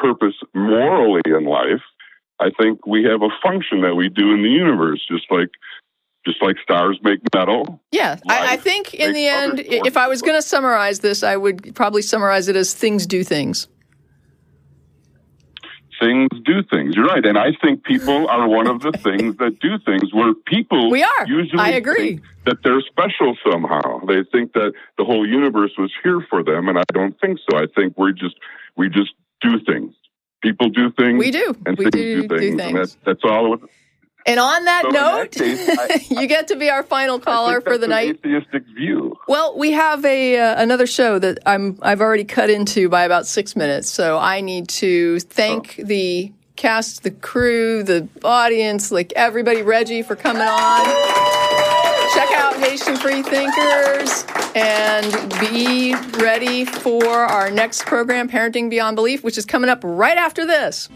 [0.02, 1.80] purpose morally in life.
[2.40, 5.48] I think we have a function that we do in the universe, just like
[6.26, 7.80] just like stars make metal.
[7.90, 11.22] Yeah, I, I think in the end, forms if I was going to summarize this,
[11.22, 13.68] I would probably summarize it as things do things.
[16.00, 16.96] Things do things.
[16.96, 20.12] You're right, and I think people are one of the things that do things.
[20.12, 21.26] Where people We are.
[21.26, 22.16] usually I agree.
[22.16, 24.04] think that they're special somehow.
[24.06, 27.56] They think that the whole universe was here for them, and I don't think so.
[27.56, 28.36] I think we're just
[28.76, 29.12] we just
[29.42, 29.94] do things.
[30.42, 31.18] People do things.
[31.18, 31.54] We do.
[31.66, 32.74] and We things do do And things.
[32.78, 33.58] that's that's all.
[34.24, 37.60] And on that So note, that case, I- you get to be our final caller
[37.60, 38.20] for the night.
[38.24, 39.16] atheistic view.
[39.26, 43.26] Well, we have a uh, another show that I'm I've already cut into by about
[43.26, 45.84] six minutes, so I need to thank Oh.
[45.84, 51.51] the cast, the crew, the audience, like everybody, Reggie for coming on.
[52.80, 54.24] Free Thinkers
[54.54, 60.16] and be ready for our next program, Parenting Beyond Belief, which is coming up right
[60.16, 60.88] after this.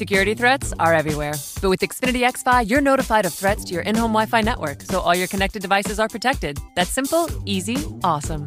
[0.00, 1.34] Security threats are everywhere.
[1.60, 4.80] But with Xfinity XFi, you're notified of threats to your in home Wi Fi network,
[4.80, 6.58] so all your connected devices are protected.
[6.74, 8.46] That's simple, easy, awesome.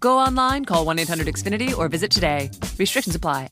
[0.00, 2.50] Go online, call 1 800 Xfinity, or visit today.
[2.78, 3.48] Restrictions apply.